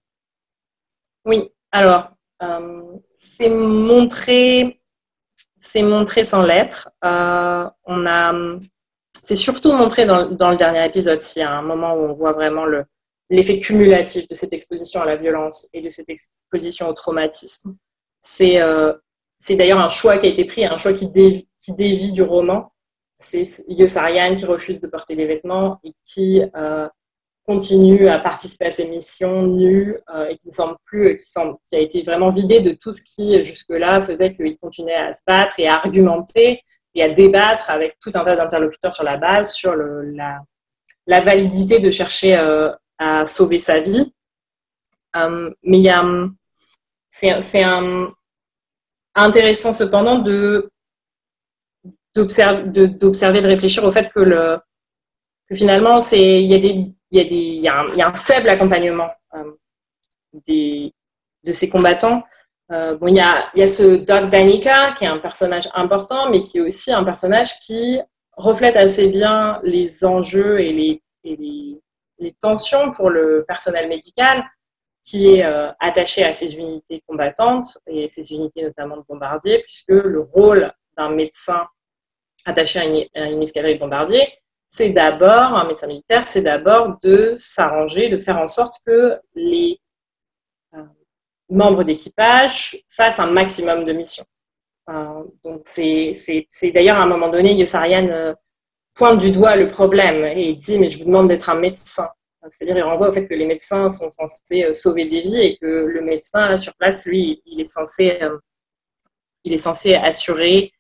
Oui, 1.26 1.42
alors, 1.72 2.12
c'est 3.10 3.50
montré, 3.50 4.80
c'est 5.64 5.82
montré 5.82 6.24
sans 6.24 6.44
lettres. 6.44 6.90
on 7.02 8.06
a, 8.06 8.34
c'est 9.22 9.36
surtout 9.36 9.72
montré 9.72 10.06
dans, 10.06 10.30
dans, 10.30 10.52
le 10.52 10.58
dernier 10.58 10.86
épisode, 10.86 11.22
s'il 11.22 11.42
y 11.42 11.46
a 11.46 11.52
un 11.52 11.62
moment 11.62 11.94
où 11.94 12.00
on 12.00 12.14
voit 12.14 12.34
vraiment 12.34 12.66
le, 12.66 12.86
l'effet 13.30 13.58
cumulatif 13.60 14.28
de 14.28 14.36
cette 14.36 14.52
exposition 14.54 15.02
à 15.02 15.06
la 15.06 15.16
violence 15.16 15.70
et 15.74 15.82
de 15.82 15.90
cette 15.90 16.10
exposition 16.10 16.90
au 16.90 16.94
traumatisme. 16.94 17.76
C'est 18.20 18.62
euh, 18.62 18.94
d'ailleurs 19.50 19.80
un 19.80 19.88
choix 19.88 20.18
qui 20.18 20.26
a 20.26 20.30
été 20.30 20.44
pris, 20.46 20.66
un 20.66 20.76
choix 20.76 20.94
qui 20.94 21.08
dévie 21.08 22.12
du 22.12 22.22
roman. 22.22 22.72
C'est 23.16 23.46
Yossarian 23.70 24.36
qui 24.36 24.46
refuse 24.46 24.82
de 24.82 24.88
porter 24.88 25.16
des 25.16 25.26
vêtements 25.26 25.80
et 25.86 25.94
qui 26.04 26.42
euh, 26.58 26.90
continue 27.46 28.08
à 28.08 28.20
participer 28.20 28.66
à 28.66 28.72
ses 28.72 28.88
missions 28.88 29.44
nues 29.44 29.98
euh, 30.14 30.28
et 30.28 30.38
qui 30.38 30.48
ne 30.48 30.54
semble 30.54 30.76
plus, 30.86 31.18
qui, 31.18 31.76
a 31.76 31.80
été 31.80 32.02
vraiment 32.02 32.30
vidé 32.30 32.62
de 32.62 32.72
tout 32.72 32.94
ce 32.94 33.02
qui 33.02 33.42
jusque-là 33.44 34.00
faisait 34.00 34.32
qu'il 34.32 34.58
continuait 34.58 34.96
à 34.96 35.12
se 35.12 35.20
battre 35.28 35.56
et 35.60 35.68
à 35.68 35.76
argumenter 35.76 36.62
et 36.96 37.04
à 37.04 37.10
débattre 37.10 37.70
avec 37.70 37.98
tout 38.00 38.12
un 38.14 38.24
tas 38.24 38.36
d'interlocuteurs 38.36 38.94
sur 38.94 39.04
la 39.04 39.18
base, 39.18 39.54
sur 39.54 39.76
la, 39.76 40.40
la 41.08 41.22
validité 41.22 41.80
de 41.80 41.90
chercher 41.90 42.38
euh, 42.38 42.72
à 42.98 43.26
sauver 43.26 43.60
sa 43.60 43.80
vie. 43.80 44.14
Euh, 45.16 45.52
mais 45.64 45.80
il 45.80 45.84
y 45.84 45.90
a, 45.90 46.04
c'est 47.10 47.64
intéressant 49.16 49.74
cependant 49.74 50.20
de 50.20 50.70
d'observer, 52.16 52.70
de, 52.70 52.86
de 52.86 53.48
réfléchir 53.48 53.84
au 53.84 53.92
fait 53.92 54.10
que, 54.10 54.20
le, 54.20 54.60
que 55.50 55.56
finalement, 55.56 56.00
il 56.12 56.46
y 56.46 56.54
a 56.54 56.60
des, 56.60 56.84
il 57.22 57.62
y 57.62 57.68
a 57.68 58.08
un, 58.08 58.14
faible 58.14 58.50
accompagnement 58.50 59.10
euh, 59.36 59.52
de 60.48 61.54
ces 61.54 61.70
combattants. 61.70 62.24
Euh, 62.72 62.96
bon, 62.98 63.08
il 63.08 63.16
y 63.16 63.20
a, 63.20 63.68
ce 63.68 63.98
Doc 63.98 64.30
Danica 64.30 64.94
qui 64.94 65.06
est 65.06 65.08
un 65.08 65.20
personnage 65.20 65.70
important, 65.74 66.30
mais 66.30 66.44
qui 66.44 66.58
est 66.58 66.62
aussi 66.62 66.92
un 66.92 67.04
personnage 67.04 67.60
qui 67.60 68.00
reflète 68.38 68.76
assez 68.76 69.10
bien 69.10 69.60
les 69.64 70.06
enjeux 70.06 70.60
et 70.60 70.72
les, 70.72 71.00
tensions 72.40 72.92
pour 72.92 73.10
le 73.10 73.44
personnel 73.46 73.90
médical 73.90 74.46
qui 75.04 75.34
est 75.34 75.46
euh, 75.46 75.70
attaché 75.82 76.24
à 76.24 76.34
ces 76.34 76.56
unités 76.56 77.04
combattantes 77.06 77.78
et 77.86 78.08
ces 78.08 78.32
unités 78.32 78.64
notamment 78.64 78.96
de 78.96 79.04
bombardiers, 79.08 79.60
puisque 79.60 79.90
le 79.90 80.22
rôle 80.22 80.72
d'un 80.96 81.10
médecin 81.10 81.68
attaché 82.46 82.80
à 82.80 83.26
une, 83.26 83.44
escadrille 83.44 83.76
de 83.76 83.80
bombardiers, 83.80 84.32
c'est 84.74 84.90
d'abord, 84.90 85.54
un 85.54 85.68
médecin 85.68 85.86
militaire, 85.86 86.28
c'est 86.28 86.42
d'abord 86.42 86.98
de 87.04 87.36
s'arranger, 87.38 88.10
de 88.10 88.18
faire 88.18 88.40
en 88.40 88.48
sorte 88.48 88.80
que 88.84 89.20
les 89.36 89.80
euh, 90.74 90.84
membres 91.48 91.84
d'équipage 91.84 92.84
fassent 92.90 93.20
un 93.20 93.28
maximum 93.28 93.84
de 93.84 93.94
missions. 93.94 94.26
Euh, 94.90 95.26
donc 95.44 95.62
c'est 95.66 96.12
d'ailleurs 96.74 96.98
à 96.98 97.04
un 97.04 97.08
moment 97.08 97.30
donné, 97.30 97.54
Yossarian 97.54 98.08
euh, 98.08 98.34
pointe 98.96 99.20
du 99.20 99.30
doigt 99.30 99.56
le 99.56 99.68
problème 99.68 100.26
et 100.26 100.52
dit 100.54 100.80
mais 100.80 100.90
je 100.90 100.98
vous 100.98 101.06
demande 101.06 101.28
d'être 101.28 101.52
un 101.52 101.60
médecin. 101.60 102.10
C'est-à-dire, 102.50 102.78
il 102.78 102.84
renvoie 102.84 103.10
au 103.10 103.14
fait 103.14 103.28
que 103.28 103.36
les 103.36 103.46
médecins 103.46 103.90
sont 103.90 104.10
censés 104.12 104.74
sauver 104.74 105.06
des 105.06 105.22
vies 105.22 105.42
et 105.42 105.56
que 105.56 105.66
le 105.66 106.02
médecin, 106.02 106.50
là, 106.50 106.58
sur 106.58 106.76
place, 106.76 107.06
lui, 107.06 107.42
il 107.46 107.62
est 107.62 107.70
censé, 107.70 108.20
il 109.46 109.54
est 109.54 109.58
censé 109.58 109.94
assurer 109.96 110.74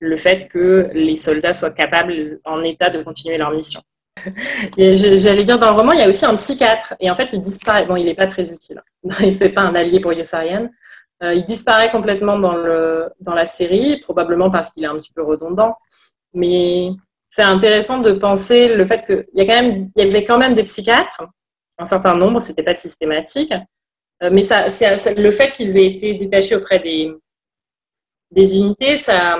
le 0.00 0.16
fait 0.16 0.48
que 0.48 0.88
les 0.92 1.16
soldats 1.16 1.52
soient 1.52 1.70
capables, 1.70 2.40
en 2.44 2.62
état 2.62 2.90
de 2.90 3.02
continuer 3.02 3.38
leur 3.38 3.50
mission. 3.50 3.82
J'allais 4.76 5.44
dire, 5.44 5.58
dans 5.58 5.70
le 5.70 5.76
roman, 5.76 5.92
il 5.92 6.00
y 6.00 6.02
a 6.02 6.08
aussi 6.08 6.24
un 6.24 6.34
psychiatre. 6.36 6.94
Et 7.00 7.10
en 7.10 7.14
fait, 7.14 7.32
il 7.32 7.40
disparaît. 7.40 7.86
Bon, 7.86 7.96
il 7.96 8.04
n'est 8.04 8.14
pas 8.14 8.26
très 8.26 8.50
utile. 8.50 8.82
C'est 9.08 9.50
pas 9.50 9.62
un 9.62 9.74
allié 9.74 10.00
pour 10.00 10.12
Yossarian. 10.12 10.68
Euh, 11.22 11.34
il 11.34 11.44
disparaît 11.44 11.90
complètement 11.90 12.38
dans, 12.38 12.54
le, 12.54 13.10
dans 13.20 13.34
la 13.34 13.46
série, 13.46 13.98
probablement 13.98 14.50
parce 14.50 14.70
qu'il 14.70 14.84
est 14.84 14.88
un 14.88 14.96
petit 14.96 15.12
peu 15.12 15.22
redondant. 15.22 15.76
Mais 16.32 16.90
c'est 17.26 17.42
intéressant 17.42 17.98
de 17.98 18.12
penser 18.12 18.74
le 18.74 18.84
fait 18.84 19.04
qu'il 19.04 19.26
y, 19.34 19.44
y 19.44 20.02
avait 20.02 20.24
quand 20.24 20.38
même 20.38 20.54
des 20.54 20.62
psychiatres, 20.62 21.22
un 21.78 21.84
certain 21.84 22.14
nombre, 22.14 22.40
c'était 22.40 22.62
pas 22.62 22.74
systématique. 22.74 23.52
Euh, 24.22 24.30
mais 24.32 24.42
ça, 24.42 24.66
le 25.16 25.30
fait 25.30 25.52
qu'ils 25.52 25.76
aient 25.76 25.86
été 25.86 26.14
détachés 26.14 26.56
auprès 26.56 26.78
des, 26.78 27.12
des 28.30 28.56
unités, 28.56 28.96
ça, 28.96 29.38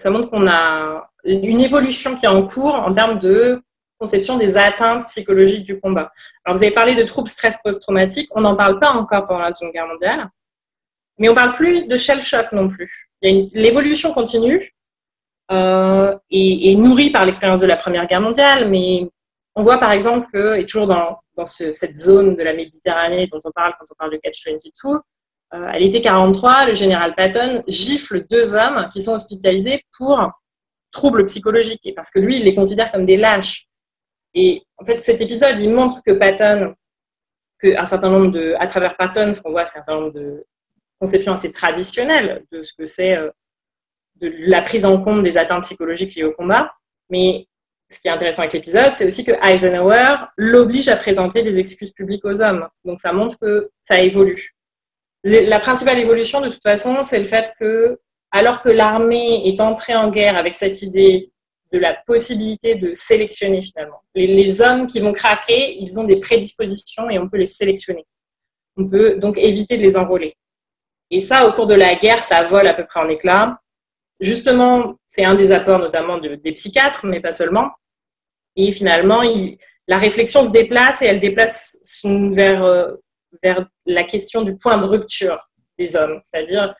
ça 0.00 0.10
montre 0.10 0.30
qu'on 0.30 0.48
a 0.48 1.10
une 1.24 1.60
évolution 1.60 2.16
qui 2.16 2.24
est 2.24 2.28
en 2.28 2.46
cours 2.46 2.74
en 2.74 2.92
termes 2.92 3.18
de 3.18 3.62
conception 3.98 4.36
des 4.36 4.56
atteintes 4.56 5.04
psychologiques 5.06 5.64
du 5.64 5.78
combat. 5.78 6.10
Alors, 6.44 6.56
vous 6.56 6.62
avez 6.62 6.72
parlé 6.72 6.94
de 6.94 7.02
troubles 7.02 7.28
stress 7.28 7.58
post-traumatique, 7.62 8.30
on 8.34 8.40
n'en 8.40 8.56
parle 8.56 8.78
pas 8.78 8.90
encore 8.90 9.26
pendant 9.26 9.40
la 9.40 9.52
Seconde 9.52 9.74
Guerre 9.74 9.86
mondiale, 9.86 10.30
mais 11.18 11.28
on 11.28 11.32
ne 11.32 11.36
parle 11.36 11.52
plus 11.52 11.86
de 11.86 11.96
shell 11.98 12.22
shock 12.22 12.50
non 12.52 12.68
plus. 12.68 13.10
L'évolution 13.20 14.14
continue 14.14 14.74
euh, 15.52 16.16
et, 16.30 16.74
nourrie 16.76 17.10
par 17.10 17.26
l'expérience 17.26 17.60
de 17.60 17.66
la 17.66 17.76
Première 17.76 18.06
Guerre 18.06 18.22
mondiale, 18.22 18.70
mais 18.70 19.06
on 19.54 19.62
voit 19.62 19.78
par 19.78 19.92
exemple 19.92 20.28
que, 20.32 20.58
et 20.58 20.64
toujours 20.64 20.86
dans, 20.86 21.20
cette 21.44 21.96
zone 21.96 22.34
de 22.34 22.42
la 22.42 22.54
Méditerranée 22.54 23.26
dont 23.26 23.40
on 23.44 23.50
parle 23.50 23.74
quand 23.78 23.86
on 23.90 23.94
parle 23.94 24.12
de 24.12 24.18
Catch-22, 24.18 25.00
euh, 25.52 25.66
à 25.66 25.78
l'été 25.78 26.00
43, 26.00 26.66
le 26.66 26.74
général 26.74 27.14
Patton 27.14 27.62
gifle 27.66 28.24
deux 28.28 28.54
hommes 28.54 28.88
qui 28.92 29.00
sont 29.00 29.14
hospitalisés 29.14 29.84
pour 29.98 30.30
troubles 30.92 31.24
psychologiques, 31.24 31.80
et 31.84 31.92
parce 31.92 32.10
que 32.10 32.18
lui, 32.18 32.36
il 32.36 32.44
les 32.44 32.54
considère 32.54 32.92
comme 32.92 33.04
des 33.04 33.16
lâches. 33.16 33.66
Et 34.34 34.62
en 34.76 34.84
fait, 34.84 34.98
cet 34.98 35.20
épisode, 35.20 35.58
il 35.58 35.70
montre 35.70 36.02
que 36.04 36.12
Patton, 36.12 36.74
que 37.58 37.76
un 37.76 37.86
certain 37.86 38.10
nombre 38.10 38.30
de, 38.30 38.54
à 38.58 38.66
travers 38.66 38.96
Patton, 38.96 39.34
ce 39.34 39.40
qu'on 39.40 39.50
voit, 39.50 39.66
c'est 39.66 39.80
un 39.80 39.82
certain 39.82 40.00
nombre 40.00 40.14
de 40.14 40.28
conceptions 41.00 41.32
assez 41.32 41.50
traditionnelles 41.50 42.44
de 42.52 42.62
ce 42.62 42.72
que 42.72 42.86
c'est 42.86 43.16
euh, 43.16 43.30
de 44.16 44.32
la 44.40 44.62
prise 44.62 44.84
en 44.84 45.00
compte 45.00 45.22
des 45.22 45.38
atteintes 45.38 45.64
psychologiques 45.64 46.14
liées 46.14 46.24
au 46.24 46.32
combat. 46.32 46.72
Mais 47.08 47.48
ce 47.88 47.98
qui 47.98 48.08
est 48.08 48.12
intéressant 48.12 48.42
avec 48.42 48.52
l'épisode, 48.52 48.92
c'est 48.94 49.06
aussi 49.06 49.24
que 49.24 49.32
Eisenhower 49.44 50.16
l'oblige 50.36 50.88
à 50.88 50.96
présenter 50.96 51.42
des 51.42 51.58
excuses 51.58 51.90
publiques 51.90 52.24
aux 52.24 52.40
hommes. 52.40 52.68
Donc 52.84 53.00
ça 53.00 53.12
montre 53.12 53.36
que 53.40 53.70
ça 53.80 54.00
évolue 54.00 54.54
la 55.24 55.58
principale 55.60 55.98
évolution, 55.98 56.40
de 56.40 56.48
toute 56.48 56.62
façon, 56.62 57.02
c'est 57.02 57.18
le 57.18 57.26
fait 57.26 57.52
que, 57.58 57.98
alors 58.30 58.62
que 58.62 58.68
l'armée 58.68 59.46
est 59.46 59.60
entrée 59.60 59.94
en 59.94 60.10
guerre 60.10 60.36
avec 60.36 60.54
cette 60.54 60.82
idée 60.82 61.30
de 61.72 61.78
la 61.78 61.94
possibilité 61.94 62.74
de 62.74 62.94
sélectionner 62.94 63.62
finalement, 63.62 64.02
les, 64.14 64.60
hommes 64.60 64.86
qui 64.86 64.98
vont 65.00 65.12
craquer, 65.12 65.76
ils 65.78 66.00
ont 66.00 66.04
des 66.04 66.18
prédispositions 66.18 67.08
et 67.10 67.18
on 67.18 67.28
peut 67.28 67.36
les 67.36 67.46
sélectionner. 67.46 68.04
On 68.76 68.88
peut 68.88 69.16
donc 69.16 69.38
éviter 69.38 69.76
de 69.76 69.82
les 69.82 69.96
enrôler. 69.96 70.32
Et 71.10 71.20
ça, 71.20 71.46
au 71.46 71.52
cours 71.52 71.66
de 71.66 71.74
la 71.74 71.94
guerre, 71.94 72.22
ça 72.22 72.42
vole 72.42 72.66
à 72.66 72.74
peu 72.74 72.86
près 72.86 73.00
en 73.00 73.08
éclats. 73.08 73.60
Justement, 74.20 74.96
c'est 75.06 75.24
un 75.24 75.34
des 75.34 75.52
apports 75.52 75.78
notamment 75.78 76.18
des 76.18 76.52
psychiatres, 76.52 77.06
mais 77.06 77.20
pas 77.20 77.32
seulement. 77.32 77.70
Et 78.56 78.72
finalement, 78.72 79.22
la 79.86 79.96
réflexion 79.96 80.42
se 80.42 80.50
déplace 80.50 81.02
et 81.02 81.06
elle 81.06 81.20
déplace 81.20 81.78
vers 82.04 82.64
euh, 82.64 82.92
vers 83.42 83.66
la 83.86 84.04
question 84.04 84.42
du 84.42 84.56
point 84.56 84.78
de 84.78 84.84
rupture 84.84 85.50
des 85.78 85.96
hommes. 85.96 86.20
C'est-à-dire, 86.22 86.74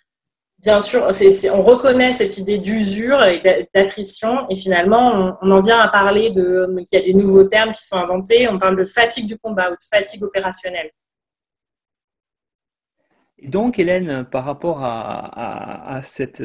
bien 0.58 0.80
sûr, 0.80 1.08
on 1.52 1.62
reconnaît 1.62 2.12
cette 2.12 2.38
idée 2.38 2.58
d'usure 2.58 3.22
et 3.24 3.40
d'attrition, 3.74 4.46
et 4.50 4.56
finalement, 4.56 5.38
on, 5.40 5.50
en 5.50 5.60
vient 5.60 5.80
à 5.80 5.88
parler 5.88 6.30
de 6.30 6.66
qu'il 6.88 6.98
y 6.98 7.02
a 7.02 7.04
des 7.04 7.14
nouveaux 7.14 7.44
termes 7.44 7.72
qui 7.72 7.84
sont 7.84 7.96
inventés. 7.96 8.48
On 8.48 8.58
parle 8.58 8.76
de 8.76 8.84
fatigue 8.84 9.26
du 9.26 9.38
combat 9.38 9.70
ou 9.70 9.74
de 9.74 9.84
fatigue 9.88 10.22
opérationnelle. 10.22 10.90
Et 13.42 13.48
donc, 13.48 13.78
Hélène, 13.78 14.24
par 14.30 14.44
rapport 14.44 14.80
à, 14.82 16.00
cette, 16.04 16.42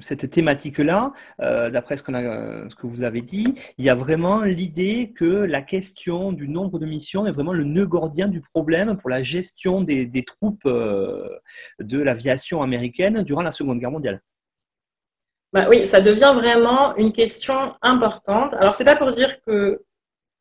cette 0.00 0.30
thématique-là, 0.30 1.12
euh, 1.40 1.70
d'après 1.70 1.96
ce, 1.96 2.04
ce, 2.04 2.74
que 2.76 2.86
vous 2.86 3.02
avez 3.02 3.20
dit, 3.20 3.54
il 3.78 3.84
y 3.84 3.90
a 3.90 3.96
vraiment 3.96 4.42
l'idée 4.42 5.12
que 5.16 5.24
la 5.24 5.60
question 5.60 6.32
du 6.32 6.48
nombre 6.48 6.78
de 6.78 6.86
missions 6.86 7.26
est 7.26 7.32
vraiment 7.32 7.52
le 7.52 7.64
nœud 7.64 7.86
gordien 7.86 8.28
du 8.28 8.40
problème 8.40 8.96
pour 8.96 9.10
la 9.10 9.24
gestion 9.24 9.80
des, 9.80 10.24
troupes 10.24 10.66
euh, 10.66 11.28
de 11.80 11.98
l'aviation 11.98 12.62
américaine 12.62 13.22
durant 13.22 13.42
la 13.42 13.50
Seconde 13.50 13.80
Guerre 13.80 13.90
mondiale. 13.90 14.22
Bah 15.52 15.66
oui, 15.68 15.84
ça 15.84 16.00
devient 16.00 16.32
vraiment 16.32 16.94
une 16.94 17.10
question 17.10 17.70
importante. 17.82 18.54
Alors, 18.54 18.74
c'est 18.74 18.84
pas 18.84 18.94
pour 18.94 19.10
dire 19.10 19.42
que 19.42 19.82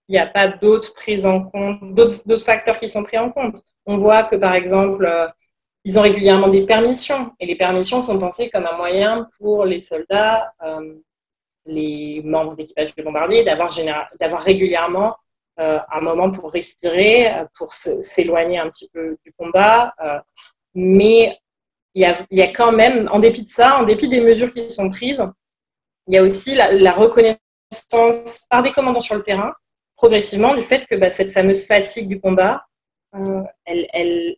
il 0.08 0.14
n'y 0.14 0.20
a 0.20 0.28
pas 0.28 0.48
d'autres 0.48 0.94
prises 0.94 1.26
en 1.26 1.44
compte, 1.44 1.94
d'autres 1.94 2.44
facteurs 2.44 2.78
qui 2.78 2.90
sont 2.90 3.04
pris 3.04 3.18
en 3.20 3.32
compte. 3.32 3.64
On 3.86 3.96
voit 3.96 4.24
que, 4.24 4.36
par 4.36 4.56
exemple, 4.56 5.06
euh, 5.06 5.28
ils 5.86 5.98
ont 5.98 6.02
régulièrement 6.02 6.48
des 6.48 6.66
permissions. 6.66 7.32
Et 7.40 7.46
les 7.46 7.56
permissions 7.56 8.02
sont 8.02 8.18
pensées 8.18 8.50
comme 8.50 8.66
un 8.66 8.78
moyen 8.78 9.28
pour 9.38 9.66
les 9.66 9.80
soldats, 9.80 10.54
euh, 10.64 10.96
les 11.66 12.22
membres 12.24 12.56
d'équipage 12.56 12.96
de 12.96 13.04
bombardier, 13.04 13.44
d'avoir, 13.44 13.72
régulièrement 14.42 15.16
euh, 15.60 15.80
un 15.92 16.02
moment 16.02 16.32
pour 16.32 16.52
respirer, 16.52 17.34
euh, 17.34 17.46
pour 17.58 17.74
s'éloigner 17.74 18.60
un 18.60 18.70
petit 18.70 18.90
peu 18.94 19.18
du 19.26 19.32
combat. 19.34 19.94
mais 20.74 21.38
il 21.96 22.02
y, 22.32 22.42
a, 22.42 22.48
quand 22.48 22.72
même, 22.72 23.10
en 23.12 23.20
dépit 23.20 23.44
de 23.44 23.48
ça, 23.48 23.78
en 23.80 23.84
dépit 23.84 24.08
des 24.08 24.22
mesures 24.22 24.54
qui 24.54 24.70
sont 24.70 24.90
prises, 24.90 25.26
il 26.08 26.14
y 26.14 26.18
a 26.18 26.24
aussi 26.24 26.56
la, 26.56 26.92
reconnaissance 26.92 28.46
par 28.50 28.62
des 28.64 28.72
commandants 28.72 29.00
sur 29.00 29.16
le 29.16 29.22
terrain, 29.22 29.54
progressivement, 29.96 30.56
du 30.56 30.62
fait 30.62 30.86
que 30.86 30.96
bah, 30.96 31.10
cette 31.10 31.32
fameuse 31.32 31.66
fatigue 31.66 32.08
du 32.08 32.22
combat, 32.22 32.64
elle, 33.66 34.38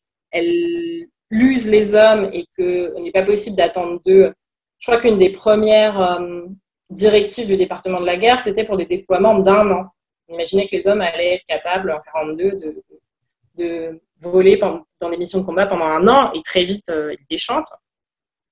l'usent 1.32 1.70
les 1.70 1.96
hommes 1.96 2.30
et 2.32 2.46
qu'il 2.54 2.94
n'est 3.02 3.12
pas 3.12 3.24
possible 3.24 3.56
d'attendre 3.56 4.00
d'eux. 4.06 4.34
Je 4.78 4.86
crois 4.86 5.00
qu'une 5.00 5.18
des 5.18 5.32
premières 5.32 6.00
euh, 6.00 6.44
directives 6.90 7.48
du 7.48 7.56
département 7.56 8.00
de 8.00 8.06
la 8.06 8.18
guerre, 8.18 8.40
c'était 8.40 8.66
pour 8.66 8.78
des 8.78 8.86
déploiements 8.86 9.40
d'un 9.40 9.72
an. 9.72 9.86
Imaginez 10.28 10.68
que 10.68 10.76
les 10.76 10.88
hommes 10.88 11.02
allaient 11.02 11.36
être 11.36 11.46
capables 11.46 11.92
en 11.92 12.00
42 12.00 12.52
de, 12.52 12.84
de 13.58 14.02
voler 14.20 14.58
dans 14.58 14.86
des 15.10 15.18
missions 15.18 15.40
de 15.40 15.46
combat 15.46 15.66
pendant 15.66 15.86
un 15.86 16.08
an 16.08 16.32
et 16.34 16.42
très 16.44 16.66
vite 16.66 16.90
euh, 16.90 17.14
ils 17.18 17.26
déchantent. 17.30 17.72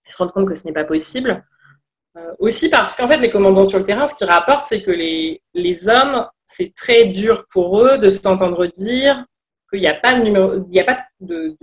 Ils 0.07 0.11
se 0.11 0.17
rendent 0.17 0.31
compte 0.31 0.47
que 0.47 0.55
ce 0.55 0.65
n'est 0.65 0.73
pas 0.73 0.85
possible. 0.85 1.43
Euh, 2.17 2.33
aussi 2.39 2.69
parce 2.69 2.95
qu'en 2.95 3.07
fait, 3.07 3.17
les 3.17 3.29
commandants 3.29 3.65
sur 3.65 3.77
le 3.77 3.83
terrain, 3.83 4.07
ce 4.07 4.15
qu'ils 4.15 4.27
rapportent, 4.27 4.65
c'est 4.65 4.81
que 4.81 4.91
les, 4.91 5.41
les 5.53 5.89
hommes, 5.89 6.27
c'est 6.45 6.73
très 6.73 7.05
dur 7.05 7.45
pour 7.51 7.81
eux 7.83 7.97
de 7.97 8.09
s'entendre 8.09 8.65
dire 8.65 9.25
qu'il 9.69 9.81
n'y 9.81 9.87
a 9.87 9.93
pas 9.93 10.17
de 10.17 10.23
numéro, 10.23 10.55
il 10.55 10.69
n'y 10.69 10.79
a 10.79 10.85
pas 10.85 10.97
de 11.19 11.55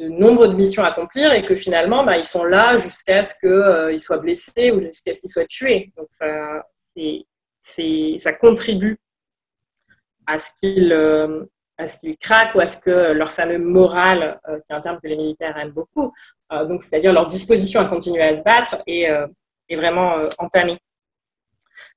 de 0.00 0.08
nombre 0.08 0.46
de 0.46 0.54
missions 0.54 0.82
à 0.82 0.88
accomplir 0.88 1.32
et 1.32 1.44
que 1.44 1.54
finalement, 1.54 2.04
bah, 2.04 2.16
ils 2.16 2.24
sont 2.24 2.44
là 2.44 2.76
jusqu'à 2.76 3.22
ce 3.22 3.34
qu'ils 3.38 3.50
euh, 3.50 3.98
soient 3.98 4.18
blessés 4.18 4.72
ou 4.72 4.80
jusqu'à 4.80 5.12
ce 5.12 5.20
qu'ils 5.20 5.30
soient 5.30 5.44
tués. 5.44 5.92
Donc 5.96 6.06
ça, 6.10 6.64
ça 7.62 8.32
contribue 8.32 8.98
à 10.26 10.38
ce 10.38 10.50
qu'ils 10.58 10.92
euh, 10.92 11.44
qu'ils 12.00 12.16
craquent 12.16 12.54
ou 12.54 12.60
à 12.60 12.66
ce 12.66 12.78
que 12.78 13.12
leur 13.12 13.30
fameux 13.30 13.58
moral, 13.58 14.40
euh, 14.48 14.58
qui 14.66 14.72
est 14.72 14.76
un 14.76 14.80
terme 14.80 14.98
que 15.02 15.08
les 15.08 15.16
militaires 15.16 15.56
aiment 15.56 15.72
beaucoup, 15.72 16.12
donc 16.68 16.82
c'est-à-dire 16.82 17.12
leur 17.12 17.26
disposition 17.26 17.80
à 17.80 17.84
continuer 17.84 18.22
à 18.22 18.34
se 18.34 18.42
battre, 18.42 18.82
est, 18.86 19.08
est 19.68 19.76
vraiment 19.76 20.14
entamée. 20.38 20.78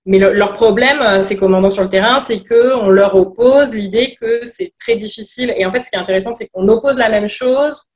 Mais 0.05 0.19
leur 0.19 0.53
problème, 0.53 1.21
ces 1.21 1.35
commandants 1.35 1.69
sur 1.69 1.83
le 1.83 1.89
terrain, 1.89 2.19
c'est 2.19 2.39
qu'on 2.47 2.89
leur 2.89 3.15
oppose 3.15 3.73
l'idée 3.73 4.15
que 4.21 4.45
c'est 4.45 4.71
très 4.79 4.95
difficile. 4.95 5.53
Et 5.57 5.65
en 5.65 5.71
fait, 5.71 5.83
ce 5.83 5.89
qui 5.89 5.95
est 5.95 5.99
intéressant, 5.99 6.33
c'est 6.33 6.47
qu'on 6.47 6.67
oppose 6.67 6.97
la 6.97 7.09
même 7.09 7.27
chose 7.27 7.89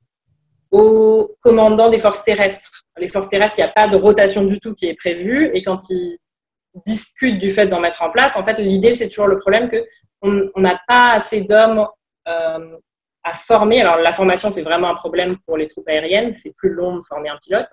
au 0.70 1.36
commandant 1.40 1.88
des 1.88 1.98
forces 1.98 2.22
terrestres. 2.22 2.84
Les 2.98 3.08
forces 3.08 3.28
terrestres, 3.28 3.58
il 3.58 3.62
n'y 3.62 3.68
a 3.68 3.72
pas 3.72 3.88
de 3.88 3.96
rotation 3.96 4.44
du 4.44 4.58
tout 4.58 4.74
qui 4.74 4.86
est 4.86 4.94
prévue. 4.94 5.50
Et 5.54 5.62
quand 5.62 5.88
ils 5.90 6.16
discutent 6.84 7.38
du 7.38 7.50
fait 7.50 7.66
d'en 7.66 7.80
mettre 7.80 8.02
en 8.02 8.10
place, 8.10 8.36
en 8.36 8.44
fait, 8.44 8.58
l'idée, 8.58 8.94
c'est 8.94 9.08
toujours 9.08 9.28
le 9.28 9.38
problème 9.38 9.68
qu'on 10.20 10.50
n'a 10.60 10.80
pas 10.86 11.12
assez 11.12 11.42
d'hommes 11.42 11.86
euh, 12.28 12.76
à 13.24 13.34
former. 13.34 13.80
Alors, 13.80 13.96
la 13.96 14.12
formation, 14.12 14.50
c'est 14.50 14.62
vraiment 14.62 14.88
un 14.88 14.94
problème 14.94 15.36
pour 15.46 15.56
les 15.56 15.66
troupes 15.66 15.88
aériennes. 15.88 16.32
C'est 16.32 16.54
plus 16.56 16.70
long 16.70 16.96
de 16.96 17.02
former 17.02 17.30
un 17.30 17.38
pilote. 17.42 17.68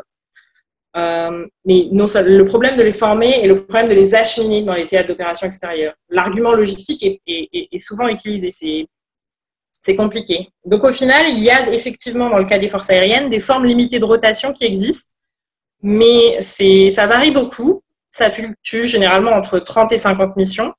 Euh, 0.96 1.46
mais 1.66 1.90
non 1.92 2.06
le 2.06 2.44
problème 2.44 2.78
de 2.78 2.82
les 2.82 2.92
former 2.92 3.44
et 3.44 3.48
le 3.48 3.66
problème 3.66 3.90
de 3.90 3.94
les 3.94 4.16
acheminer 4.16 4.62
dans 4.62 4.76
les 4.76 4.86
théâtres 4.86 5.10
d'opération 5.10 5.46
extérieure. 5.46 5.94
L'argument 6.08 6.54
logistique 6.54 7.22
est, 7.28 7.80
souvent 7.80 8.08
utilisé, 8.08 8.88
compliqué. 9.94 10.50
Donc 10.66 10.86
au 10.86 10.92
final, 10.92 11.26
il 11.30 11.40
y 11.40 11.50
a 11.52 11.70
effectivement 11.70 12.30
dans 12.30 12.40
le 12.40 12.46
cas 12.46 12.58
des 12.58 12.70
forces 12.70 12.90
aériennes 12.90 13.28
des 13.28 13.40
formes 13.40 13.66
limitées 13.66 14.00
de 14.00 14.06
rotation 14.06 14.54
qui 14.54 14.64
existent, 14.64 15.14
mais 15.84 16.42
ça 16.42 17.06
varie 17.06 17.32
beaucoup. 17.32 17.82
Ça 18.10 18.32
fluctue 18.32 18.86
généralement 18.86 19.32
entre 19.32 19.60
30 19.60 19.92
et 19.92 19.98
50 19.98 20.38
missions. 20.38 20.74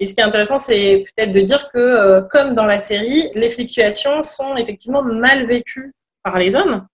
Et 0.00 0.06
ce 0.06 0.14
qui 0.14 0.20
est 0.20 0.24
intéressant, 0.24 0.58
c'est 0.58 1.04
peut-être 1.14 1.32
de 1.32 1.40
dire 1.40 1.68
que, 1.68 1.78
euh, 1.78 2.22
comme 2.22 2.54
dans 2.54 2.64
la 2.64 2.78
série, 2.78 3.28
les 3.34 3.48
fluctuations 3.48 4.22
sont 4.22 4.56
effectivement 4.56 5.02
mal 5.02 5.44
vécues 5.44 5.92
par 6.22 6.38
les 6.38 6.56
hommes. 6.56 6.86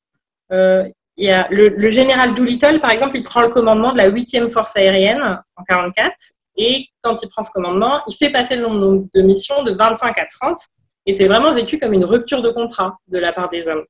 Euh, 0.52 0.86
le, 1.16 1.88
général 1.88 2.34
Doolittle, 2.34 2.80
par 2.80 2.90
exemple, 2.90 3.16
il 3.16 3.22
prend 3.22 3.40
le 3.40 3.48
commandement 3.48 3.92
de 3.92 3.98
la 3.98 4.10
8e 4.10 4.48
force 4.48 4.76
aérienne 4.76 5.40
en 5.56 5.64
44. 5.64 6.12
Et 6.56 6.86
quand 7.02 7.22
il 7.22 7.28
prend 7.28 7.42
ce 7.42 7.50
commandement, 7.50 8.02
il 8.06 8.14
fait 8.14 8.30
passer 8.30 8.56
le 8.56 8.62
nombre 8.62 9.06
de 9.14 9.22
missions 9.22 9.62
de 9.62 9.70
25 9.70 10.18
à 10.18 10.26
30. 10.26 10.58
Et 11.06 11.12
c'est 11.12 11.26
vraiment 11.26 11.52
vécu 11.52 11.78
comme 11.78 11.92
une 11.92 12.04
rupture 12.04 12.42
de 12.42 12.50
contrat 12.50 12.98
de 13.08 13.18
la 13.18 13.32
part 13.32 13.48
des 13.48 13.68
hommes. 13.68 13.84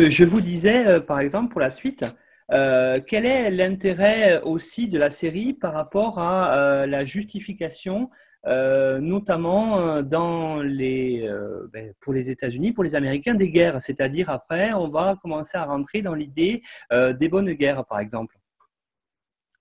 Je 0.00 0.24
vous 0.24 0.40
disais, 0.40 0.86
euh, 0.86 1.00
par 1.00 1.20
exemple, 1.20 1.50
pour 1.50 1.60
la 1.60 1.70
suite, 1.70 2.04
euh, 2.52 3.00
quel 3.04 3.26
est 3.26 3.50
l'intérêt 3.50 4.40
aussi 4.42 4.88
de 4.88 4.98
la 4.98 5.10
série 5.10 5.52
par 5.52 5.72
rapport 5.72 6.18
à 6.18 6.86
la 6.86 7.04
justification 7.04 8.10
euh, 8.46 9.00
notamment 9.00 9.80
euh, 9.80 10.02
dans 10.02 10.62
les, 10.62 11.26
euh, 11.26 11.68
ben, 11.72 11.92
pour 12.00 12.12
les 12.12 12.30
États-Unis, 12.30 12.72
pour 12.72 12.84
les 12.84 12.94
Américains, 12.94 13.34
des 13.34 13.50
guerres? 13.50 13.82
C'est-à-dire 13.82 14.30
après, 14.30 14.72
on 14.72 14.88
va 14.88 15.16
commencer 15.20 15.58
à 15.58 15.64
rentrer 15.64 16.00
dans 16.00 16.14
l'idée 16.14 16.62
des 16.92 17.28
bonnes 17.28 17.52
guerres, 17.52 17.84
par 17.86 17.98
exemple. 17.98 18.38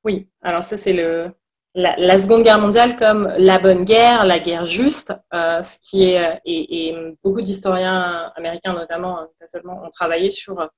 Oui, 0.03 0.29
alors 0.41 0.63
ça 0.63 0.77
c'est 0.77 0.93
le, 0.93 1.31
la, 1.75 2.17
Seconde 2.17 2.43
Guerre 2.43 2.59
mondiale 2.59 2.95
comme 2.95 3.31
la 3.37 3.59
bonne 3.59 3.83
guerre, 3.83 4.25
la 4.25 4.39
guerre 4.39 4.65
juste, 4.65 5.13
ce 5.31 5.77
qui 5.81 6.05
est 6.05 6.39
et, 6.45 6.95
beaucoup 7.23 7.41
d'historiens 7.41 8.31
américains 8.35 8.73
notamment, 8.73 9.19
hein, 9.19 9.29
ont 9.65 9.89
travaillé 9.89 10.29
sur 10.29 10.69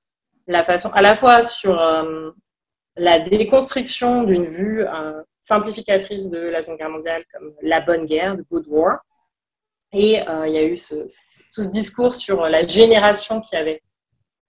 la 0.46 0.62
façon, 0.62 0.90
à 0.90 1.02
la 1.02 1.14
fois 1.14 1.42
sur 1.42 1.80
la 2.96 3.18
déconstruction 3.20 4.24
d'une 4.24 4.44
vue 4.44 4.84
simplificatrice 5.40 6.28
de 6.28 6.38
la 6.38 6.62
Seconde 6.62 6.78
Guerre 6.78 6.90
mondiale 6.90 7.24
comme 7.32 7.54
la 7.62 7.80
bonne 7.80 8.04
guerre, 8.04 8.36
the 8.36 8.46
good 8.50 8.66
war. 8.68 8.98
Et 9.92 10.20
euh, 10.28 10.46
il 10.46 10.54
y 10.54 10.58
a 10.58 10.64
eu 10.64 10.76
ce, 10.76 10.94
tout 11.54 11.62
ce 11.62 11.70
discours 11.70 12.14
sur 12.14 12.48
la 12.48 12.62
génération 12.62 13.40
qui 13.40 13.56
avait 13.56 13.82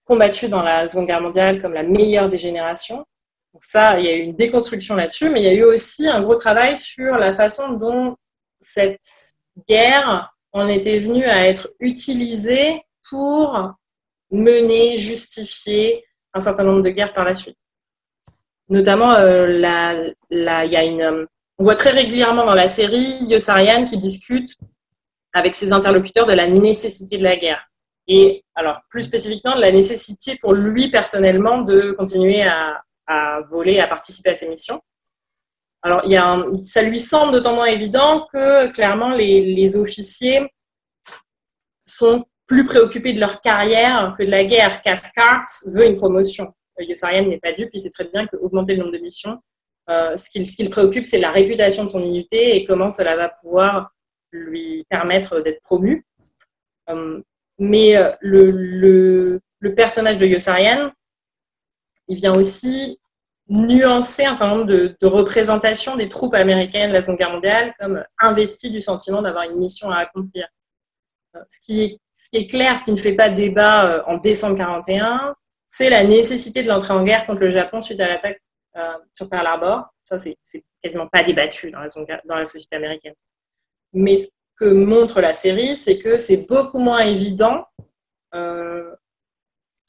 combattu 0.04 0.50
dans 0.50 0.64
la 0.64 0.88
Seconde 0.88 1.08
Guerre 1.08 1.22
mondiale 1.22 1.62
comme 1.62 1.74
la 1.74 1.84
meilleure 1.84 2.28
des 2.28 2.38
générations. 2.38 3.06
Donc 3.54 3.64
ça, 3.64 4.00
il 4.00 4.06
y 4.06 4.10
a 4.10 4.16
eu 4.16 4.22
une 4.22 4.36
déconstruction 4.36 4.96
là-dessus, 4.96 5.30
mais 5.30 5.42
il 5.42 5.46
y 5.46 5.50
a 5.50 5.54
eu 5.54 5.64
aussi 5.64 6.08
un 6.08 6.22
gros 6.22 6.36
travail 6.36 6.78
sur 6.78 7.18
la 7.18 7.34
façon 7.34 7.74
dont 7.74 8.16
cette 8.60 9.34
guerre 9.68 10.34
en 10.52 10.68
était 10.68 11.00
venue 11.00 11.26
à 11.26 11.48
être 11.48 11.70
utilisée 11.80 12.82
pour 13.10 13.74
mener, 14.32 14.98
justifier 14.98 16.06
un 16.34 16.42
certain 16.42 16.64
nombre 16.64 16.82
de 16.82 16.90
guerres 16.90 17.14
par 17.14 17.26
la 17.26 17.34
suite. 17.34 17.58
Notamment, 18.70 19.14
euh, 19.14 19.52
y 20.30 20.76
a 20.76 20.84
une, 20.84 21.28
on 21.58 21.64
voit 21.64 21.76
très 21.76 21.90
régulièrement 21.90 22.46
dans 22.46 22.54
la 22.54 22.68
série 22.68 23.18
Yossarian 23.28 23.86
qui 23.86 23.98
discute 23.98 24.58
avec 25.34 25.56
ses 25.56 25.74
interlocuteurs 25.74 26.28
de 26.28 26.34
la 26.34 26.48
nécessité 26.48 27.18
de 27.18 27.24
la 27.24 27.36
guerre. 27.36 27.68
Et 28.08 28.44
alors, 28.56 28.82
plus 28.90 29.04
spécifiquement, 29.04 29.56
de 29.56 29.62
la 29.62 29.72
nécessité 29.72 30.38
pour 30.38 30.54
lui 30.54 30.90
personnellement 30.90 31.62
de 31.62 31.92
continuer 31.92 32.44
à, 32.44 32.82
à 33.10 33.42
voler, 33.50 33.80
à 33.80 33.88
participer 33.88 34.30
à 34.30 34.36
ses 34.36 34.48
missions. 34.48 34.80
Alors, 35.82 36.02
ça 36.62 36.82
lui 36.82 37.00
semble 37.00 37.34
d'autant 37.34 37.66
évident 37.66 38.28
que 38.32 38.72
clairement 38.72 39.16
les, 39.16 39.76
officiers 39.76 40.48
sont 41.86 42.26
plus 42.48 42.66
préoccupés 42.66 43.14
de 43.14 43.20
leur 43.20 43.42
carrière 43.42 44.16
que 44.18 44.24
de 44.24 44.32
la 44.32 44.46
guerre. 44.46 44.82
Cathcart 44.82 45.46
veut 45.66 45.86
une 45.86 45.96
promotion. 45.96 46.54
Yossarian 46.80 47.26
n'est 47.26 47.40
pas 47.40 47.52
dupe, 47.52 47.70
il 47.74 47.82
sait 47.82 47.90
très 47.90 48.06
bien 48.06 48.26
qu'augmenter 48.28 48.74
le 48.74 48.80
nombre 48.80 48.94
de 48.94 49.00
missions, 49.00 49.38
euh, 49.90 50.16
ce 50.16 50.30
qui 50.30 50.64
le 50.64 50.70
préoccupe, 50.70 51.04
c'est 51.04 51.20
la 51.20 51.32
réputation 51.32 51.84
de 51.84 51.90
son 51.90 52.04
unité 52.04 52.56
et 52.56 52.64
comment 52.64 52.90
cela 52.90 53.16
va 53.16 53.30
pouvoir 53.30 53.92
lui 54.32 54.86
permettre 54.90 55.42
d'être 55.42 55.62
promu. 55.64 56.06
Euh, 56.90 57.22
mais 57.58 57.98
euh, 57.98 58.12
le, 58.22 59.40
personnage 59.76 60.18
de 60.18 60.28
Yossarian, 60.28 60.92
il 62.10 62.18
vient 62.18 62.36
aussi 62.36 63.00
nuancer 63.48 64.26
un 64.26 64.34
certain 64.34 64.56
nombre 64.56 64.66
de, 64.66 64.96
représentations 65.02 65.96
des 65.96 66.10
troupes 66.10 66.34
américaines 66.34 66.90
de 66.90 66.94
la 66.94 67.02
Seconde 67.02 67.18
Guerre 67.18 67.32
mondiale 67.32 67.74
comme 67.80 68.04
investies 68.20 68.70
du 68.70 68.82
sentiment 68.82 69.22
d'avoir 69.22 69.46
une 69.46 69.58
mission 69.58 69.90
à 69.90 69.98
accomplir. 69.98 70.48
Ce 71.48 71.60
qui, 71.60 71.84
est, 71.84 72.00
ce 72.12 72.30
qui 72.30 72.38
est 72.38 72.48
clair, 72.48 72.78
ce 72.78 72.84
qui 72.84 72.92
ne 72.92 72.98
fait 72.98 73.14
pas 73.14 73.30
débat 73.30 74.04
en 74.08 74.18
décembre 74.18 74.58
41, 74.58 75.36
c'est 75.68 75.90
la 75.90 76.04
nécessité 76.04 76.64
de 76.64 76.68
l'entrée 76.68 76.94
en 76.94 77.04
guerre 77.04 77.26
contre 77.26 77.42
le 77.42 77.50
Japon 77.50 77.80
suite 77.80 78.00
à 78.00 78.08
l'attaque 78.08 78.42
euh, 78.76 78.98
sur 79.14 79.30
Pearl 79.30 79.46
Harbor. 79.46 79.86
Ça, 80.04 80.18
c'est 80.18 80.38
quasiment 80.82 81.08
pas 81.08 81.24
débattu 81.24 81.72
dans 81.72 81.80
la, 81.80 82.46
société 82.46 82.76
américaine. 82.76 83.14
Mais 83.94 84.18
ce 84.18 84.28
que 84.58 84.66
montre 84.66 85.22
la 85.22 85.34
série, 85.34 85.76
c'est 85.76 86.00
que 86.00 86.18
c'est 86.18 86.48
beaucoup 86.48 86.80
moins 86.80 87.00
évident 87.00 87.66
euh, 88.34 88.96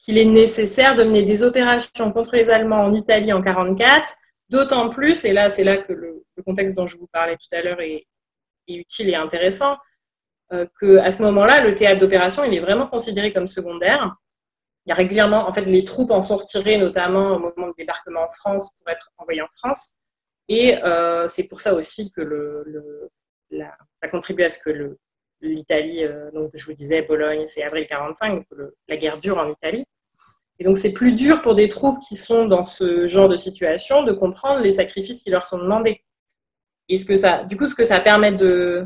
qu'il 0.01 0.17
est 0.17 0.25
nécessaire 0.25 0.95
de 0.95 1.03
mener 1.03 1.23
des 1.23 1.43
opérations 1.43 2.11
contre 2.11 2.35
les 2.35 2.49
Allemands 2.49 2.83
en 2.83 2.93
Italie 2.93 3.31
en 3.31 3.39
1944, 3.39 4.13
d'autant 4.49 4.89
plus, 4.89 5.23
et 5.23 5.31
là 5.31 5.49
c'est 5.49 5.63
là 5.63 5.77
que 5.77 5.93
le, 5.93 6.25
contexte 6.43 6.75
dont 6.75 6.87
je 6.87 6.97
vous 6.97 7.07
parlais 7.07 7.37
tout 7.37 7.55
à 7.55 7.61
l'heure 7.61 7.79
est, 7.81 8.07
utile 8.67 9.09
et 9.09 9.15
intéressant, 9.15 9.77
euh, 10.53 10.65
qu'à 10.79 11.11
ce 11.11 11.21
moment-là, 11.23 11.61
le 11.61 11.73
théâtre 11.73 11.99
d'opération, 11.99 12.43
il 12.43 12.53
est 12.53 12.59
vraiment 12.59 12.87
considéré 12.87 13.31
comme 13.31 13.47
secondaire 13.47 14.15
il 14.85 14.89
y 14.89 14.91
a 14.91 14.95
régulièrement, 14.95 15.47
en 15.47 15.53
fait, 15.53 15.65
les 15.65 15.85
troupes 15.85 16.11
en 16.11 16.21
sont 16.21 16.37
retirées, 16.37 16.77
notamment 16.77 17.35
au 17.35 17.39
moment 17.39 17.67
du 17.67 17.73
débarquement 17.77 18.23
en 18.23 18.29
France, 18.29 18.73
pour 18.73 18.89
être 18.89 19.11
envoyées 19.17 19.41
en 19.41 19.49
France. 19.51 19.99
Et 20.47 20.83
euh, 20.83 21.27
c'est 21.27 21.47
pour 21.47 21.61
ça 21.61 21.73
aussi 21.75 22.11
que 22.11 22.21
le, 22.21 23.09
ça 23.97 24.07
contribue 24.07 24.43
à 24.43 24.49
ce 24.49 24.57
que 24.57 24.97
l'Italie, 25.41 26.03
euh, 26.03 26.31
donc 26.31 26.51
je 26.53 26.65
vous 26.65 26.73
disais, 26.73 27.01
Bologne, 27.01 27.45
c'est 27.47 27.63
avril 27.63 27.85
45, 27.85 28.45
la 28.87 28.97
guerre 28.97 29.17
dure 29.19 29.37
en 29.37 29.49
Italie. 29.51 29.85
Et 30.59 30.63
donc 30.63 30.77
c'est 30.77 30.91
plus 30.91 31.13
dur 31.13 31.41
pour 31.41 31.55
des 31.55 31.69
troupes 31.69 31.99
qui 32.07 32.15
sont 32.15 32.45
dans 32.45 32.63
ce 32.63 33.07
genre 33.07 33.29
de 33.29 33.35
situation 33.35 34.03
de 34.03 34.11
comprendre 34.11 34.61
les 34.61 34.71
sacrifices 34.71 35.21
qui 35.21 35.31
leur 35.31 35.45
sont 35.45 35.57
demandés. 35.57 36.03
Et 36.87 36.97
ce 36.97 37.05
que 37.05 37.17
ça, 37.17 37.43
du 37.43 37.57
coup, 37.57 37.67
ce 37.67 37.75
que 37.75 37.85
ça 37.85 37.99
permet 37.99 38.31
de, 38.31 38.85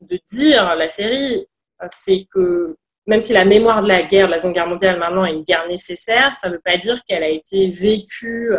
de 0.00 0.18
dire, 0.30 0.74
la 0.76 0.88
série, 0.88 1.46
c'est 1.88 2.26
que 2.32 2.76
même 3.06 3.20
si 3.20 3.32
la 3.32 3.44
mémoire 3.44 3.82
de 3.82 3.88
la 3.88 4.02
guerre, 4.02 4.26
de 4.26 4.32
la 4.32 4.38
Seconde 4.38 4.54
Guerre 4.54 4.66
mondiale 4.66 4.98
maintenant 4.98 5.24
est 5.24 5.32
une 5.32 5.42
guerre 5.42 5.66
nécessaire, 5.66 6.34
ça 6.34 6.48
ne 6.48 6.54
veut 6.54 6.60
pas 6.60 6.76
dire 6.76 7.02
qu'elle 7.04 7.22
a 7.22 7.28
été 7.28 7.68
vécue 7.68 8.54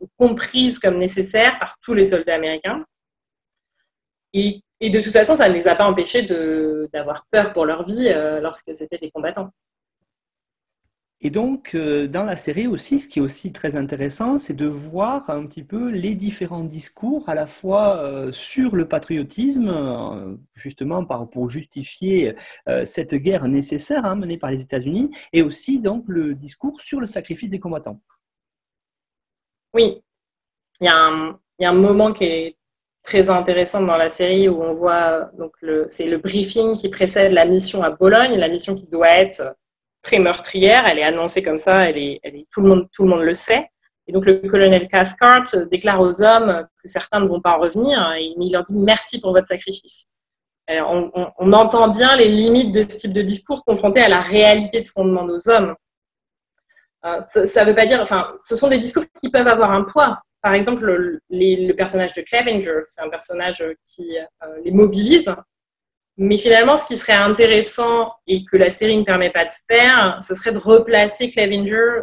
ou 0.00 0.08
comprise 0.18 0.78
comme 0.78 0.98
nécessaire 0.98 1.58
par 1.58 1.78
tous 1.78 1.94
les 1.94 2.04
soldats 2.04 2.34
américains. 2.34 2.84
Et, 4.32 4.63
de 4.80 5.00
toute 5.00 5.12
façon, 5.12 5.36
ça 5.36 5.48
ne 5.48 5.54
les 5.54 5.68
a 5.68 5.74
pas 5.74 5.86
empêchés 5.86 6.22
d'avoir 6.92 7.26
peur 7.30 7.52
pour 7.52 7.64
leur 7.64 7.82
vie 7.82 8.08
euh, 8.08 8.40
lorsque 8.40 8.74
c'était 8.74 8.98
des 8.98 9.10
combattants. 9.10 9.50
Et 11.24 11.30
donc, 11.30 11.74
euh, 11.74 12.06
dans 12.06 12.24
la 12.24 12.36
série 12.36 12.66
aussi, 12.66 13.00
ce 13.00 13.08
qui 13.08 13.18
est 13.18 13.22
aussi 13.22 13.50
très 13.50 13.76
intéressant, 13.76 14.36
c'est 14.36 14.52
de 14.52 14.66
voir 14.66 15.30
un 15.30 15.46
petit 15.46 15.64
peu 15.64 15.88
les 15.88 16.14
différents 16.14 16.64
discours, 16.64 17.30
à 17.30 17.34
la 17.34 17.46
fois 17.46 17.96
euh, 17.96 18.30
sur 18.30 18.76
le 18.76 18.86
patriotisme, 18.86 19.70
euh, 19.70 20.36
justement 20.52 21.02
pour 21.06 21.48
justifier 21.48 22.36
cette 22.84 23.14
guerre 23.14 23.48
nécessaire 23.48 24.04
hein, 24.04 24.16
menée 24.16 24.36
par 24.36 24.50
les 24.50 24.60
États-Unis, 24.60 25.10
et 25.32 25.40
aussi 25.40 25.80
donc 25.80 26.04
le 26.08 26.34
discours 26.34 26.78
sur 26.82 27.00
le 27.00 27.06
sacrifice 27.06 27.48
des 27.48 27.58
combattants. 27.58 28.00
Oui, 29.72 30.02
il 30.80 30.84
y 30.84 30.88
a 30.88 30.96
un, 30.96 31.40
il 31.58 31.62
y 31.62 31.64
a 31.64 31.70
un 31.70 31.74
moment 31.74 32.12
qui 32.12 32.24
est 32.24 32.56
très 33.04 33.30
intéressant 33.30 33.82
dans 33.82 33.96
la 33.96 34.08
série 34.08 34.48
où 34.48 34.62
on 34.62 34.72
voit 34.72 35.30
donc 35.38 35.52
c'est 35.88 36.08
le 36.08 36.16
briefing 36.16 36.74
qui 36.74 36.88
précède 36.88 37.32
la 37.32 37.44
mission 37.44 37.82
à 37.82 37.90
Bologne, 37.90 38.36
la 38.36 38.48
mission 38.48 38.74
qui 38.74 38.86
doit 38.90 39.10
être 39.10 39.54
très 40.02 40.18
meurtrière. 40.18 40.86
Elle 40.86 40.98
est 40.98 41.04
annoncée 41.04 41.42
comme 41.42 41.58
ça, 41.58 41.88
elle 41.88 41.98
est, 41.98 42.20
tout, 42.50 42.62
le 42.62 42.68
monde, 42.68 42.88
tout 42.92 43.04
le 43.04 43.10
monde 43.10 43.22
le 43.22 43.34
sait. 43.34 43.68
Et 44.06 44.12
donc 44.12 44.26
le 44.26 44.34
colonel 44.48 44.88
Cathcart 44.88 45.44
déclare 45.70 46.00
aux 46.00 46.22
hommes 46.22 46.66
que 46.82 46.88
certains 46.88 47.20
ne 47.20 47.26
vont 47.26 47.40
pas 47.40 47.56
en 47.56 47.60
revenir 47.60 48.12
et 48.18 48.32
il 48.36 48.52
leur 48.52 48.64
dit 48.64 48.74
merci 48.74 49.20
pour 49.20 49.32
votre 49.32 49.48
sacrifice. 49.48 50.06
on, 50.68 51.10
on, 51.38 51.52
entend 51.52 51.88
bien 51.88 52.16
les 52.16 52.28
limites 52.28 52.74
de 52.74 52.82
ce 52.82 52.96
type 52.96 53.12
de 53.12 53.22
discours 53.22 53.64
confronté 53.64 54.00
à 54.00 54.08
la 54.08 54.20
réalité 54.20 54.80
de 54.80 54.84
ce 54.84 54.92
qu'on 54.92 55.04
demande 55.04 55.30
aux 55.30 55.48
hommes. 55.48 55.74
Euh, 57.04 57.20
ça 57.20 57.64
ne 57.64 57.68
veut 57.68 57.74
pas 57.74 57.86
dire, 57.86 58.00
enfin, 58.00 58.34
ce 58.38 58.56
sont 58.56 58.68
des 58.68 58.78
discours 58.78 59.04
qui 59.20 59.30
peuvent 59.30 59.46
avoir 59.46 59.72
un 59.72 59.84
poids. 59.84 60.22
Par 60.44 60.52
exemple, 60.52 60.84
le, 61.30 61.72
personnage 61.72 62.12
de 62.12 62.20
Clevenger, 62.20 62.82
c'est 62.84 63.00
un 63.00 63.08
personnage 63.08 63.64
qui 63.86 64.18
euh, 64.18 64.46
les 64.62 64.72
mobilise 64.72 65.34
mais 66.16 66.36
finalement, 66.36 66.76
ce 66.76 66.84
qui 66.84 66.96
serait 66.96 67.14
intéressant 67.14 68.12
et 68.26 68.44
que 68.44 68.56
la 68.56 68.70
série 68.70 68.96
ne 68.96 69.02
permet 69.02 69.32
pas 69.32 69.46
de 69.46 69.52
faire, 69.68 70.18
ce 70.22 70.34
serait 70.34 70.52
de 70.52 70.58
replacer 70.58 71.30
Clevenger 71.30 72.02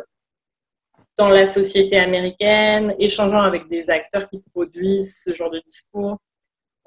dans 1.17 1.29
la 1.29 1.45
société 1.45 1.97
américaine, 1.97 2.95
échangeant 2.99 3.41
avec 3.41 3.69
des 3.69 3.89
acteurs 3.89 4.27
qui 4.27 4.41
produisent 4.53 5.21
ce 5.23 5.33
genre 5.33 5.49
de 5.49 5.59
discours. 5.59 6.17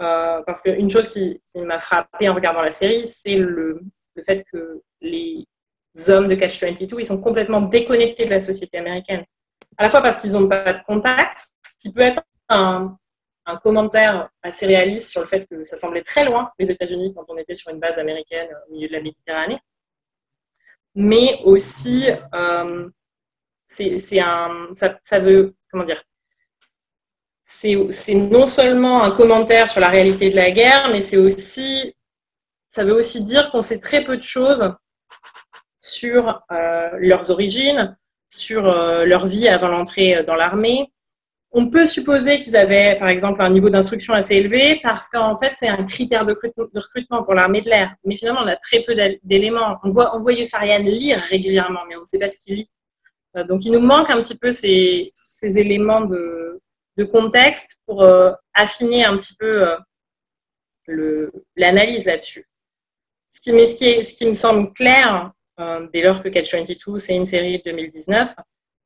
Euh, 0.03 0.43
parce 0.45 0.61
qu'une 0.61 0.91
chose 0.91 1.09
qui, 1.09 1.41
m'a 1.61 1.79
frappé 1.79 2.29
en 2.29 2.35
regardant 2.35 2.63
la 2.63 2.73
série, 2.73 3.07
c'est 3.07 3.37
le, 3.37 3.81
le, 4.17 4.23
fait 4.23 4.45
que 4.53 4.83
les 5.01 5.47
hommes 6.09 6.27
de 6.27 6.35
Catch 6.35 6.61
22, 6.61 6.99
ils 6.99 7.07
sont 7.07 7.21
complètement 7.21 7.63
déconnectés 7.63 8.25
de 8.25 8.31
la 8.31 8.41
société 8.41 8.77
américaine. 8.77 9.25
À 9.77 9.85
la 9.85 9.89
fois 9.89 10.03
parce 10.03 10.19
qu'ils 10.19 10.33
n'ont 10.33 10.49
pas 10.49 10.73
de 10.73 10.81
contact, 10.85 11.39
ce 11.63 11.73
qui 11.79 11.93
peut 11.93 12.01
être 12.01 12.23
un, 12.49 12.97
commentaire 13.63 14.31
assez 14.43 14.65
réaliste 14.67 15.11
sur 15.11 15.21
le 15.21 15.27
fait 15.27 15.47
que 15.47 15.65
ça 15.65 15.77
semblait 15.77 16.03
très 16.03 16.25
loin, 16.25 16.51
les 16.59 16.71
États-Unis, 16.71 17.13
quand 17.15 17.25
on 17.29 17.37
était 17.37 17.55
sur 17.55 17.71
une 17.71 17.79
base 17.79 17.99
américaine 17.99 18.49
au 18.69 18.73
milieu 18.73 18.89
de 18.89 18.93
la 18.95 19.03
Méditerranée. 19.03 19.61
Mais 20.95 21.41
aussi, 21.45 22.09
euh, 22.35 22.89
c'est 23.67 24.21
un, 24.21 24.69
ça, 24.75 24.99
ça, 25.03 25.19
veut, 25.19 25.55
comment 25.71 25.85
dire, 25.85 26.03
c'est 27.43 28.15
non 28.15 28.47
seulement 28.47 29.03
un 29.03 29.11
commentaire 29.11 29.69
sur 29.69 29.81
la 29.81 29.89
réalité 29.89 30.31
de 30.31 30.37
la 30.37 30.51
guerre, 30.51 30.89
mais 30.91 31.03
c'est 31.03 31.19
aussi, 31.19 31.95
ça 32.71 32.85
veut 32.85 32.95
aussi 32.95 33.23
dire 33.23 33.51
qu'on 33.51 33.63
sait 33.63 33.79
très 33.79 34.03
peu 34.03 34.17
de 34.17 34.23
choses 34.23 34.75
sur 35.81 36.43
euh, 36.51 36.91
leurs 36.95 37.31
origines, 37.31 37.97
sur 38.37 38.67
euh, 38.67 39.05
leur 39.05 39.27
vie 39.27 39.49
avant 39.49 39.69
l'entrée 39.69 40.23
dans 40.25 40.35
l'armée. 40.35 40.91
On 41.57 41.71
peut 41.71 41.87
supposer 41.87 42.41
qu'ils 42.41 42.57
avaient, 42.57 42.97
par 42.99 43.09
exemple, 43.09 43.41
un 43.41 43.49
niveau 43.49 43.69
d'instruction 43.69 44.13
assez 44.13 44.35
élevé 44.35 44.81
parce 44.83 45.09
qu'en 45.09 45.37
fait, 45.37 45.53
c'est 45.55 45.69
un 45.69 45.85
critère 45.85 46.25
de 46.25 46.35
recrutement 46.75 47.23
pour 47.23 47.35
l'armée 47.35 47.61
de 47.61 47.71
l'air. 47.71 47.95
Mais 48.05 48.17
finalement, 48.17 48.41
on 48.43 48.49
a 48.49 48.57
très 48.57 48.83
peu 48.83 48.97
d'éléments. 49.23 49.79
On 49.85 49.91
voit, 49.91 50.17
on 50.17 50.27
lire 50.27 51.19
régulièrement, 51.19 51.83
mais 51.89 51.97
on 51.97 52.01
ne 52.01 52.07
sait 52.07 52.19
pas 52.19 52.29
ce 52.29 52.39
qu'il 52.39 52.57
lit. 52.57 52.71
Euh, 53.37 53.45
donc, 53.45 53.65
il 53.65 53.71
nous 53.71 53.81
manque 53.81 54.11
un 54.11 54.21
petit 54.21 54.37
peu 54.37 54.51
ces, 54.51 55.13
éléments 55.43 56.07
de, 56.07 56.61
contexte 57.13 57.79
pour 57.87 58.03
euh, 58.03 58.33
affiner 58.55 59.05
un 59.05 59.17
petit 59.17 59.37
peu 59.39 59.77
euh, 60.89 61.31
l'analyse 61.55 62.07
là-dessus. 62.07 62.49
Ce 63.29 63.41
qui 63.41 64.27
me 64.27 64.35
semble 64.35 64.73
clair, 64.73 65.31
euh, 65.61 65.87
dès 65.93 66.03
lors 66.03 66.23
que 66.23 66.29
Catch 66.29 66.55
22, 66.55 66.99
c'est 66.99 67.15
une 67.15 67.27
série 67.27 67.59
de 67.59 67.63
2019, 67.65 68.35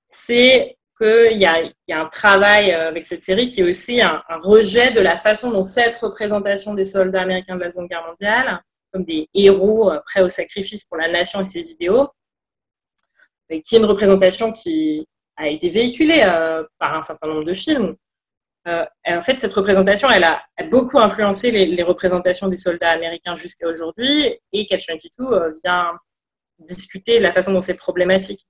c'est 0.09 0.77
qu'il 1.01 1.37
y, 1.37 1.47
a, 1.47 1.71
un 1.91 2.07
travail 2.07 2.73
avec 2.73 3.07
cette 3.07 3.23
série 3.23 3.49
qui 3.49 3.61
est 3.61 3.71
aussi 3.71 4.03
un, 4.03 4.23
rejet 4.41 4.91
de 4.91 5.01
la 5.01 5.17
façon 5.17 5.53
dont 5.53 5.63
cette 5.63 5.95
représentation 5.95 6.75
des 6.75 6.85
soldats 6.85 7.23
américains 7.23 7.55
de 7.55 7.61
la 7.61 7.71
Seconde 7.71 7.89
Guerre 7.89 8.05
mondiale, 8.05 8.61
comme 8.93 9.05
des 9.05 9.29
héros 9.33 9.93
prêts 10.07 10.23
au 10.23 10.29
sacrifice 10.29 10.85
pour 10.85 10.97
la 10.97 11.09
nation 11.09 11.41
et 11.41 11.45
ses 11.45 11.71
idéaux, 11.71 12.09
qui 13.49 13.77
est 13.77 13.79
une 13.79 13.85
représentation 13.85 14.51
qui, 14.51 15.07
a 15.39 15.49
été 15.49 15.71
véhiculée 15.71 16.23
euh, 16.25 16.65
par 16.79 16.95
un 16.95 17.03
certain 17.03 17.29
nombre 17.29 17.45
de 17.45 17.55
films. 17.55 17.95
Euh, 18.67 18.85
en 19.07 19.23
fait, 19.23 19.39
cette 19.39 19.53
représentation, 19.53 20.11
elle 20.11 20.25
a, 20.25 20.43
beaucoup 20.69 20.99
influencé 20.99 21.51
les, 21.51 21.83
représentations 21.83 22.49
des 22.49 22.57
soldats 22.57 22.91
américains 22.91 23.35
jusqu'à 23.35 23.69
aujourd'hui, 23.69 24.37
et 24.53 24.67
Catch 24.67 24.89
22 24.89 25.33
euh, 25.33 25.51
vient 25.65 25.99
discuter 26.59 27.19
de 27.19 27.23
la 27.23 27.33
façon 27.33 27.53
dont 27.53 27.61
c'est 27.61 27.77
problématique. 27.77 28.47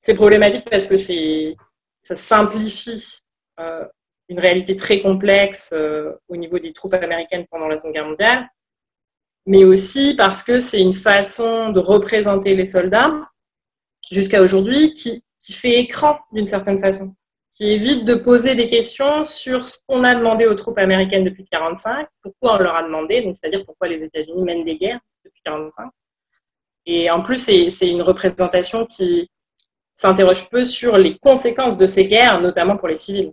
C'est 0.00 0.14
problématique 0.14 0.64
parce 0.70 0.86
que 0.86 0.96
ça 0.96 2.16
simplifie 2.16 3.20
une 4.28 4.38
réalité 4.38 4.76
très 4.76 5.00
complexe 5.00 5.72
au 6.28 6.36
niveau 6.36 6.58
des 6.58 6.72
troupes 6.72 6.94
américaines 6.94 7.46
pendant 7.50 7.68
la 7.68 7.76
Seconde 7.76 7.94
Guerre 7.94 8.06
mondiale, 8.06 8.48
mais 9.46 9.64
aussi 9.64 10.14
parce 10.14 10.42
que 10.42 10.60
c'est 10.60 10.80
une 10.80 10.92
façon 10.92 11.70
de 11.70 11.80
représenter 11.80 12.54
les 12.54 12.64
soldats 12.64 13.28
jusqu'à 14.10 14.40
aujourd'hui 14.40 14.92
qui 14.94 15.24
qui 15.38 15.52
fait 15.52 15.80
écran 15.80 16.18
d'une 16.32 16.46
certaine 16.46 16.78
façon, 16.78 17.14
qui 17.52 17.70
évite 17.70 18.04
de 18.04 18.14
poser 18.14 18.54
des 18.54 18.66
questions 18.66 19.24
sur 19.24 19.64
ce 19.64 19.78
qu'on 19.86 20.04
a 20.04 20.14
demandé 20.14 20.46
aux 20.46 20.54
troupes 20.54 20.78
américaines 20.78 21.24
depuis 21.24 21.44
1945, 21.52 22.08
pourquoi 22.22 22.56
on 22.56 22.58
leur 22.58 22.76
a 22.76 22.82
demandé, 22.82 23.22
c'est-à-dire 23.34 23.64
pourquoi 23.64 23.88
les 23.88 24.04
États-Unis 24.04 24.42
mènent 24.42 24.64
des 24.64 24.76
guerres 24.76 25.00
depuis 25.24 25.40
1945. 25.46 25.90
Et 26.90 27.10
en 27.10 27.20
plus, 27.20 27.36
c'est 27.36 27.88
une 27.88 28.00
représentation 28.00 28.86
qui 28.86 29.30
s'interroge 29.92 30.48
peu 30.48 30.64
sur 30.64 30.96
les 30.96 31.18
conséquences 31.18 31.76
de 31.76 31.84
ces 31.84 32.06
guerres, 32.06 32.40
notamment 32.40 32.78
pour 32.78 32.88
les 32.88 32.96
civils. 32.96 33.32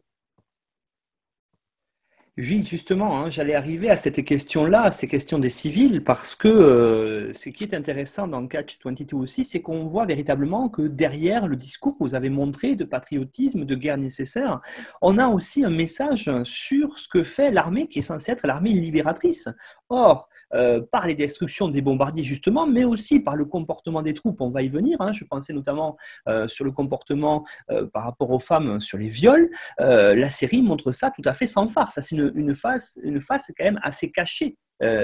Oui, 2.37 2.65
justement, 2.65 3.17
hein, 3.17 3.29
j'allais 3.29 3.55
arriver 3.55 3.89
à 3.89 3.95
cette 3.95 4.25
question-là, 4.25 4.91
ces 4.91 5.07
questions 5.07 5.39
des 5.39 5.49
civils, 5.49 6.03
parce 6.03 6.35
que 6.35 6.49
euh, 6.49 7.33
ce 7.33 7.47
qui 7.47 7.63
est 7.63 7.73
intéressant 7.73 8.27
dans 8.27 8.45
Catch 8.45 8.77
22 8.83 9.15
aussi, 9.15 9.45
c'est 9.45 9.61
qu'on 9.61 9.85
voit 9.85 10.05
véritablement 10.05 10.67
que 10.67 10.81
derrière 10.81 11.47
le 11.47 11.55
discours 11.55 11.93
que 11.93 12.03
vous 12.03 12.13
avez 12.13 12.29
montré 12.29 12.75
de 12.75 12.83
patriotisme, 12.83 13.63
de 13.63 13.75
guerre 13.75 13.97
nécessaire, 13.97 14.59
on 15.01 15.17
a 15.17 15.29
aussi 15.29 15.63
un 15.63 15.69
message 15.69 16.29
sur 16.43 16.99
ce 16.99 17.07
que 17.07 17.23
fait 17.23 17.51
l'armée 17.51 17.87
qui 17.87 17.99
est 17.99 18.01
censée 18.01 18.33
être 18.33 18.45
l'armée 18.45 18.73
libératrice. 18.73 19.47
Or, 19.87 20.27
euh, 20.55 20.81
par 20.81 21.05
les 21.05 21.15
destructions 21.15 21.67
des 21.67 21.81
bombardiers 21.81 22.23
justement, 22.23 22.65
mais 22.65 22.85
aussi 22.85 23.19
par 23.19 23.35
le 23.35 23.45
comportement 23.45 24.01
des 24.01 24.13
troupes. 24.13 24.39
On 24.39 24.47
va 24.47 24.61
y 24.61 24.69
venir. 24.69 24.97
Hein. 25.01 25.11
Je 25.11 25.25
pensais 25.25 25.53
notamment 25.53 25.97
euh, 26.27 26.47
sur 26.47 26.63
le 26.63 26.71
comportement 26.71 27.45
euh, 27.69 27.85
par 27.87 28.03
rapport 28.03 28.31
aux 28.31 28.39
femmes 28.39 28.79
sur 28.79 28.97
les 28.97 29.09
viols. 29.09 29.49
la 29.79 30.29
série 30.29 30.61
montre 30.61 30.91
ça 30.91 31.11
tout 31.11 31.21
à 31.25 31.33
fait 31.33 31.47
sans 31.47 31.67
farce. 31.67 31.99
C'est 32.01 32.15
une, 32.15 32.55
face, 32.55 32.99
une 33.03 33.19
face 33.19 33.51
quand 33.57 33.65
même 33.65 33.79
assez 33.83 34.11
cachée 34.11 34.57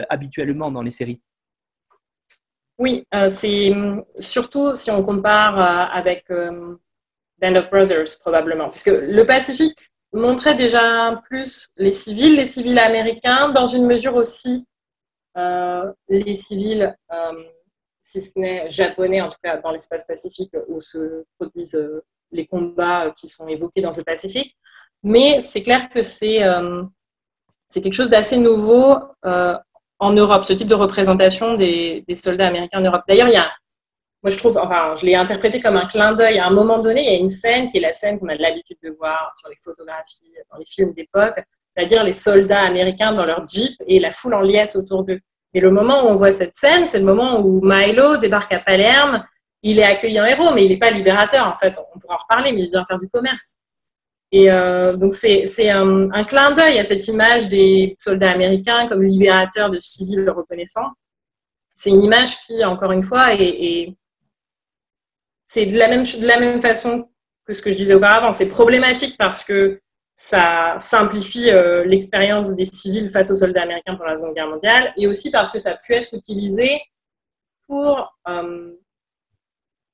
habituellement 0.10 0.72
dans 0.72 0.82
les 0.82 0.92
séries. 0.92 1.22
Oui, 2.78 3.06
c'est 3.30 3.72
surtout 4.20 4.76
si 4.76 4.90
on 4.92 5.04
compare 5.04 5.60
avec 5.94 6.30
Band 6.30 7.56
of 7.56 7.70
Brothers 7.70 8.18
probablement, 8.20 8.70
puisque 8.70 8.92
le 8.92 9.24
Pacifique 9.24 9.92
montrait 10.14 10.56
déjà 10.56 11.22
plus 11.30 11.70
les 11.78 11.92
civils, 11.92 12.36
les 12.36 12.46
civils 12.46 12.80
américains, 12.80 13.50
dans 13.50 13.66
une 13.66 13.86
mesure 13.86 14.16
aussi 14.16 14.66
les 15.36 16.36
civils, 16.36 16.96
euh, 17.12 17.44
si 18.02 18.22
ce 18.22 18.38
n'est 18.38 18.70
japonais, 18.70 19.22
en 19.22 19.30
tout 19.30 19.38
cas 19.44 19.58
dans 19.58 19.72
l'espace 19.72 20.06
pacifique 20.06 20.54
où 20.68 20.80
se 20.80 21.24
produisent 21.40 21.76
euh, 21.76 22.04
les 22.32 22.46
combats 22.46 23.12
qui 23.12 23.28
sont 23.28 23.48
évoqués 23.48 23.82
dans 23.82 23.92
ce 23.92 24.02
Pacifique. 24.02 24.56
Mais 25.04 25.40
c'est 25.40 25.62
clair 25.62 25.90
que 25.90 26.02
c'est 26.02 26.42
c'est 27.68 27.82
quelque 27.82 27.94
chose 27.94 28.10
d'assez 28.10 28.38
nouveau 28.38 28.98
en 30.02 30.14
Europe, 30.14 30.44
ce 30.44 30.54
type 30.54 30.68
de 30.68 30.76
représentation 30.76 31.56
des, 31.56 32.04
des 32.08 32.16
soldats 32.16 32.48
américains 32.48 32.80
en 32.80 32.84
Europe. 32.84 33.04
D'ailleurs, 33.08 33.28
il 33.28 33.34
y 33.34 33.38
a, 33.38 33.52
moi 34.24 34.32
je 34.32 34.38
trouve, 34.38 34.58
enfin, 34.58 34.96
je 34.96 35.06
l'ai 35.06 35.16
interprété 35.16 35.60
comme 35.60 35.78
un 35.78 35.86
clin 35.86 36.14
d'œil. 36.14 36.40
À 36.40 36.48
un 36.48 36.50
moment 36.50 36.80
donné, 36.80 37.02
il 37.02 37.12
y 37.12 37.16
a 37.16 37.20
une 37.20 37.30
scène 37.30 37.68
qui 37.68 37.78
est 37.78 37.82
la 37.82 37.94
scène 37.94 38.20
qu'on 38.20 38.28
a 38.28 38.36
l'habitude 38.36 38.78
de 38.84 38.90
voir 38.90 39.32
sur 39.36 39.48
les 39.50 39.56
photographies, 39.64 40.34
dans 40.52 40.58
les 40.58 40.66
films 40.66 40.92
d'époque, 40.94 41.44
c'est-à-dire 41.72 42.04
les 42.04 42.12
soldats 42.12 42.64
américains 42.64 43.14
dans 43.14 43.26
leur 43.26 43.48
jeep 43.48 43.76
et 43.88 44.00
la 44.00 44.12
foule 44.12 44.34
en 44.34 44.42
liesse 44.42 44.76
autour 44.76 45.04
d'eux. 45.04 45.20
Et 45.54 45.60
le 45.60 45.72
moment 45.72 46.06
où 46.06 46.08
on 46.08 46.16
voit 46.16 46.32
cette 46.32 46.56
scène, 46.56 46.86
c'est 46.88 47.00
le 47.00 47.06
moment 47.06 47.40
où 47.40 47.62
Milo 47.64 48.18
débarque 48.18 48.54
à 48.54 48.60
Palerme. 48.60 49.26
Il 49.64 49.80
est 49.80 49.84
accueilli 49.84 50.20
en 50.20 50.26
héros, 50.26 50.54
mais 50.54 50.66
il 50.66 50.70
n'est 50.70 50.80
pas 50.80 50.92
libérateur. 50.92 51.46
En 51.48 51.58
fait, 51.58 51.78
on 51.94 52.00
pourra 52.00 52.16
en 52.16 52.18
reparler, 52.18 52.52
mais 52.52 52.62
il 52.62 52.70
vient 52.70 52.86
faire 52.86 53.00
du 53.00 53.10
commerce. 53.10 53.58
Et 54.32 54.50
euh, 54.50 54.96
donc 54.96 55.14
c'est 55.14 55.70
un, 55.70 56.24
clin 56.24 56.52
d'œil 56.52 56.80
à 56.80 56.86
cette 56.86 57.08
image 57.10 57.50
des 57.50 57.96
soldats 57.98 58.32
américains 58.32 58.88
comme 58.88 59.04
libérateurs 59.04 59.70
de 59.70 59.80
civils 59.80 60.30
reconnaissants. 60.30 60.90
C'est 61.74 61.90
une 61.90 62.02
image 62.02 62.40
qui, 62.42 62.64
encore 62.64 62.94
une 62.94 63.04
fois, 63.04 63.34
est, 63.34 63.42
est 63.44 63.98
c'est 65.48 65.66
de 65.66 65.78
la 65.78 66.40
même 66.40 66.62
façon 66.62 67.10
que 67.46 67.54
ce 67.54 67.62
que 67.62 67.72
je 67.72 67.78
disais 67.78 67.94
auparavant. 67.94 68.32
C'est 68.32 68.48
problématique 68.48 69.18
parce 69.18 69.44
que 69.44 69.82
ça 70.22 70.76
simplifie 70.80 71.50
euh, 71.50 71.84
l'expérience 71.84 72.54
des 72.54 72.66
civils 72.66 73.10
face 73.10 73.32
aux 73.32 73.36
soldats 73.36 73.64
américains 73.64 73.96
pendant 73.96 74.12
la 74.12 74.16
Seconde 74.16 74.36
Guerre 74.36 74.50
mondiale, 74.50 74.94
et 74.96 75.08
aussi 75.08 75.32
parce 75.32 75.50
que 75.50 75.58
ça 75.58 75.72
a 75.72 75.76
pu 75.76 75.94
être 75.94 76.14
utilisé 76.14 76.80
pour... 77.68 78.16
Euh, 78.28 78.74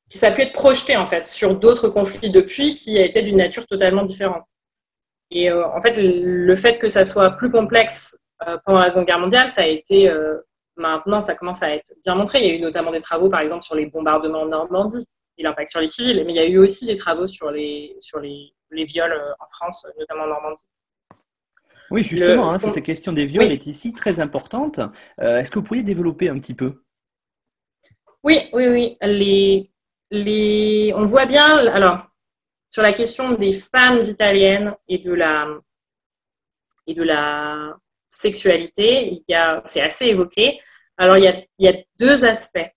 ça 0.09 0.27
a 0.27 0.31
pu 0.31 0.41
être 0.41 0.51
projeté 0.51 0.97
en 0.97 1.05
fait 1.05 1.27
sur 1.27 1.55
d'autres 1.55 1.87
conflits 1.87 2.29
depuis 2.29 2.75
qui 2.75 2.97
été 2.97 3.21
d'une 3.21 3.37
nature 3.37 3.65
totalement 3.67 4.03
différente. 4.03 4.45
Et 5.31 5.49
euh, 5.49 5.65
en 5.65 5.81
fait, 5.81 5.97
le 5.97 6.55
fait 6.57 6.77
que 6.77 6.89
ça 6.89 7.05
soit 7.05 7.31
plus 7.31 7.49
complexe 7.49 8.17
pendant 8.65 8.79
la 8.79 8.89
Seconde 8.89 9.07
Guerre 9.07 9.19
mondiale, 9.19 9.49
ça 9.49 9.61
a 9.61 9.65
été 9.65 10.13
maintenant, 10.75 11.21
ça 11.21 11.35
commence 11.35 11.63
à 11.63 11.73
être 11.73 11.93
bien 12.03 12.15
montré. 12.15 12.39
Il 12.39 12.47
y 12.47 12.51
a 12.51 12.55
eu 12.55 12.61
notamment 12.61 12.91
des 12.91 13.01
travaux, 13.01 13.29
par 13.29 13.39
exemple, 13.39 13.63
sur 13.63 13.75
les 13.75 13.87
bombardements 13.87 14.41
en 14.41 14.47
Normandie 14.47 15.05
et 15.37 15.43
l'impact 15.43 15.71
sur 15.71 15.81
les 15.81 15.87
civils, 15.87 16.23
mais 16.25 16.33
il 16.33 16.35
y 16.35 16.39
a 16.39 16.47
eu 16.47 16.57
aussi 16.57 16.85
des 16.85 16.95
travaux 16.95 17.27
sur 17.27 17.51
les, 17.51 17.95
sur 17.99 18.19
les 18.19 18.53
les 18.71 18.83
viols 18.83 19.13
euh, 19.13 19.31
en 19.39 19.47
France, 19.47 19.87
notamment 19.97 20.23
en 20.23 20.27
Normandie. 20.27 20.65
Oui, 21.89 22.03
justement, 22.03 22.51
hein, 22.51 22.59
cette 22.59 22.83
question 22.83 23.13
des 23.13 23.25
viols 23.25 23.51
est 23.51 23.65
ici 23.65 23.93
très 23.93 24.19
importante. 24.19 24.79
Euh, 25.21 25.37
est-ce 25.37 25.51
que 25.51 25.59
vous 25.59 25.63
pourriez 25.63 25.83
développer 25.83 26.27
un 26.27 26.37
petit 26.37 26.53
peu? 26.53 26.83
Oui, 28.23 28.49
oui, 28.51 28.67
oui. 28.67 28.97
Les, 29.01 29.71
les... 30.11 30.91
On 30.97 31.05
voit 31.05 31.25
bien, 31.25 31.65
alors, 31.67 32.09
sur 32.69 32.83
la 32.83 32.91
question 32.91 33.35
des 33.35 33.53
femmes 33.53 33.99
italiennes 33.99 34.75
et 34.89 34.97
de 34.97 35.13
la, 35.13 35.47
et 36.87 36.93
de 36.93 37.03
la 37.03 37.73
sexualité, 38.09 39.23
c'est 39.63 39.81
assez 39.81 40.07
évoqué. 40.07 40.59
Alors, 40.97 41.15
il 41.15 41.23
y, 41.23 41.27
a, 41.27 41.41
il 41.57 41.65
y 41.65 41.69
a 41.69 41.83
deux 41.97 42.25
aspects. 42.25 42.69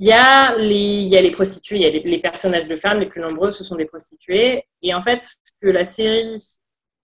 Il 0.00 0.06
y, 0.06 0.12
a 0.12 0.56
les, 0.56 1.30
prostituées, 1.30 1.76
il 1.76 1.82
y 1.82 1.86
a 1.86 1.90
les, 1.90 2.18
personnages 2.20 2.66
de 2.66 2.74
femmes, 2.74 3.00
les 3.00 3.06
plus 3.06 3.20
nombreux, 3.20 3.50
ce 3.50 3.62
sont 3.62 3.76
des 3.76 3.84
prostituées. 3.84 4.64
Et 4.80 4.94
en 4.94 5.02
fait, 5.02 5.22
ce 5.22 5.52
que 5.60 5.68
la 5.68 5.84
série 5.84 6.42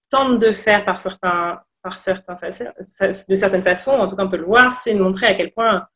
tente 0.09 0.38
de 0.38 0.51
faire 0.51 0.82
par 0.86 0.99
certains, 0.99 1.61
de 1.84 3.34
certaines 3.34 3.62
façons, 3.62 3.90
en 3.90 4.09
tout 4.09 4.16
cas 4.16 4.24
on 4.24 4.30
peut 4.30 4.38
le 4.38 4.47
voir, 4.47 4.72
c'est 4.72 4.94
de 4.94 4.99
montrer 4.99 5.26
à 5.26 5.34
quel 5.34 5.53
point 5.53 5.86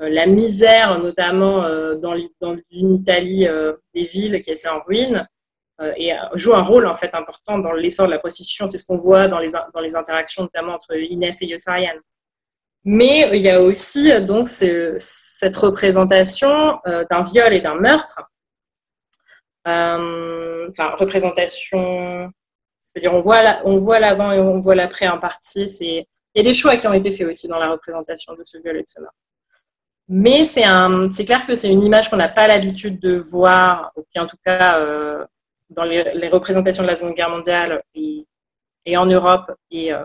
euh, 0.00 0.08
la 0.08 0.26
misère, 0.26 0.96
notamment 1.00 1.64
euh, 1.64 1.96
dans, 1.96 2.14
une 2.70 2.94
Italie 2.94 3.48
euh, 3.48 3.74
des 3.92 4.04
villes 4.04 4.40
qui 4.40 4.50
est 4.50 4.52
assez 4.52 4.68
en 4.68 4.80
ruine, 4.86 5.26
joue 6.34 6.54
un 6.54 6.62
rôle 6.62 6.86
important 6.86 7.58
dans 7.58 7.72
l'essor 7.72 8.06
de 8.06 8.12
la 8.12 8.18
prostitution. 8.18 8.68
C'est 8.68 8.78
ce 8.78 8.84
qu'on 8.84 8.96
voit 8.96 9.26
dans 9.26 9.40
les 9.40 9.96
interactions 9.96 10.42
notamment 10.42 10.74
entre 10.74 10.96
Inès 10.96 11.42
et 11.42 11.46
Yossarian. 11.46 11.94
Mais 12.84 13.28
il 13.34 13.42
y 13.42 13.50
a 13.50 13.60
aussi 13.60 14.20
donc 14.22 14.48
cette 14.48 15.56
représentation 15.56 16.78
d'un 16.84 17.22
viol 17.22 17.52
et 17.52 17.60
d'un 17.60 17.74
meurtre. 17.74 18.20
enfin, 19.64 20.94
représentation, 20.96 22.28
c'est-à-dire 22.80 23.12
on 23.12 23.20
voit 23.20 23.60
on 23.64 23.78
voit 23.78 24.00
l'avant 24.00 24.32
et 24.32 24.40
on 24.40 24.60
voit 24.60 24.74
l'après 24.74 25.08
en 25.08 25.18
partie. 25.18 25.64
il 25.80 26.04
y 26.34 26.40
a 26.40 26.42
des 26.42 26.54
choix 26.54 26.76
qui 26.76 26.86
ont 26.86 26.92
été 26.92 27.10
faits 27.10 27.26
aussi 27.26 27.48
dans 27.48 27.58
la 27.58 27.70
représentation 27.70 28.34
de 28.34 28.44
ce 28.44 28.58
viol 28.58 28.76
et 28.76 28.82
de 28.82 28.88
ce 28.88 29.00
meurtre. 29.00 29.16
Mais 30.08 30.44
c'est 30.46 30.64
c'est 31.10 31.24
clair 31.26 31.44
que 31.46 31.54
c'est 31.54 31.70
une 31.70 31.82
image 31.82 32.08
qu'on 32.08 32.16
n'a 32.16 32.30
pas 32.30 32.48
l'habitude 32.48 32.98
de 33.00 33.16
voir, 33.16 33.92
ou 33.96 34.04
qui 34.10 34.18
en 34.18 34.26
tout 34.26 34.38
cas 34.42 34.80
euh, 34.80 35.24
dans 35.70 35.84
les, 35.84 36.28
représentations 36.28 36.82
de 36.82 36.88
la 36.88 36.96
Seconde 36.96 37.14
Guerre 37.14 37.28
mondiale 37.28 37.82
et, 37.94 38.26
et 38.86 38.96
en 38.96 39.04
Europe 39.04 39.52
euh, 39.74 40.04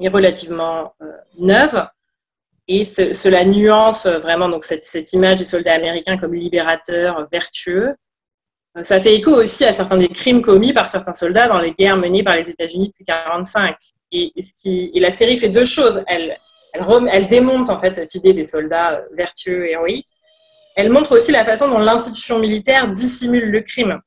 est 0.00 0.08
relativement 0.08 0.94
euh, 1.02 1.06
neuve. 1.38 1.86
Et 2.68 2.84
cela 2.84 3.44
nuance 3.44 4.06
vraiment 4.06 4.48
cette, 4.60 5.12
image 5.12 5.40
des 5.40 5.44
soldats 5.44 5.74
américains 5.74 6.16
comme 6.16 6.32
libérateurs, 6.32 7.26
vertueux. 7.30 7.94
Ça 8.82 8.98
fait 8.98 9.14
écho 9.14 9.32
aussi 9.32 9.64
à 9.64 9.72
certains 9.72 9.98
des 9.98 10.08
crimes 10.08 10.40
commis 10.40 10.72
par 10.72 10.88
certains 10.88 11.12
soldats 11.12 11.48
dans 11.48 11.58
les 11.58 11.72
guerres 11.72 11.98
menées 11.98 12.22
par 12.22 12.36
les 12.36 12.48
États-Unis 12.48 12.88
depuis 12.88 13.04
1945. 13.06 13.76
Et, 14.12 15.00
la 15.00 15.10
série 15.10 15.36
fait 15.36 15.50
deux 15.50 15.64
choses. 15.64 16.02
Elle, 16.06 16.38
elle, 16.72 17.26
démonte 17.26 17.68
en 17.68 17.78
fait 17.78 17.94
cette 17.94 18.14
idée 18.14 18.32
des 18.32 18.44
soldats 18.44 18.92
euh, 18.92 19.02
vertueux 19.12 19.68
héroïques. 19.68 20.08
Elle 20.76 20.88
montre 20.88 21.16
aussi 21.16 21.32
la 21.32 21.44
façon 21.44 21.68
dont 21.68 21.78
l'institution 21.78 22.38
militaire 22.38 22.88
dissimule 22.88 23.50
le 23.50 23.60
crime. 23.60 24.00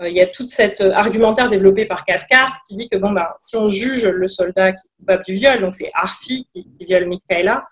Euh, 0.00 0.08
il 0.08 0.14
y 0.14 0.20
a 0.20 0.26
toute 0.26 0.50
cette 0.50 0.80
euh, 0.80 0.92
argumentaire 0.92 1.48
développé 1.48 1.84
par 1.84 2.04
Cathcart 2.04 2.52
qui 2.66 2.74
dit 2.74 2.88
que 2.88 2.96
bon, 2.96 3.12
ben, 3.12 3.26
si 3.40 3.56
on 3.56 3.68
juge 3.68 4.06
le 4.06 4.28
soldat 4.28 4.72
qui 4.72 4.86
est 4.86 4.90
coupable 4.98 5.24
du 5.24 5.34
viol, 5.34 5.60
donc 5.60 5.74
c'est 5.74 5.90
Arfi 5.94 6.46
qui, 6.52 6.66
viole 6.80 7.08
Michaela, 7.08 7.64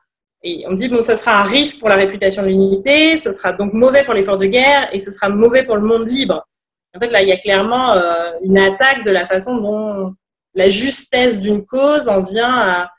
et 0.42 0.64
on 0.68 0.74
dit 0.74 0.88
bon, 0.88 1.02
ça 1.02 1.16
sera 1.16 1.40
un 1.40 1.44
risque 1.44 1.78
pour 1.80 1.88
la 1.88 1.96
réputation 1.96 2.42
de 2.42 2.48
l'unité, 2.48 3.16
ce 3.16 3.32
sera 3.32 3.52
donc 3.52 3.72
mauvais 3.72 4.04
pour 4.04 4.14
l'effort 4.14 4.38
de 4.38 4.46
guerre 4.46 4.88
et 4.92 5.00
ce 5.00 5.10
sera 5.10 5.28
mauvais 5.28 5.64
pour 5.64 5.76
le 5.76 5.82
monde 5.82 6.06
libre. 6.06 6.46
En 6.94 6.98
fait, 6.98 7.10
là, 7.10 7.22
il 7.22 7.28
y 7.28 7.32
a 7.32 7.36
clairement 7.36 7.94
une 8.42 8.56
attaque 8.56 9.04
de 9.04 9.10
la 9.10 9.26
façon 9.26 9.58
dont 9.58 10.14
la 10.54 10.68
justesse 10.70 11.40
d'une 11.40 11.66
cause 11.66 12.08
en 12.08 12.20
vient 12.20 12.50
à, 12.50 12.90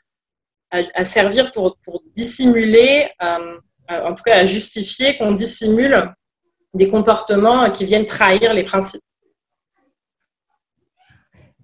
à, 0.70 1.04
servir 1.04 1.50
pour, 1.52 1.76
pour 1.84 2.02
dissimuler, 2.12 3.08
euh, 3.22 3.58
euh, 3.90 4.04
en 4.04 4.14
tout 4.14 4.22
cas 4.22 4.36
à 4.36 4.44
justifier 4.44 5.16
qu'on 5.16 5.32
dissimule 5.32 6.12
des 6.74 6.88
comportements 6.88 7.70
qui 7.70 7.84
viennent 7.84 8.04
trahir 8.04 8.52
les 8.52 8.64
principes. 8.64 9.02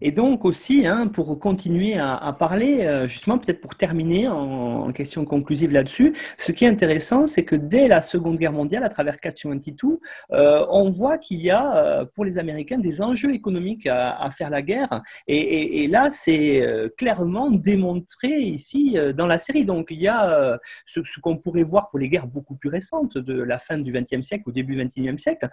Et 0.05 0.13
donc 0.13 0.45
aussi, 0.45 0.87
hein, 0.87 1.07
pour 1.07 1.39
continuer 1.39 1.97
à, 1.97 2.37
parler, 2.39 2.83
euh, 2.83 3.09
justement, 3.09 3.39
peut-être 3.39 3.63
pour 3.63 3.75
terminer 3.75 4.29
en, 4.29 4.93
question 4.93 5.25
conclusive 5.25 5.73
là-dessus, 5.73 6.15
ce 6.37 6.53
qui 6.53 6.67
est 6.67 6.69
intéressant, 6.69 7.27
c'est 7.27 7.45
que 7.45 7.57
dès 7.57 7.89
la 7.89 8.03
Seconde 8.03 8.37
Guerre 8.37 8.53
mondiale, 8.53 8.85
à 8.85 8.91
travers 8.91 9.19
Catch 9.19 9.47
22, 9.47 9.99
euh, 10.33 10.67
on 10.69 10.91
voit 10.91 11.17
qu'il 11.17 11.41
y 11.41 11.51
a 11.51 11.77
euh, 11.77 12.05
pour 12.05 12.27
les 12.27 12.37
Américains 12.37 12.77
des 12.77 13.01
enjeux 13.01 13.33
économiques 13.33 13.87
à, 13.87 14.31
faire 14.31 14.51
la 14.51 14.61
guerre. 14.61 15.03
Et, 15.27 15.89
là, 15.89 16.09
c'est 16.11 16.63
clairement 16.99 17.51
démontré 17.51 18.29
ici 18.29 18.97
dans 19.17 19.27
la 19.27 19.39
série. 19.39 19.65
Donc 19.65 19.87
il 19.91 20.03
y 20.03 20.09
a 20.09 20.59
ce, 20.85 21.01
qu'on 21.21 21.39
pourrait 21.39 21.63
voir 21.63 21.89
pour 21.89 21.99
les 21.99 22.09
guerres 22.09 22.27
beaucoup 22.27 22.57
plus 22.57 22.69
récentes 22.69 23.17
de 23.17 23.43
la 23.43 23.59
fin 23.59 23.79
du 23.79 23.93
XXe 23.93 24.23
siècle 24.23 24.45
au 24.47 24.53
début 24.53 24.77
du 24.77 24.85
XXIe 24.85 25.19
siècle. 25.19 25.49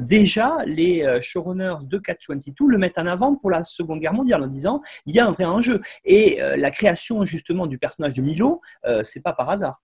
déjà, 0.00 0.56
les 0.66 1.18
showrunners 1.22 1.84
de 1.84 1.98
Catch 1.98 2.28
22 2.28 2.68
le 2.68 2.78
mettent 2.78 2.98
en 2.98 3.06
avant 3.06 3.34
pour 3.34 3.50
la 3.50 3.64
Seconde 3.64 3.85
Guerre 3.94 4.12
mondiale 4.12 4.42
en 4.42 4.48
disant 4.48 4.82
il 5.06 5.14
y 5.14 5.20
a 5.20 5.26
un 5.26 5.30
vrai 5.30 5.44
enjeu. 5.44 5.80
Et 6.04 6.42
euh, 6.42 6.56
la 6.56 6.72
création 6.72 7.24
justement 7.24 7.66
du 7.68 7.78
personnage 7.78 8.14
de 8.14 8.22
Milo, 8.22 8.60
euh, 8.84 9.04
c'est 9.04 9.22
pas 9.22 9.32
par 9.32 9.48
hasard. 9.50 9.82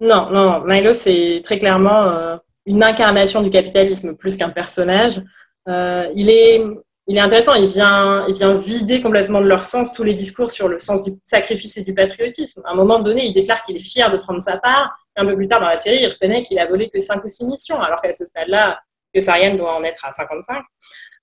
Non, 0.00 0.30
non, 0.30 0.64
Milo, 0.64 0.92
c'est 0.92 1.40
très 1.44 1.58
clairement 1.58 2.02
euh, 2.08 2.36
une 2.66 2.82
incarnation 2.82 3.42
du 3.42 3.50
capitalisme 3.50 4.16
plus 4.16 4.36
qu'un 4.36 4.50
personnage. 4.50 5.22
il 5.68 6.28
est 6.28 6.64
il 7.06 7.18
est 7.18 7.20
intéressant, 7.20 7.54
il 7.54 7.66
vient, 7.66 8.26
il 8.28 8.34
vient 8.34 8.52
vider 8.52 9.02
complètement 9.02 9.42
de 9.42 9.46
leur 9.46 9.62
sens 9.62 9.92
tous 9.92 10.04
les 10.04 10.14
discours 10.14 10.50
sur 10.50 10.68
le 10.68 10.78
sens 10.78 11.02
du 11.02 11.12
sacrifice 11.22 11.76
et 11.76 11.84
du 11.84 11.92
patriotisme. 11.92 12.62
À 12.64 12.72
un 12.72 12.74
moment 12.74 13.00
donné, 13.00 13.26
il 13.26 13.32
déclare 13.32 13.62
qu'il 13.62 13.76
est 13.76 13.80
fier 13.80 14.10
de 14.10 14.16
prendre 14.16 14.40
sa 14.40 14.56
part, 14.56 14.96
et 15.16 15.20
un 15.20 15.26
peu 15.26 15.36
plus 15.36 15.46
tard 15.46 15.60
dans 15.60 15.68
la 15.68 15.76
série, 15.76 15.98
il 16.00 16.06
reconnaît 16.06 16.42
qu'il 16.42 16.58
a 16.58 16.66
volé 16.66 16.88
que 16.88 17.00
5 17.00 17.22
ou 17.22 17.26
6 17.26 17.44
missions, 17.44 17.80
alors 17.80 18.00
qu'à 18.00 18.12
ce 18.14 18.24
stade-là, 18.24 18.80
que 19.14 19.20
Sarian 19.20 19.54
doit 19.54 19.74
en 19.76 19.82
être 19.82 20.04
à 20.04 20.12
55 20.12 20.64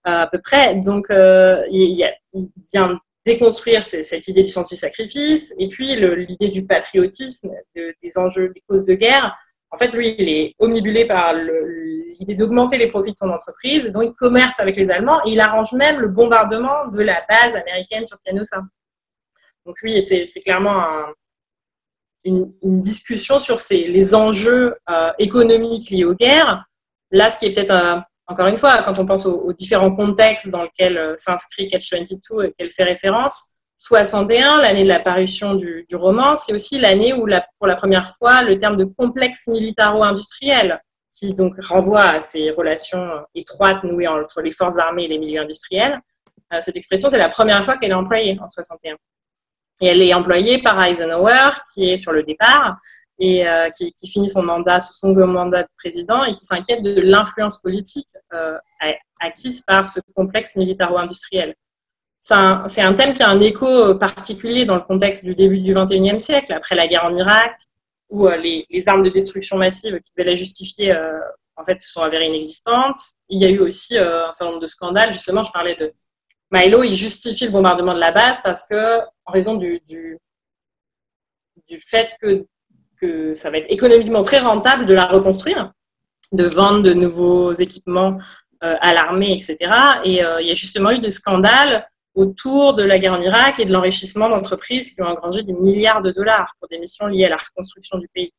à 0.04 0.28
peu 0.28 0.40
près. 0.42 0.76
Donc, 0.76 1.10
euh, 1.10 1.64
il, 1.70 2.10
vient 2.72 3.00
déconstruire 3.26 3.84
cette 3.86 4.28
idée 4.28 4.42
du 4.42 4.50
sens 4.50 4.70
du 4.70 4.76
sacrifice 4.76 5.54
et 5.60 5.68
puis 5.68 5.96
l'idée 5.96 6.50
du 6.50 6.66
patriotisme, 6.66 7.52
des 7.76 8.18
enjeux, 8.18 8.50
des 8.50 8.64
causes 8.68 8.86
de 8.86 8.96
guerre. 8.96 9.36
En 9.70 9.78
fait, 9.78 9.90
lui, 9.90 10.16
il 10.18 10.28
est 10.28 10.56
omnibulé 10.58 11.06
par 11.06 11.34
l'idée 11.34 12.36
d'augmenter 12.36 12.78
les 12.78 12.88
profits 12.88 13.12
de 13.12 13.18
son 13.18 13.30
entreprise, 13.30 13.92
donc 13.92 14.04
il 14.06 14.14
commerce 14.14 14.60
avec 14.60 14.76
les 14.76 14.90
Allemands 14.90 15.22
et 15.26 15.32
il 15.32 15.40
arrange 15.40 15.72
même 15.74 16.00
le 16.00 16.08
bombardement 16.08 16.88
de 16.88 17.02
la 17.02 17.24
base 17.30 17.56
américaine 17.56 18.06
sur 18.06 18.20
Canossa. 18.24 18.64
Donc 19.66 19.76
oui, 19.84 20.02
c'est 20.02 20.42
clairement 20.42 20.84
une, 22.24 22.54
discussion 22.64 23.40
sur 23.40 23.58
les 23.70 24.16
enjeux 24.16 24.74
euh, 24.90 25.12
économiques 25.20 25.90
liés 25.90 26.06
aux 26.06 26.16
guerres. 26.16 26.66
Là, 27.12 27.30
ce 27.30 27.40
qui 27.40 27.46
est 27.46 27.52
peut-être 27.52 27.72
euh, 27.72 28.00
encore 28.28 28.48
une 28.48 28.58
fois, 28.58 28.82
quand 28.84 28.98
on 29.00 29.06
pense 29.06 29.26
aux, 29.26 29.52
différents 29.54 29.94
contextes 29.94 30.50
dans 30.50 30.64
lesquels 30.64 30.98
euh, 30.98 31.14
s'inscrit 31.18 31.68
Catch 31.68 31.92
22 31.92 32.46
et 32.46 32.52
qu'elle 32.54 32.70
fait 32.70 32.84
référence, 32.84 33.58
61, 33.78 34.62
l'année 34.62 34.84
de 34.84 34.88
la 34.88 35.00
parution 35.00 35.56
du, 35.56 35.86
roman, 35.94 36.38
c'est 36.38 36.54
aussi 36.54 36.80
l'année 36.80 37.14
où, 37.14 37.26
pour 37.58 37.68
la 37.68 37.76
première 37.76 38.08
fois, 38.08 38.44
le 38.44 38.58
terme 38.58 38.78
de 38.78 38.86
complexe 38.86 39.48
militaro-industriel, 39.48 40.82
qui 41.12 41.34
donc 41.34 41.56
renvoie 41.62 42.04
à 42.04 42.20
ces 42.22 42.52
relations 42.52 43.04
euh, 43.04 43.22
étroites 43.36 43.84
nouées 43.84 44.08
entre 44.08 44.42
les 44.42 44.52
forces 44.52 44.78
armées 44.78 45.06
et 45.06 45.08
les 45.08 45.18
milieux 45.18 45.42
industriels, 45.42 46.00
cette 46.60 46.76
expression, 46.76 47.08
c'est 47.08 47.18
la 47.18 47.30
première 47.30 47.64
fois 47.64 47.78
qu'elle 47.78 47.92
est 47.92 47.94
employée 47.94 48.38
en 48.42 48.48
61. 48.50 48.98
Et 49.80 49.88
elle 49.88 50.02
est 50.02 50.14
employée 50.14 50.62
par 50.62 50.84
Eisenhower, 50.84 51.52
qui 51.74 51.90
est 51.90 51.96
sur 51.96 52.12
le 52.12 52.24
départ, 52.24 52.78
et 53.22 53.48
euh, 53.48 53.70
qui, 53.70 53.94
finit 54.08 54.30
son 54.30 54.42
mandat, 54.42 54.80
son 54.80 55.14
mandat 55.14 55.62
de 55.62 55.70
président 55.78 56.24
et 56.24 56.34
qui 56.34 56.44
s'inquiète 56.44 56.82
de 56.82 57.00
l'influence 57.00 57.62
politique 57.62 58.10
euh, 58.34 58.58
acquise 59.20 59.62
par 59.62 59.86
ce 59.86 60.00
complexe 60.16 60.56
militaro-industriel. 60.56 61.54
C'est 62.24 62.34
un, 62.34 62.94
thème 62.94 63.14
qui 63.14 63.22
a 63.24 63.30
un 63.30 63.40
écho 63.40 63.96
particulier 63.96 64.66
dans 64.66 64.76
le 64.76 64.82
contexte 64.82 65.24
du 65.24 65.36
début 65.36 65.60
du 65.60 65.74
XXIe 65.74 66.20
siècle, 66.20 66.52
après 66.52 66.76
la 66.76 66.88
guerre 66.88 67.06
en 67.06 67.16
Irak, 67.16 67.60
où 68.10 68.28
euh, 68.28 68.38
les, 68.38 68.66
armes 68.88 69.04
de 69.04 69.10
destruction 69.10 69.58
massive 69.58 70.00
qui 70.02 70.12
devaient 70.18 70.30
la 70.30 70.36
justifier, 70.36 70.96
en 71.56 71.64
fait, 71.64 71.80
se 71.80 71.92
sont 71.92 72.02
avérées 72.02 72.26
inexistantes. 72.26 72.98
Il 73.30 73.40
y 73.40 73.46
a 73.46 73.50
eu 73.50 73.60
aussi 73.60 73.98
un 73.98 74.34
certain 74.34 74.46
nombre 74.46 74.62
de 74.62 74.68
scandales. 74.68 75.12
Justement, 75.12 75.44
je 75.44 75.52
parlais 75.52 75.76
de 75.76 75.94
Milo, 76.52 76.84
il 76.84 76.94
justifie 76.94 77.46
le 77.46 77.52
bombardement 77.52 77.94
de 77.94 78.00
la 78.00 78.12
base 78.12 78.42
parce 78.42 78.64
que, 78.68 79.00
en 79.00 79.32
raison 79.32 79.56
du 79.58 79.80
fait 81.78 82.16
que 82.20 82.46
que 83.02 83.34
ça 83.34 83.50
va 83.50 83.58
être 83.58 83.72
économiquement 83.74 84.22
très 84.22 84.40
rentable 84.40 84.86
de 84.86 84.94
la 84.94 85.08
reconstruire, 85.08 85.74
de 86.32 86.46
vendre 86.46 86.84
de 86.84 86.94
nouveaux 86.94 87.54
équipements 87.54 88.20
euh, 88.64 88.76
à 88.80 88.94
l'armée, 88.94 89.34
etc. 89.34 89.58
Et 90.04 90.24
euh, 90.24 90.40
il 90.40 90.48
y 90.48 90.52
a 90.52 90.54
justement 90.54 90.92
eu 90.92 91.00
des 91.00 91.10
scandales 91.10 91.90
autour 92.14 92.76
de 92.76 92.84
la 92.84 93.00
guerre 93.00 93.14
en 93.14 93.20
Irak 93.20 93.60
et 93.60 93.66
de 93.66 93.72
l'enrichissement 93.72 94.30
d'entreprises 94.30 94.94
qui 94.94 95.02
ont 95.02 95.08
engrangé 95.08 95.42
des 95.42 95.54
milliards 95.54 96.02
de 96.02 96.12
dollars 96.12 96.54
pour 96.60 96.70
des 96.70 96.78
missions 96.78 97.08
liées 97.08 97.26
à 97.26 97.30
la 97.30 97.38
reconstruction 97.38 97.98
du 97.98 98.08
pays. 98.14 98.32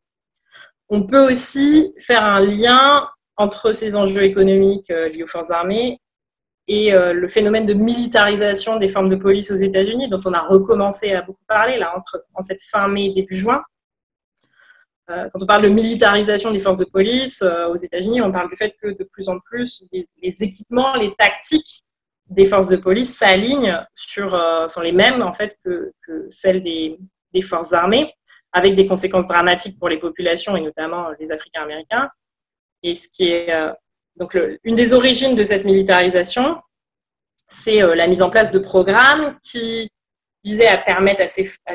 On 0.89 1.07
peut 1.09 1.33
aussi 1.33 1.93
faire 1.99 2.25
un 2.25 2.39
lien 2.39 3.09
entre 3.37 3.73
ces 3.73 3.97
enjeux 3.97 4.23
économiques 4.23 4.93
euh, 4.93 5.09
liés 5.09 5.25
aux 5.25 5.27
forces 5.27 5.51
armées 5.51 5.99
et 6.69 6.93
le 6.93 7.27
phénomène 7.27 7.67
de 7.67 7.75
militarisation 7.75 8.77
des 8.77 8.87
formes 8.87 9.09
de 9.09 9.17
police 9.17 9.51
aux 9.51 9.57
États-Unis, 9.57 10.09
dont 10.09 10.21
on 10.25 10.33
a 10.33 10.41
recommencé 10.41 11.13
à 11.13 11.21
beaucoup 11.21 11.43
parler 11.49 11.77
là, 11.77 11.93
entre, 11.93 12.25
en 12.35 12.41
cette 12.41 12.63
fin 12.63 12.87
mai 12.87 13.07
et 13.07 13.11
début 13.11 13.35
juin. 13.35 13.61
Euh, 15.13 15.29
quand 15.33 15.43
on 15.43 15.47
parle 15.47 15.63
de 15.63 15.69
militarisation 15.69 16.51
des 16.51 16.59
forces 16.59 16.79
de 16.79 16.85
police 16.85 17.43
euh, 17.43 17.69
aux 17.69 17.77
États-Unis, 17.77 18.23
on 18.23 18.33
parle 18.33 18.49
du 18.49 18.57
fait 18.57 18.75
que 18.83 18.89
de 18.89 19.05
plus 19.05 19.29
en 19.29 19.39
plus 19.41 19.87
les, 19.93 20.43
équipements, 20.43 20.95
les 20.95 21.15
tactiques 21.15 21.83
des 22.29 22.45
forces 22.47 22.69
de 22.69 22.77
police 22.77 23.15
s'alignent 23.17 23.79
sur 23.95 24.35
euh, 24.35 24.69
sont 24.69 24.81
les 24.81 24.93
mêmes 24.93 25.23
en 25.23 25.33
fait 25.33 25.59
que, 25.65 25.93
celles 26.31 26.63
des, 26.63 26.99
forces 27.43 27.73
armées. 27.73 28.15
avec 28.53 28.75
des 28.75 28.87
conséquences 28.87 29.27
dramatiques 29.27 29.79
pour 29.79 29.89
les 29.89 29.99
populations 29.99 30.57
et 30.57 30.61
notamment 30.61 31.09
les 31.19 31.33
Africains 31.33 31.63
américains. 31.63 32.09
Et 32.83 32.95
ce 32.95 33.09
qui 33.09 33.29
est 33.31 33.51
donc 34.17 34.39
une 34.65 34.75
des 34.75 34.93
origines 34.93 35.35
de 35.35 35.45
cette 35.45 35.65
militarisation, 35.65 36.61
c'est 37.49 37.81
la 37.81 38.07
mise 38.09 38.21
en 38.21 38.29
place 38.29 38.51
de 38.51 38.59
programmes 38.59 39.39
qui 39.43 39.91
visait 40.45 40.67
à 40.67 40.79
permettre 40.79 41.23
à, 41.23 41.75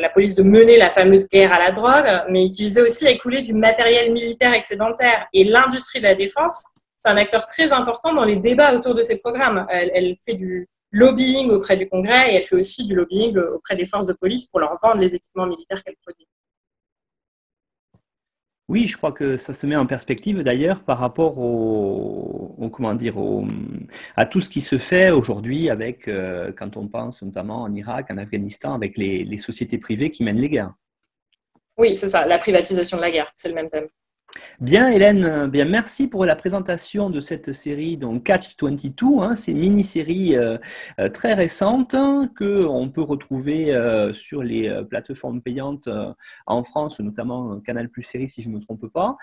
la 0.00 0.08
police 0.08 0.34
de 0.34 0.42
mener 0.42 0.78
la 0.78 0.90
fameuse 0.90 1.28
guerre 1.28 1.52
à 1.52 1.58
la 1.58 1.70
drogue, 1.70 2.24
mais 2.30 2.48
qui 2.48 2.62
visait 2.62 2.82
aussi 2.82 3.06
à 3.06 3.10
écouler 3.10 3.42
du 3.42 3.52
matériel 3.52 4.12
militaire 4.12 4.54
excédentaire. 4.54 5.26
Et 5.32 5.44
l'industrie 5.44 6.00
de 6.00 6.04
la 6.04 6.14
défense, 6.14 6.62
c'est 6.96 7.08
un 7.08 7.16
acteur 7.16 7.44
très 7.44 7.72
important 7.72 8.14
dans 8.14 8.24
les 8.24 8.36
débats 8.36 8.74
autour 8.74 8.94
de 8.94 9.02
ces 9.02 9.16
programmes. 9.18 9.66
Elle, 9.70 9.90
elle, 9.94 10.16
fait 10.24 10.34
du 10.34 10.66
lobbying 10.92 11.50
auprès 11.50 11.76
du 11.76 11.88
Congrès 11.88 12.32
et 12.32 12.36
elle 12.36 12.44
fait 12.44 12.56
aussi 12.56 12.86
du 12.86 12.94
lobbying 12.94 13.38
auprès 13.38 13.76
des 13.76 13.86
forces 13.86 14.06
de 14.06 14.12
police 14.12 14.46
pour 14.46 14.60
leur 14.60 14.78
vendre 14.82 15.00
les 15.00 15.14
équipements 15.14 15.46
militaires 15.46 15.82
qu'elle 15.84 15.96
produit. 16.04 16.26
Oui, 18.70 18.86
je 18.86 18.96
crois 18.96 19.10
que 19.10 19.36
ça 19.36 19.52
se 19.52 19.66
met 19.66 19.74
en 19.74 19.84
perspective 19.84 20.44
d'ailleurs 20.44 20.84
par 20.84 20.98
rapport 20.98 21.38
au, 21.38 22.70
comment 22.72 22.94
dire, 22.94 23.16
à 24.16 24.26
tout 24.26 24.40
ce 24.40 24.48
qui 24.48 24.60
se 24.60 24.78
fait 24.78 25.10
aujourd'hui 25.10 25.68
avec, 25.68 26.06
euh, 26.06 26.52
quand 26.56 26.76
on 26.76 26.86
pense 26.86 27.20
notamment 27.22 27.62
en 27.62 27.74
Irak, 27.74 28.06
en 28.10 28.16
Afghanistan, 28.16 28.72
avec 28.72 28.96
les 28.96 29.38
sociétés 29.38 29.78
privées 29.78 30.12
qui 30.12 30.22
mènent 30.22 30.40
les 30.40 30.48
guerres. 30.48 30.72
Oui, 31.78 31.96
c'est 31.96 32.06
ça, 32.06 32.20
la 32.28 32.38
privatisation 32.38 32.96
de 32.96 33.02
la 33.02 33.10
guerre, 33.10 33.32
c'est 33.34 33.48
le 33.48 33.56
même 33.56 33.68
thème. 33.68 33.88
Bien, 34.60 34.88
Hélène, 34.90 35.24
euh, 35.24 35.46
bien, 35.48 35.64
merci 35.64 36.06
pour 36.06 36.24
la 36.24 36.36
présentation 36.36 37.10
de 37.10 37.20
cette 37.20 37.52
série, 37.52 37.96
donc 37.96 38.24
Catch 38.24 38.56
22. 38.60 39.06
Hein, 39.18 39.34
c'est 39.34 39.54
mini-série 39.54 40.36
euh, 40.36 40.56
euh, 41.00 41.08
très 41.08 41.34
récente 41.34 41.94
hein, 41.94 42.30
que 42.36 42.64
on 42.64 42.90
peut 42.90 43.02
retrouver 43.02 43.72
sur 44.14 44.42
les 44.42 44.70
plateformes 44.88 45.40
payantes 45.40 45.88
en 46.46 46.62
France, 46.62 47.00
notamment 47.00 47.58
Canal 47.60 47.88
Plus 47.88 48.02
Série, 48.02 48.28
si 48.28 48.42
je 48.42 48.48
ne 48.48 48.56
me 48.56 48.60
trompe 48.60 48.86
pas. 48.88 49.16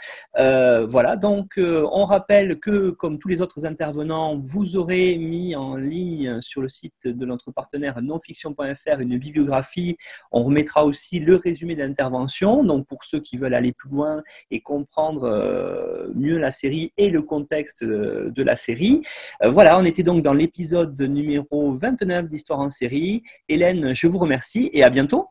voilà, 0.88 1.16
donc 1.16 1.54
on 1.58 2.06
rappelle 2.06 2.60
que, 2.60 2.90
comme 2.90 3.20
tous 3.20 3.28
les 3.28 3.42
autres 3.42 3.66
intervenants, 3.66 4.38
vous 4.38 4.76
aurez 4.76 5.18
mis 5.18 5.56
en 5.56 5.76
ligne 5.76 6.42
sur 6.42 6.62
le 6.62 6.70
site 6.70 7.06
de 7.06 7.26
notre 7.26 7.52
partenaire 7.52 8.02
nonfiction.fr 8.02 9.00
une 9.00 9.18
bibliographie. 9.18 9.98
On 10.32 10.44
remettra 10.44 10.86
aussi 10.86 11.20
le 11.20 11.36
résumé 11.36 11.76
d'intervention. 11.76 12.64
Donc, 12.64 12.88
pour 12.88 13.04
ceux 13.04 13.20
qui 13.20 13.38
veulent 13.38 13.54
aller 13.54 13.74
plus 13.74 13.90
loin 13.90 14.24
et 14.52 14.62
comprendre 14.62 14.97
euh, 15.24 16.08
mieux 16.16 16.38
la 16.38 16.52
série 16.52 16.92
et 16.98 17.10
le 17.10 17.22
contexte 17.22 17.84
de, 17.84 18.44
la 18.44 18.56
série. 18.56 19.02
Euh, 19.44 19.50
voilà, 19.50 19.78
on 19.80 19.86
était 19.86 20.04
donc 20.04 20.22
dans 20.22 20.34
l'épisode 20.34 21.00
numéro 21.00 21.74
29 21.74 22.28
d'Histoire 22.28 22.60
en 22.60 22.70
série. 22.70 23.24
Hélène, 23.48 23.94
je 23.94 24.08
vous 24.08 24.18
remercie 24.18 24.70
et 24.74 24.84
à 24.84 24.90
bientôt. 24.90 25.28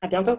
À 0.00 0.08
bientôt. 0.08 0.38